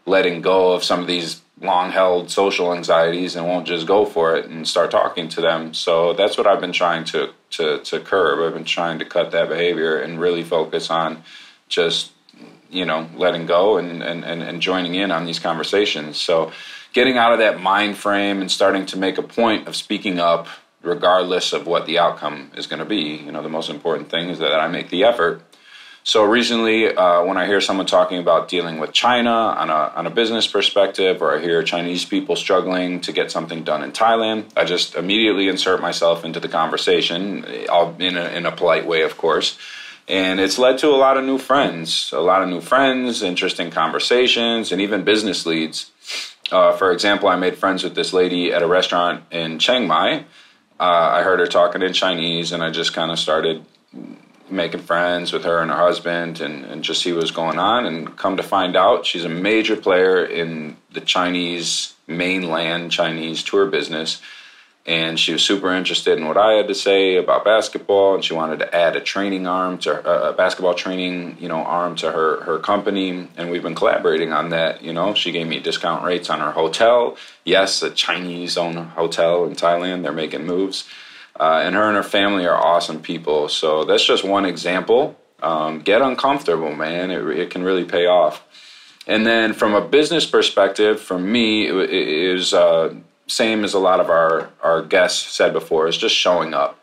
[0.06, 4.36] letting go of some of these long held social anxieties and won't just go for
[4.36, 5.74] it and start talking to them.
[5.74, 8.40] So that's what I've been trying to, to, to curb.
[8.40, 11.22] I've been trying to cut that behavior and really focus on
[11.68, 12.12] just,
[12.70, 16.20] you know, letting go and, and, and, and joining in on these conversations.
[16.20, 16.52] So
[16.92, 20.46] getting out of that mind frame and starting to make a point of speaking up
[20.82, 23.16] regardless of what the outcome is going to be.
[23.16, 25.42] You know, the most important thing is that I make the effort
[26.08, 30.06] so recently, uh, when I hear someone talking about dealing with China on a, on
[30.06, 34.46] a business perspective, or I hear Chinese people struggling to get something done in Thailand,
[34.56, 39.18] I just immediately insert myself into the conversation, in, a, in a polite way, of
[39.18, 39.58] course.
[40.08, 43.70] And it's led to a lot of new friends, a lot of new friends, interesting
[43.70, 45.90] conversations, and even business leads.
[46.50, 50.24] Uh, for example, I made friends with this lady at a restaurant in Chiang Mai.
[50.80, 53.62] Uh, I heard her talking in Chinese, and I just kind of started
[54.50, 57.86] making friends with her and her husband and, and just see what's going on.
[57.86, 63.66] And come to find out, she's a major player in the Chinese mainland Chinese tour
[63.66, 64.20] business.
[64.86, 68.32] And she was super interested in what I had to say about basketball, and she
[68.32, 72.10] wanted to add a training arm to her, a basketball training, you know, arm to
[72.10, 73.28] her her company.
[73.36, 74.82] And we've been collaborating on that.
[74.82, 77.18] You know, she gave me discount rates on her hotel.
[77.44, 80.04] Yes, a Chinese-owned hotel in Thailand.
[80.04, 80.88] They're making moves
[81.38, 83.48] uh, and her and her family are awesome people.
[83.48, 85.16] So that's just one example.
[85.42, 87.10] Um, get uncomfortable, man.
[87.10, 88.44] It, it, can really pay off.
[89.06, 92.94] And then from a business perspective, for me, it, it is uh,
[93.28, 96.82] same as a lot of our, our guests said before, is just showing up.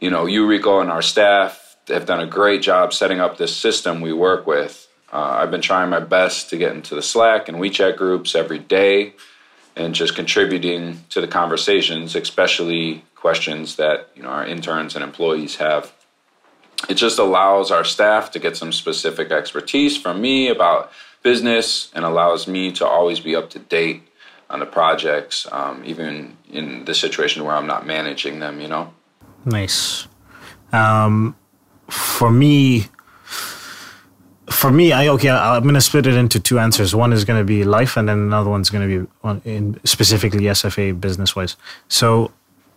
[0.00, 4.00] You know, Rico and our staff have done a great job setting up this system
[4.00, 4.88] we work with.
[5.12, 8.58] Uh, I've been trying my best to get into the Slack and WeChat groups every
[8.58, 9.14] day
[9.76, 15.56] and just contributing to the conversations, especially questions that you know our interns and employees
[15.56, 15.94] have.
[16.90, 20.92] It just allows our staff to get some specific expertise from me about
[21.22, 24.02] business and allows me to always be up to date
[24.50, 28.60] on the projects, um, even in the situation where I'm not managing them.
[28.60, 28.92] You know.
[29.46, 30.06] Nice.
[30.72, 31.34] Um,
[31.88, 32.88] for me,
[34.50, 35.30] for me, I okay.
[35.30, 36.94] I'm going to split it into two answers.
[36.94, 40.44] One is going to be life, and then another one's going to be in specifically
[40.60, 41.56] SFA business wise.
[41.88, 42.30] So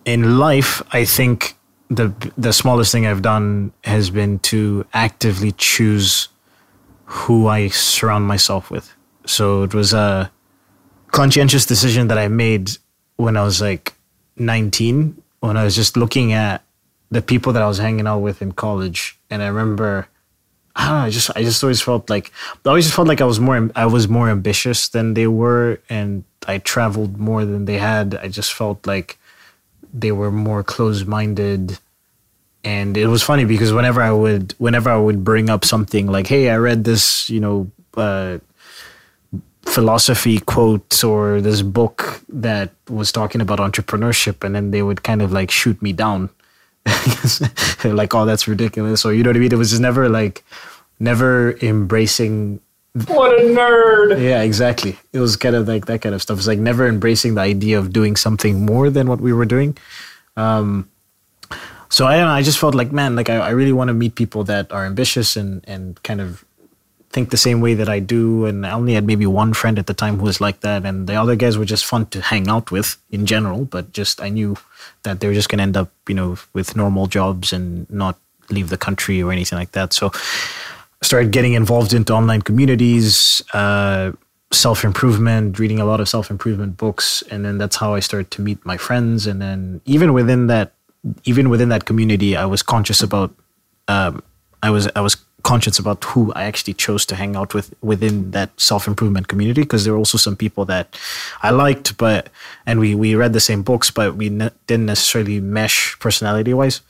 [0.08, 1.56] in life, I think
[1.90, 2.08] the
[2.38, 6.30] the smallest thing I've done has been to actively choose
[7.06, 8.96] who I surround myself with.
[9.26, 10.32] So it was a
[11.12, 12.72] conscientious decision that I made
[13.18, 13.94] when I was like
[14.38, 16.64] 19, when I was just looking at
[17.12, 20.08] the people that I was hanging out with in college, and I remember.
[20.80, 21.06] I don't know.
[21.06, 22.32] I just, I just always felt like,
[22.64, 26.24] I always felt like I was more, I was more ambitious than they were, and
[26.48, 28.14] I traveled more than they had.
[28.14, 29.18] I just felt like
[29.94, 31.80] they were more closed-minded.
[32.64, 36.28] And it was funny because whenever I would whenever I would bring up something like,
[36.28, 38.40] "Hey, I read this, you know, uh,
[39.64, 45.22] philosophy quote or this book that was talking about entrepreneurship," and then they would kind
[45.22, 46.30] of like shoot me down,
[47.86, 49.54] like, "Oh, that's ridiculous," or you know what I mean?
[49.54, 50.44] It was just never like,
[51.00, 52.60] never embracing
[53.06, 54.22] what a nerd.
[54.22, 54.98] Yeah, exactly.
[55.14, 56.38] It was kind of like that kind of stuff.
[56.38, 59.78] It's like never embracing the idea of doing something more than what we were doing.
[60.36, 60.90] Um,
[61.90, 63.94] so I don't know, I just felt like, man, like I, I really want to
[63.94, 66.44] meet people that are ambitious and and kind of
[67.10, 69.88] think the same way that I do, and I only had maybe one friend at
[69.88, 72.50] the time who was like that, and the other guys were just fun to hang
[72.50, 73.66] out with in general.
[73.66, 74.58] But just I knew
[75.04, 78.20] that they were just going to end up, you know, with normal jobs and not
[78.50, 79.94] leave the country or anything like that.
[79.94, 80.12] So
[81.02, 84.12] started getting involved into online communities, uh,
[84.52, 88.32] self improvement, reading a lot of self improvement books, and then that's how I started
[88.32, 89.28] to meet my friends.
[89.28, 90.74] And then even within that,
[91.26, 93.34] even within that community, I was conscious about.
[93.88, 94.24] Um,
[94.64, 98.32] I was I was conscious about who I actually chose to hang out with within
[98.32, 100.98] that self improvement community because there were also some people that
[101.42, 102.30] I liked, but
[102.66, 106.82] and we we read the same books, but we ne- didn't necessarily mesh personality wise.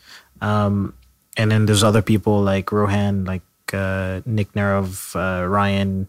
[0.42, 0.94] Um,
[1.38, 3.42] and then there's other people like Rohan, like
[3.73, 6.07] uh, Nick Nerov, uh, Ryan,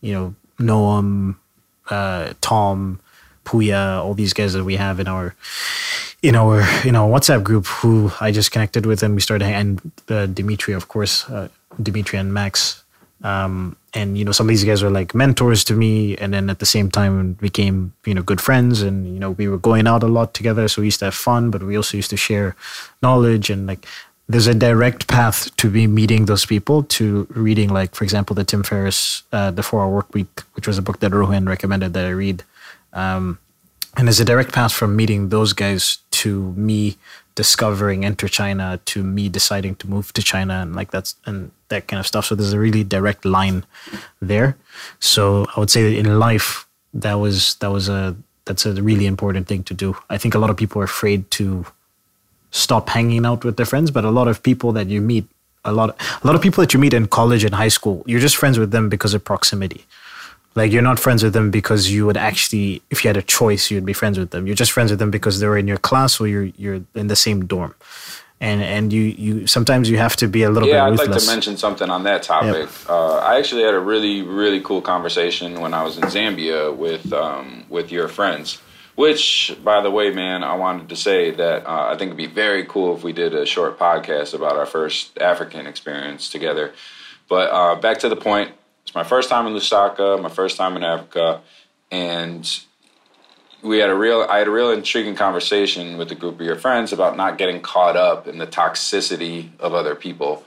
[0.00, 1.36] you know, Noam,
[1.90, 3.00] uh, Tom,
[3.44, 5.34] Puya, all these guys that we have in our
[6.22, 9.80] in our in our WhatsApp group who I just connected with and we started and
[10.08, 11.48] uh, Dimitri, of course, uh,
[11.82, 12.84] Dimitri and Max.
[13.22, 16.50] Um, and you know, some of these guys were like mentors to me, and then
[16.50, 19.86] at the same time became you know good friends, and you know we were going
[19.86, 22.16] out a lot together, so we used to have fun, but we also used to
[22.16, 22.54] share
[23.02, 23.86] knowledge and like
[24.28, 28.44] there's a direct path to be meeting those people to reading like for example the
[28.44, 31.92] tim ferriss uh, the four hour work week which was a book that rohan recommended
[31.94, 32.44] that i read.
[32.92, 33.38] Um,
[33.96, 36.96] and there's a direct path from meeting those guys to me
[37.34, 41.86] discovering enter china to me deciding to move to china and like that's and that
[41.86, 42.26] kind of stuff.
[42.26, 43.64] So there's a really direct line
[44.20, 44.56] there.
[45.00, 49.06] So i would say that in life that was that was a that's a really
[49.06, 49.96] important thing to do.
[50.08, 51.66] I think a lot of people are afraid to
[52.50, 55.26] stop hanging out with their friends but a lot of people that you meet
[55.64, 55.90] a lot
[56.22, 58.58] a lot of people that you meet in college and high school you're just friends
[58.58, 59.84] with them because of proximity.
[60.54, 63.70] Like you're not friends with them because you would actually if you had a choice
[63.70, 64.46] you'd be friends with them.
[64.46, 67.16] You're just friends with them because they're in your class or you're you're in the
[67.16, 67.74] same dorm.
[68.40, 71.18] And and you you sometimes you have to be a little yeah, bit I'd like
[71.20, 72.68] to mention something on that topic.
[72.88, 77.12] Uh, I actually had a really, really cool conversation when I was in Zambia with
[77.12, 78.60] um, with your friends.
[78.98, 82.26] Which, by the way, man, I wanted to say that uh, I think it'd be
[82.26, 86.72] very cool if we did a short podcast about our first African experience together.
[87.28, 88.50] But uh, back to the point,
[88.82, 91.42] it's my first time in Lusaka, my first time in Africa,
[91.92, 92.60] and
[93.62, 96.56] we had a real I had a real intriguing conversation with a group of your
[96.56, 100.44] friends about not getting caught up in the toxicity of other people.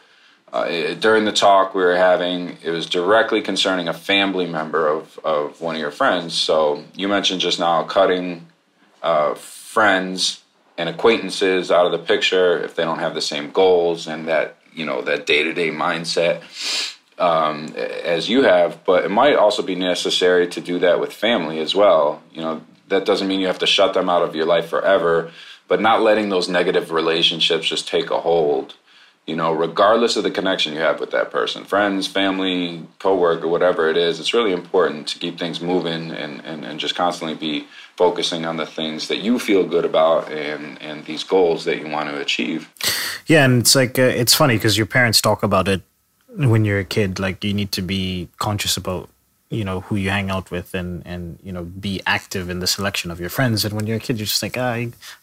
[0.51, 5.17] Uh, during the talk we were having, it was directly concerning a family member of,
[5.23, 6.33] of one of your friends.
[6.33, 8.47] So you mentioned just now cutting
[9.01, 10.41] uh, friends
[10.77, 14.57] and acquaintances out of the picture if they don't have the same goals and that
[14.73, 16.41] you know that day to day mindset
[17.17, 21.59] um, as you have, but it might also be necessary to do that with family
[21.59, 22.21] as well.
[22.33, 25.31] You know, that doesn't mean you have to shut them out of your life forever,
[25.67, 28.75] but not letting those negative relationships just take a hold.
[29.31, 33.89] You know, regardless of the connection you have with that person, friends, family, coworker, whatever
[33.89, 37.65] it is, it's really important to keep things moving and, and, and just constantly be
[37.95, 41.87] focusing on the things that you feel good about and, and these goals that you
[41.87, 42.69] want to achieve.
[43.25, 45.81] Yeah, and it's like uh, it's funny because your parents talk about it
[46.35, 47.17] when you're a kid.
[47.17, 49.07] Like you need to be conscious about
[49.49, 52.67] you know who you hang out with and and you know be active in the
[52.67, 53.63] selection of your friends.
[53.63, 54.75] And when you're a kid, you're just like, ah,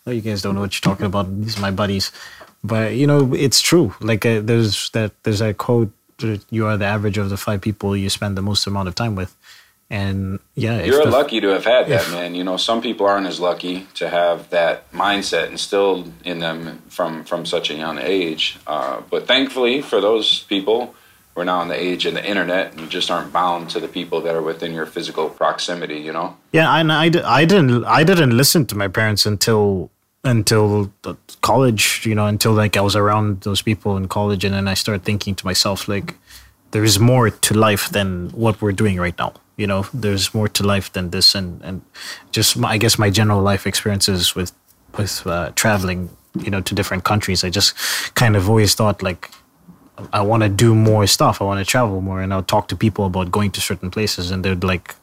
[0.07, 1.27] know you guys don't know what you're talking about.
[1.43, 2.11] These are my buddies,
[2.65, 3.95] but you know it's true.
[4.01, 7.61] Like uh, there's that there's that quote: that you are the average of the five
[7.61, 9.35] people you spend the most amount of time with.
[9.91, 12.35] And yeah, You're the- lucky to have had that, if- man.
[12.35, 17.25] You know, some people aren't as lucky to have that mindset instilled in them from
[17.25, 18.59] from such a young age.
[18.67, 20.95] Uh, but thankfully, for those people,
[21.35, 23.89] we're now in the age of the internet, and you just aren't bound to the
[23.89, 26.01] people that are within your physical proximity.
[26.01, 26.37] You know.
[26.53, 29.91] Yeah, and I, I didn't I didn't listen to my parents until
[30.25, 30.93] until
[31.41, 34.75] college, you know, until like I was around those people in college, and then I
[34.75, 36.15] started thinking to myself like,
[36.71, 39.33] there is more to life than what we're doing right now.
[39.57, 41.83] You know, there's more to life than this, and and
[42.33, 44.53] just my, I guess my general life experiences with
[44.97, 47.45] with uh, traveling, you know, to different countries.
[47.45, 47.75] I just
[48.15, 49.31] kind of always thought like
[50.13, 51.41] I want to do more stuff.
[51.41, 54.31] I want to travel more, and I'll talk to people about going to certain places,
[54.31, 54.95] and they'd like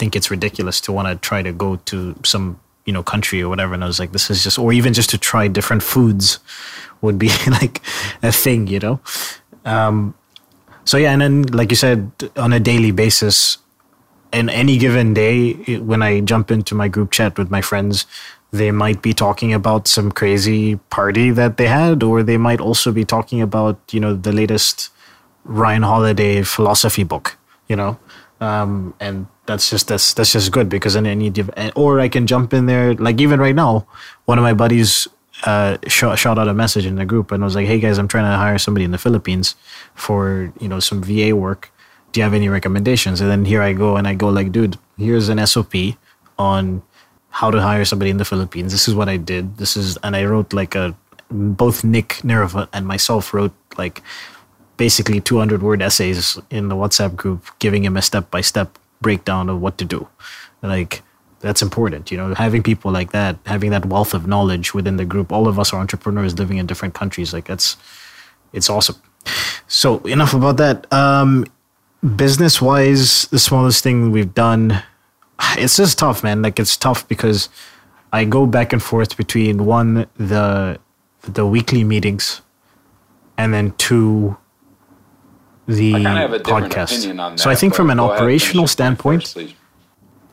[0.00, 3.48] think it's ridiculous to want to try to go to some you know country or
[3.48, 3.74] whatever.
[3.74, 6.38] And I was like, this is just, or even just to try different foods
[7.00, 7.80] would be like
[8.22, 9.00] a thing, you know.
[9.64, 10.14] Um,
[10.84, 13.58] so yeah, and then like you said, on a daily basis,
[14.32, 18.06] in any given day, when I jump into my group chat with my friends,
[18.52, 22.92] they might be talking about some crazy party that they had, or they might also
[22.92, 24.90] be talking about, you know, the latest
[25.44, 27.36] Ryan Holiday philosophy book,
[27.68, 27.98] you know,
[28.40, 32.26] um, and that's just that's that's just good because then any div- or I can
[32.26, 33.86] jump in there like even right now,
[34.24, 35.08] one of my buddies
[35.44, 37.98] uh, shot, shot out a message in the group and I was like, "Hey guys,
[37.98, 39.56] I'm trying to hire somebody in the Philippines
[39.94, 41.72] for you know some VA work."
[42.12, 43.20] do you have any recommendations?
[43.20, 45.74] And then here I go and I go like, dude, here's an SOP
[46.38, 46.82] on
[47.30, 48.72] how to hire somebody in the Philippines.
[48.72, 49.58] This is what I did.
[49.58, 50.96] This is, and I wrote like a,
[51.30, 54.02] both Nick Nerva and myself wrote like
[54.76, 59.48] basically 200 word essays in the WhatsApp group, giving him a step by step breakdown
[59.48, 60.08] of what to do.
[60.62, 61.02] Like,
[61.40, 65.06] that's important, you know, having people like that, having that wealth of knowledge within the
[65.06, 65.32] group.
[65.32, 67.32] All of us are entrepreneurs living in different countries.
[67.32, 67.76] Like, that's,
[68.52, 68.96] it's awesome.
[69.66, 70.92] So, enough about that.
[70.92, 71.46] Um,
[72.16, 74.82] business wise, the smallest thing we've done,
[75.56, 76.42] it's just tough, man.
[76.42, 77.48] Like, it's tough because
[78.12, 80.78] I go back and forth between one, the,
[81.22, 82.42] the weekly meetings,
[83.38, 84.36] and then two,
[85.76, 86.98] the I kinda have a different podcast.
[86.98, 89.54] opinion on so I think from an operational finish your point standpoint,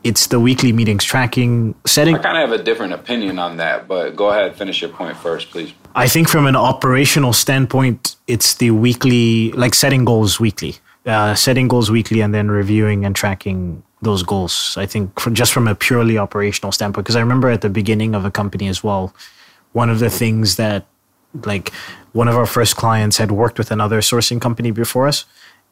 [0.04, 2.14] it's the weekly meetings tracking, setting.
[2.14, 5.16] I kind of have a different opinion on that, but go ahead, finish your point
[5.16, 5.72] first, please.
[5.94, 11.66] I think from an operational standpoint, it's the weekly, like setting goals weekly, uh, setting
[11.68, 14.76] goals weekly, and then reviewing and tracking those goals.
[14.78, 18.14] I think from, just from a purely operational standpoint, because I remember at the beginning
[18.14, 19.12] of a company as well,
[19.72, 20.86] one of the things that,
[21.44, 21.72] like,
[22.12, 25.24] one of our first clients had worked with another sourcing company before us,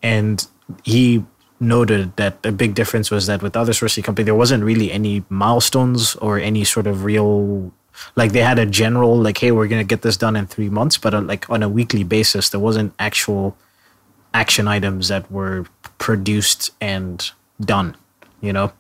[0.02, 0.46] and
[0.84, 1.24] he
[1.58, 4.92] noted that a big difference was that with the other sourcing company, there wasn't really
[4.92, 7.72] any milestones or any sort of real
[8.14, 10.68] like they had a general like hey we're going to get this done in three
[10.68, 13.56] months but uh, like on a weekly basis there wasn't actual
[14.34, 15.64] action items that were
[15.98, 17.30] produced and
[17.60, 17.96] done
[18.42, 18.70] you know?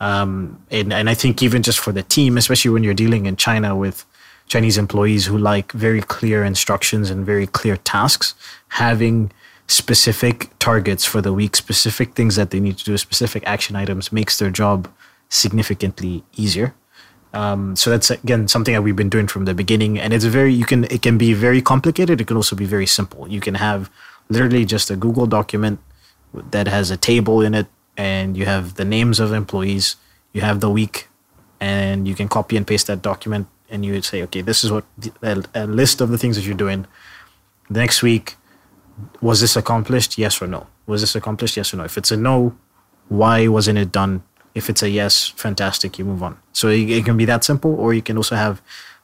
[0.00, 3.36] Um, and, and i think even just for the team especially when you're dealing in
[3.36, 4.04] china with
[4.46, 8.34] chinese employees who like very clear instructions and very clear tasks
[8.68, 9.32] having
[9.66, 14.12] specific targets for the week specific things that they need to do specific action items
[14.12, 14.88] makes their job
[15.28, 16.74] significantly easier
[17.34, 20.54] um, so that's again something that we've been doing from the beginning, and it's very
[20.54, 22.20] you can it can be very complicated.
[22.20, 23.28] It can also be very simple.
[23.28, 23.90] You can have
[24.28, 25.80] literally just a Google document
[26.32, 27.66] that has a table in it,
[27.96, 29.96] and you have the names of employees,
[30.32, 31.08] you have the week,
[31.58, 34.70] and you can copy and paste that document, and you would say, okay, this is
[34.70, 34.84] what
[35.22, 36.86] a, a list of the things that you're doing.
[37.70, 38.36] The next week,
[39.20, 40.18] was this accomplished?
[40.18, 40.66] Yes or no?
[40.86, 41.56] Was this accomplished?
[41.56, 41.84] Yes or no?
[41.84, 42.56] If it's a no,
[43.08, 44.22] why wasn't it done?
[44.54, 46.38] If it's a yes, fantastic, you move on.
[46.52, 48.62] So it, it can be that simple, or you can also have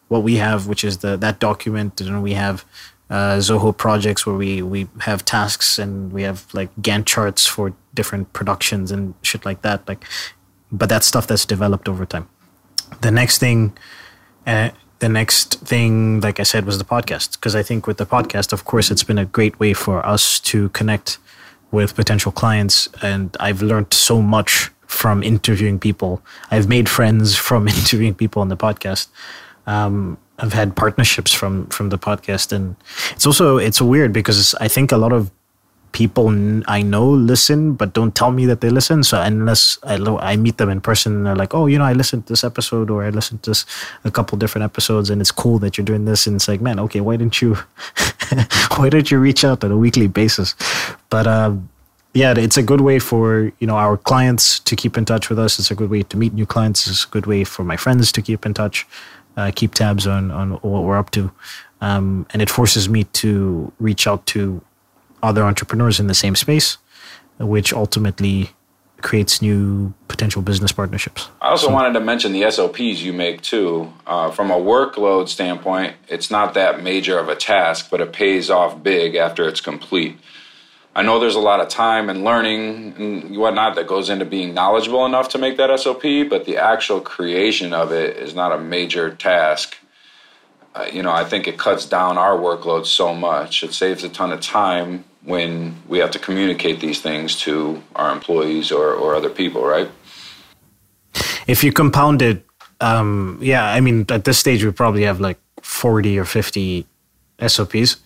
[0.09, 2.01] what we have, which is the that document.
[2.01, 2.65] and we have
[3.09, 7.73] uh, Zoho projects where we we have tasks and we have like Gantt charts for
[7.95, 9.87] different productions and shit like that.
[9.89, 10.05] Like,
[10.71, 12.29] but that's stuff that's developed over time.
[13.01, 13.77] The next thing,
[14.47, 18.07] uh, the next thing, like I said, was the podcast because I think with the
[18.07, 21.19] podcast, of course, it's been a great way for us to connect
[21.71, 26.21] with potential clients, and I've learned so much from interviewing people.
[26.51, 29.09] I've made friends from interviewing people on the podcast.
[29.67, 32.77] Um, I've had partnerships from from the podcast, and
[33.13, 35.31] it's also it's weird because I think a lot of
[35.93, 36.29] people
[36.69, 39.03] I know listen, but don't tell me that they listen.
[39.03, 41.93] So unless I I meet them in person, and they're like, "Oh, you know, I
[41.93, 43.67] listened to this episode, or I listened to this
[44.05, 46.79] a couple different episodes, and it's cool that you're doing this." And it's like, man,
[46.81, 47.55] okay, why didn't you
[48.77, 50.55] why don't you reach out on a weekly basis?
[51.09, 51.69] But um,
[52.15, 55.39] yeah, it's a good way for you know our clients to keep in touch with
[55.39, 55.59] us.
[55.59, 56.87] It's a good way to meet new clients.
[56.87, 58.87] It's a good way for my friends to keep in touch,
[59.37, 61.31] uh, keep tabs on on what we're up to,
[61.81, 64.63] um, and it forces me to reach out to
[65.23, 66.79] other entrepreneurs in the same space,
[67.39, 68.51] which ultimately
[69.03, 71.29] creates new potential business partnerships.
[71.41, 73.93] I also wanted to mention the SOPs you make too.
[74.07, 78.51] Uh, from a workload standpoint, it's not that major of a task, but it pays
[78.51, 80.19] off big after it's complete.
[80.95, 84.55] I know there's a lot of time and learning and whatnot that goes into being
[84.55, 88.59] knowledgeable enough to make that SOP, but the actual creation of it is not a
[88.59, 89.77] major task.
[90.75, 93.63] Uh, you know, I think it cuts down our workload so much.
[93.63, 98.13] It saves a ton of time when we have to communicate these things to our
[98.13, 99.91] employees or, or other people, right?
[101.47, 102.45] If you compound it,
[102.81, 106.87] um, yeah, I mean, at this stage, we probably have like 40 or 50
[107.47, 107.97] SOPs.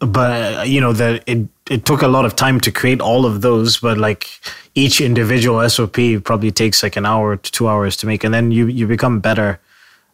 [0.00, 3.42] But, you know, that it, it took a lot of time to create all of
[3.42, 4.28] those, but like
[4.74, 8.24] each individual SOP probably takes like an hour to two hours to make.
[8.24, 9.60] And then you, you become better,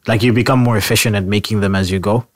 [0.07, 2.27] like you become more efficient at making them as you go.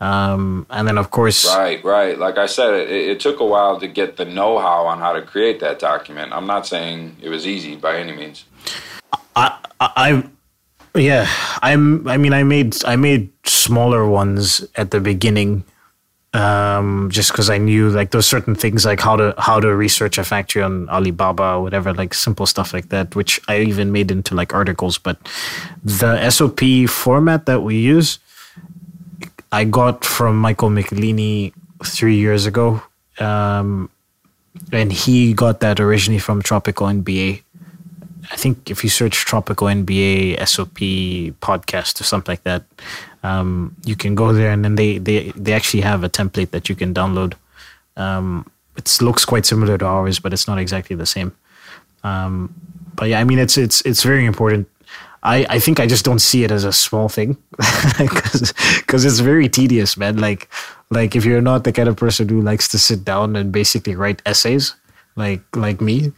[0.00, 2.18] Um, and then, of course, Right, right.
[2.18, 5.12] Like I said, it, it took a while to get the know how on how
[5.12, 6.32] to create that document.
[6.32, 8.44] I'm not saying it was easy by any means.
[9.36, 10.24] I, I,
[10.94, 11.26] yeah,
[11.62, 12.08] I'm.
[12.08, 15.64] I mean, I made I made smaller ones at the beginning,
[16.32, 20.18] um, just because I knew like those certain things like how to how to research
[20.18, 24.10] a factory on Alibaba or whatever, like simple stuff like that, which I even made
[24.10, 24.98] into like articles.
[24.98, 25.18] But
[25.84, 28.18] the SOP format that we use,
[29.52, 31.52] I got from Michael Michelini
[31.84, 32.82] three years ago.
[33.18, 33.90] Um,
[34.72, 37.42] and he got that originally from Tropical MBA.
[38.32, 40.78] I think if you search Tropical MBA SOP
[41.40, 42.64] podcast or something like that,
[43.22, 46.68] um, you can go there and then they, they, they actually have a template that
[46.68, 47.34] you can download.
[47.96, 51.34] Um, it looks quite similar to ours, but it's not exactly the same.
[52.02, 52.54] Um,
[52.94, 54.68] but yeah, I mean, it's it's it's very important.
[55.22, 57.36] I, I think I just don't see it as a small thing
[57.98, 60.18] because it's very tedious, man.
[60.18, 60.48] Like
[60.90, 63.94] like if you're not the kind of person who likes to sit down and basically
[63.96, 64.74] write essays,
[65.16, 66.12] like like me,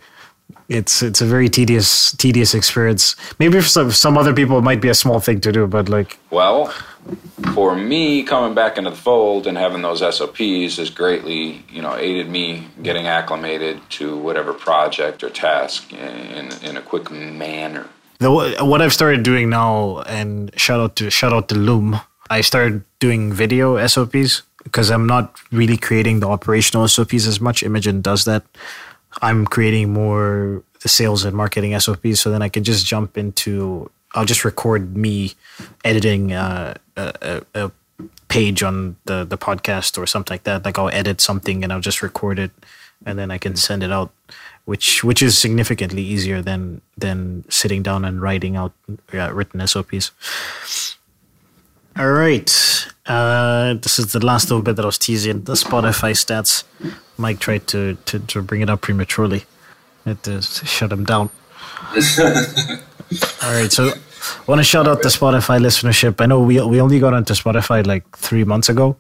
[0.69, 3.17] it's it's a very tedious tedious experience.
[3.39, 5.89] Maybe for some some other people it might be a small thing to do, but
[5.89, 6.73] like Well,
[7.55, 11.97] for me, coming back into the fold and having those SOPs has greatly, you know,
[11.97, 17.89] aided me getting acclimated to whatever project or task in, in a quick manner.
[18.23, 22.01] The what I've started doing now, and shout out to shout out to Loom.
[22.31, 27.63] I started doing video SOPs because I'm not really creating the operational SOPs as much.
[27.63, 28.45] Imogen does that.
[29.21, 33.91] I'm creating more the sales and marketing SOPs, so then I can just jump into.
[34.15, 35.33] I'll just record me
[35.85, 37.13] editing uh, a,
[37.55, 37.71] a, a
[38.29, 40.65] page on the the podcast or something like that.
[40.65, 42.51] Like I'll edit something and I'll just record it,
[43.05, 44.13] and then I can send it out,
[44.65, 48.73] which which is significantly easier than than sitting down and writing out
[49.15, 50.13] uh, written SOPs.
[51.99, 52.51] All right.
[53.05, 55.43] Uh, this is the last little bit that I was teasing.
[55.43, 56.65] The Spotify stats.
[57.19, 59.45] Mike tried to, to, to bring it up prematurely.
[60.07, 61.29] I had to shut him down.
[63.43, 63.71] All right.
[63.71, 66.21] So I want to shout out the Spotify listenership.
[66.21, 68.97] I know we, we only got onto Spotify like three months ago,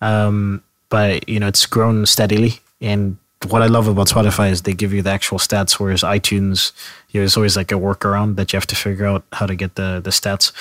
[0.00, 2.60] um, but you know it's grown steadily.
[2.80, 6.72] And what I love about Spotify is they give you the actual stats, whereas iTunes,
[7.10, 9.74] you know, always like a workaround that you have to figure out how to get
[9.74, 10.52] the the stats.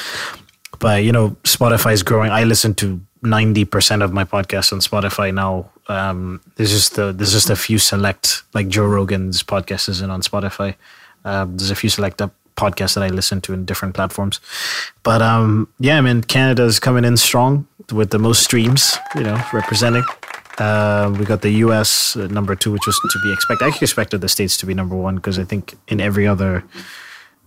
[0.79, 2.31] But you know spotify is growing.
[2.31, 5.69] I listen to 90% of my podcasts on spotify now.
[5.87, 10.21] Um, there's just the, there's just a few select like joe rogan's podcast isn't on
[10.21, 10.75] spotify.
[11.23, 14.39] Uh, there's a few select up podcasts that i listen to in different platforms.
[15.03, 19.39] But um, yeah i mean canada's coming in strong with the most streams you know
[19.53, 20.03] representing
[20.57, 23.85] uh, we got the us uh, number two which was to be expected i actually
[23.85, 26.63] expected the states to be number one because i think in every other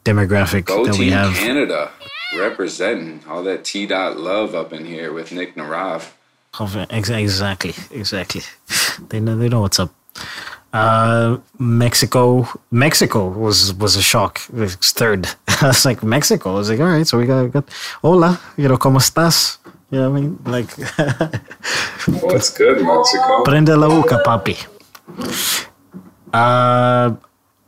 [0.04, 1.90] demographic Go that we have Canada
[2.36, 6.10] representing all that T dot love up in here with Nick Narav.
[7.20, 8.42] Exactly, exactly.
[9.08, 9.92] They know they know what's up.
[10.72, 14.40] Uh, Mexico, Mexico was was a shock.
[14.48, 15.28] It was third.
[15.48, 16.52] I was like Mexico.
[16.52, 17.68] I was like, all right, so we got, got
[18.02, 19.58] hola, you know, cómo estás?
[19.94, 20.38] You know what I mean?
[20.44, 20.70] Like,
[22.24, 23.44] What's good, Mexico?
[23.44, 24.56] prende la boca, papi.
[26.32, 27.14] Uh,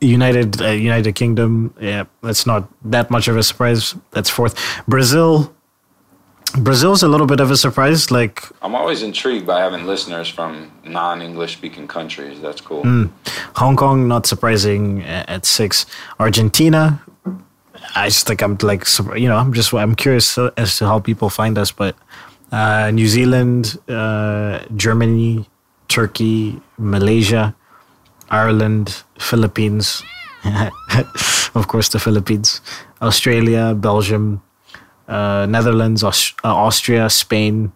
[0.01, 1.73] United uh, United Kingdom.
[1.79, 3.95] Yeah, that's not that much of a surprise.
[4.11, 4.59] That's fourth.
[4.89, 5.53] Brazil.
[6.57, 8.11] Brazil's a little bit of a surprise.
[8.11, 12.41] Like I'm always intrigued by having listeners from non English speaking countries.
[12.41, 12.83] That's cool.
[12.83, 13.09] Mm.
[13.55, 15.85] Hong Kong, not surprising at six.
[16.19, 17.01] Argentina,
[17.95, 18.85] I just think I'm like,
[19.15, 21.95] you know, I'm just, I'm curious as to how people find us, but
[22.51, 25.47] uh, New Zealand, uh, Germany,
[25.87, 27.55] Turkey, Malaysia,
[28.29, 30.03] Ireland, Philippines,
[31.55, 32.61] of course, the Philippines,
[33.01, 34.41] Australia, Belgium,
[35.07, 36.11] uh, Netherlands, uh,
[36.43, 37.71] Austria, Spain,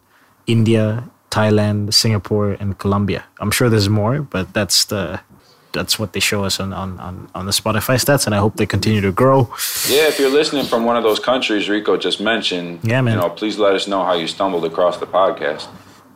[0.47, 3.23] India, Thailand, Singapore, and Colombia.
[3.39, 5.21] I'm sure there's more, but that's the
[5.73, 8.55] that's what they show us on, on, on, on the Spotify stats, and I hope
[8.57, 9.49] they continue to grow.
[9.89, 13.15] Yeah, if you're listening from one of those countries Rico just mentioned, Yeah, man.
[13.15, 15.67] you know, please let us know how you stumbled across the podcast.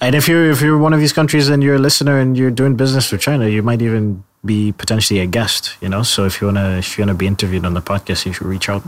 [0.02, 2.52] And if you're if you're one of these countries and you're a listener and you're
[2.52, 5.78] doing business with China, you might even be potentially a guest.
[5.82, 8.34] You know, so if you wanna if you wanna be interviewed on the podcast, you
[8.34, 8.84] should reach out,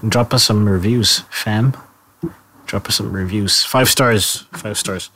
[0.00, 1.74] and drop us some reviews, fam.
[2.64, 3.62] Drop us some reviews.
[3.62, 4.46] Five stars.
[4.52, 5.10] Five stars.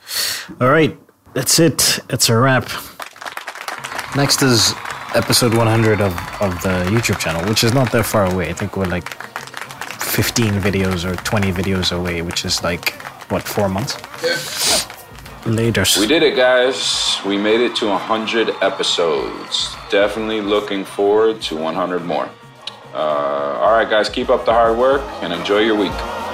[0.61, 0.95] All right,
[1.33, 1.99] that's it.
[2.11, 2.69] It's a wrap.
[4.15, 4.73] Next is
[5.15, 8.49] episode 100 of, of the YouTube channel, which is not that far away.
[8.49, 9.09] I think we're like
[10.01, 12.93] 15 videos or 20 videos away, which is like,
[13.29, 13.97] what, four months?
[14.23, 15.51] Yeah.
[15.51, 15.85] Later.
[15.99, 17.19] We did it, guys.
[17.25, 19.75] We made it to 100 episodes.
[19.89, 22.29] Definitely looking forward to 100 more.
[22.93, 22.97] Uh,
[23.61, 26.26] all right, guys, keep up the hard work and enjoy your week.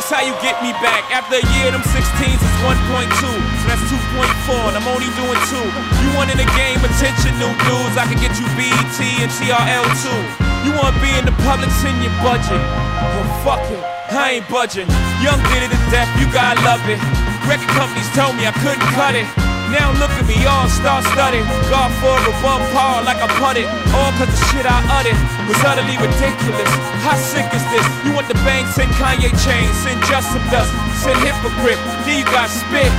[0.00, 1.04] That's how you get me back.
[1.12, 3.20] After a year, them 16s is 1.2.
[3.20, 5.68] So that's 2.4, and I'm only doing two.
[6.00, 8.00] You want in the game, attention, new dudes.
[8.00, 10.20] I can get you BET and TRL too.
[10.64, 12.64] You want to be in the public, send your budget.
[12.64, 14.88] Well, fuck it, I ain't budging.
[15.20, 16.96] Young did it to death, you gotta love it.
[17.44, 19.28] Record companies told me I couldn't cut it.
[19.70, 21.46] Now look at me, all star studded.
[21.70, 23.66] God for above par like I putted.
[23.94, 26.70] All cause the shit I uttered was utterly ridiculous.
[27.06, 27.86] How sick is this?
[28.04, 31.78] You want the bang, send Kanye chains, send Justin Dust, send hypocrite.
[32.02, 32.90] Then you got spit.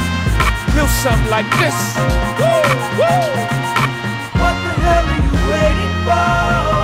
[0.72, 1.76] Feel something like this.
[2.40, 2.64] Woo,
[2.96, 3.20] woo.
[4.40, 6.81] What the hell are you waiting for?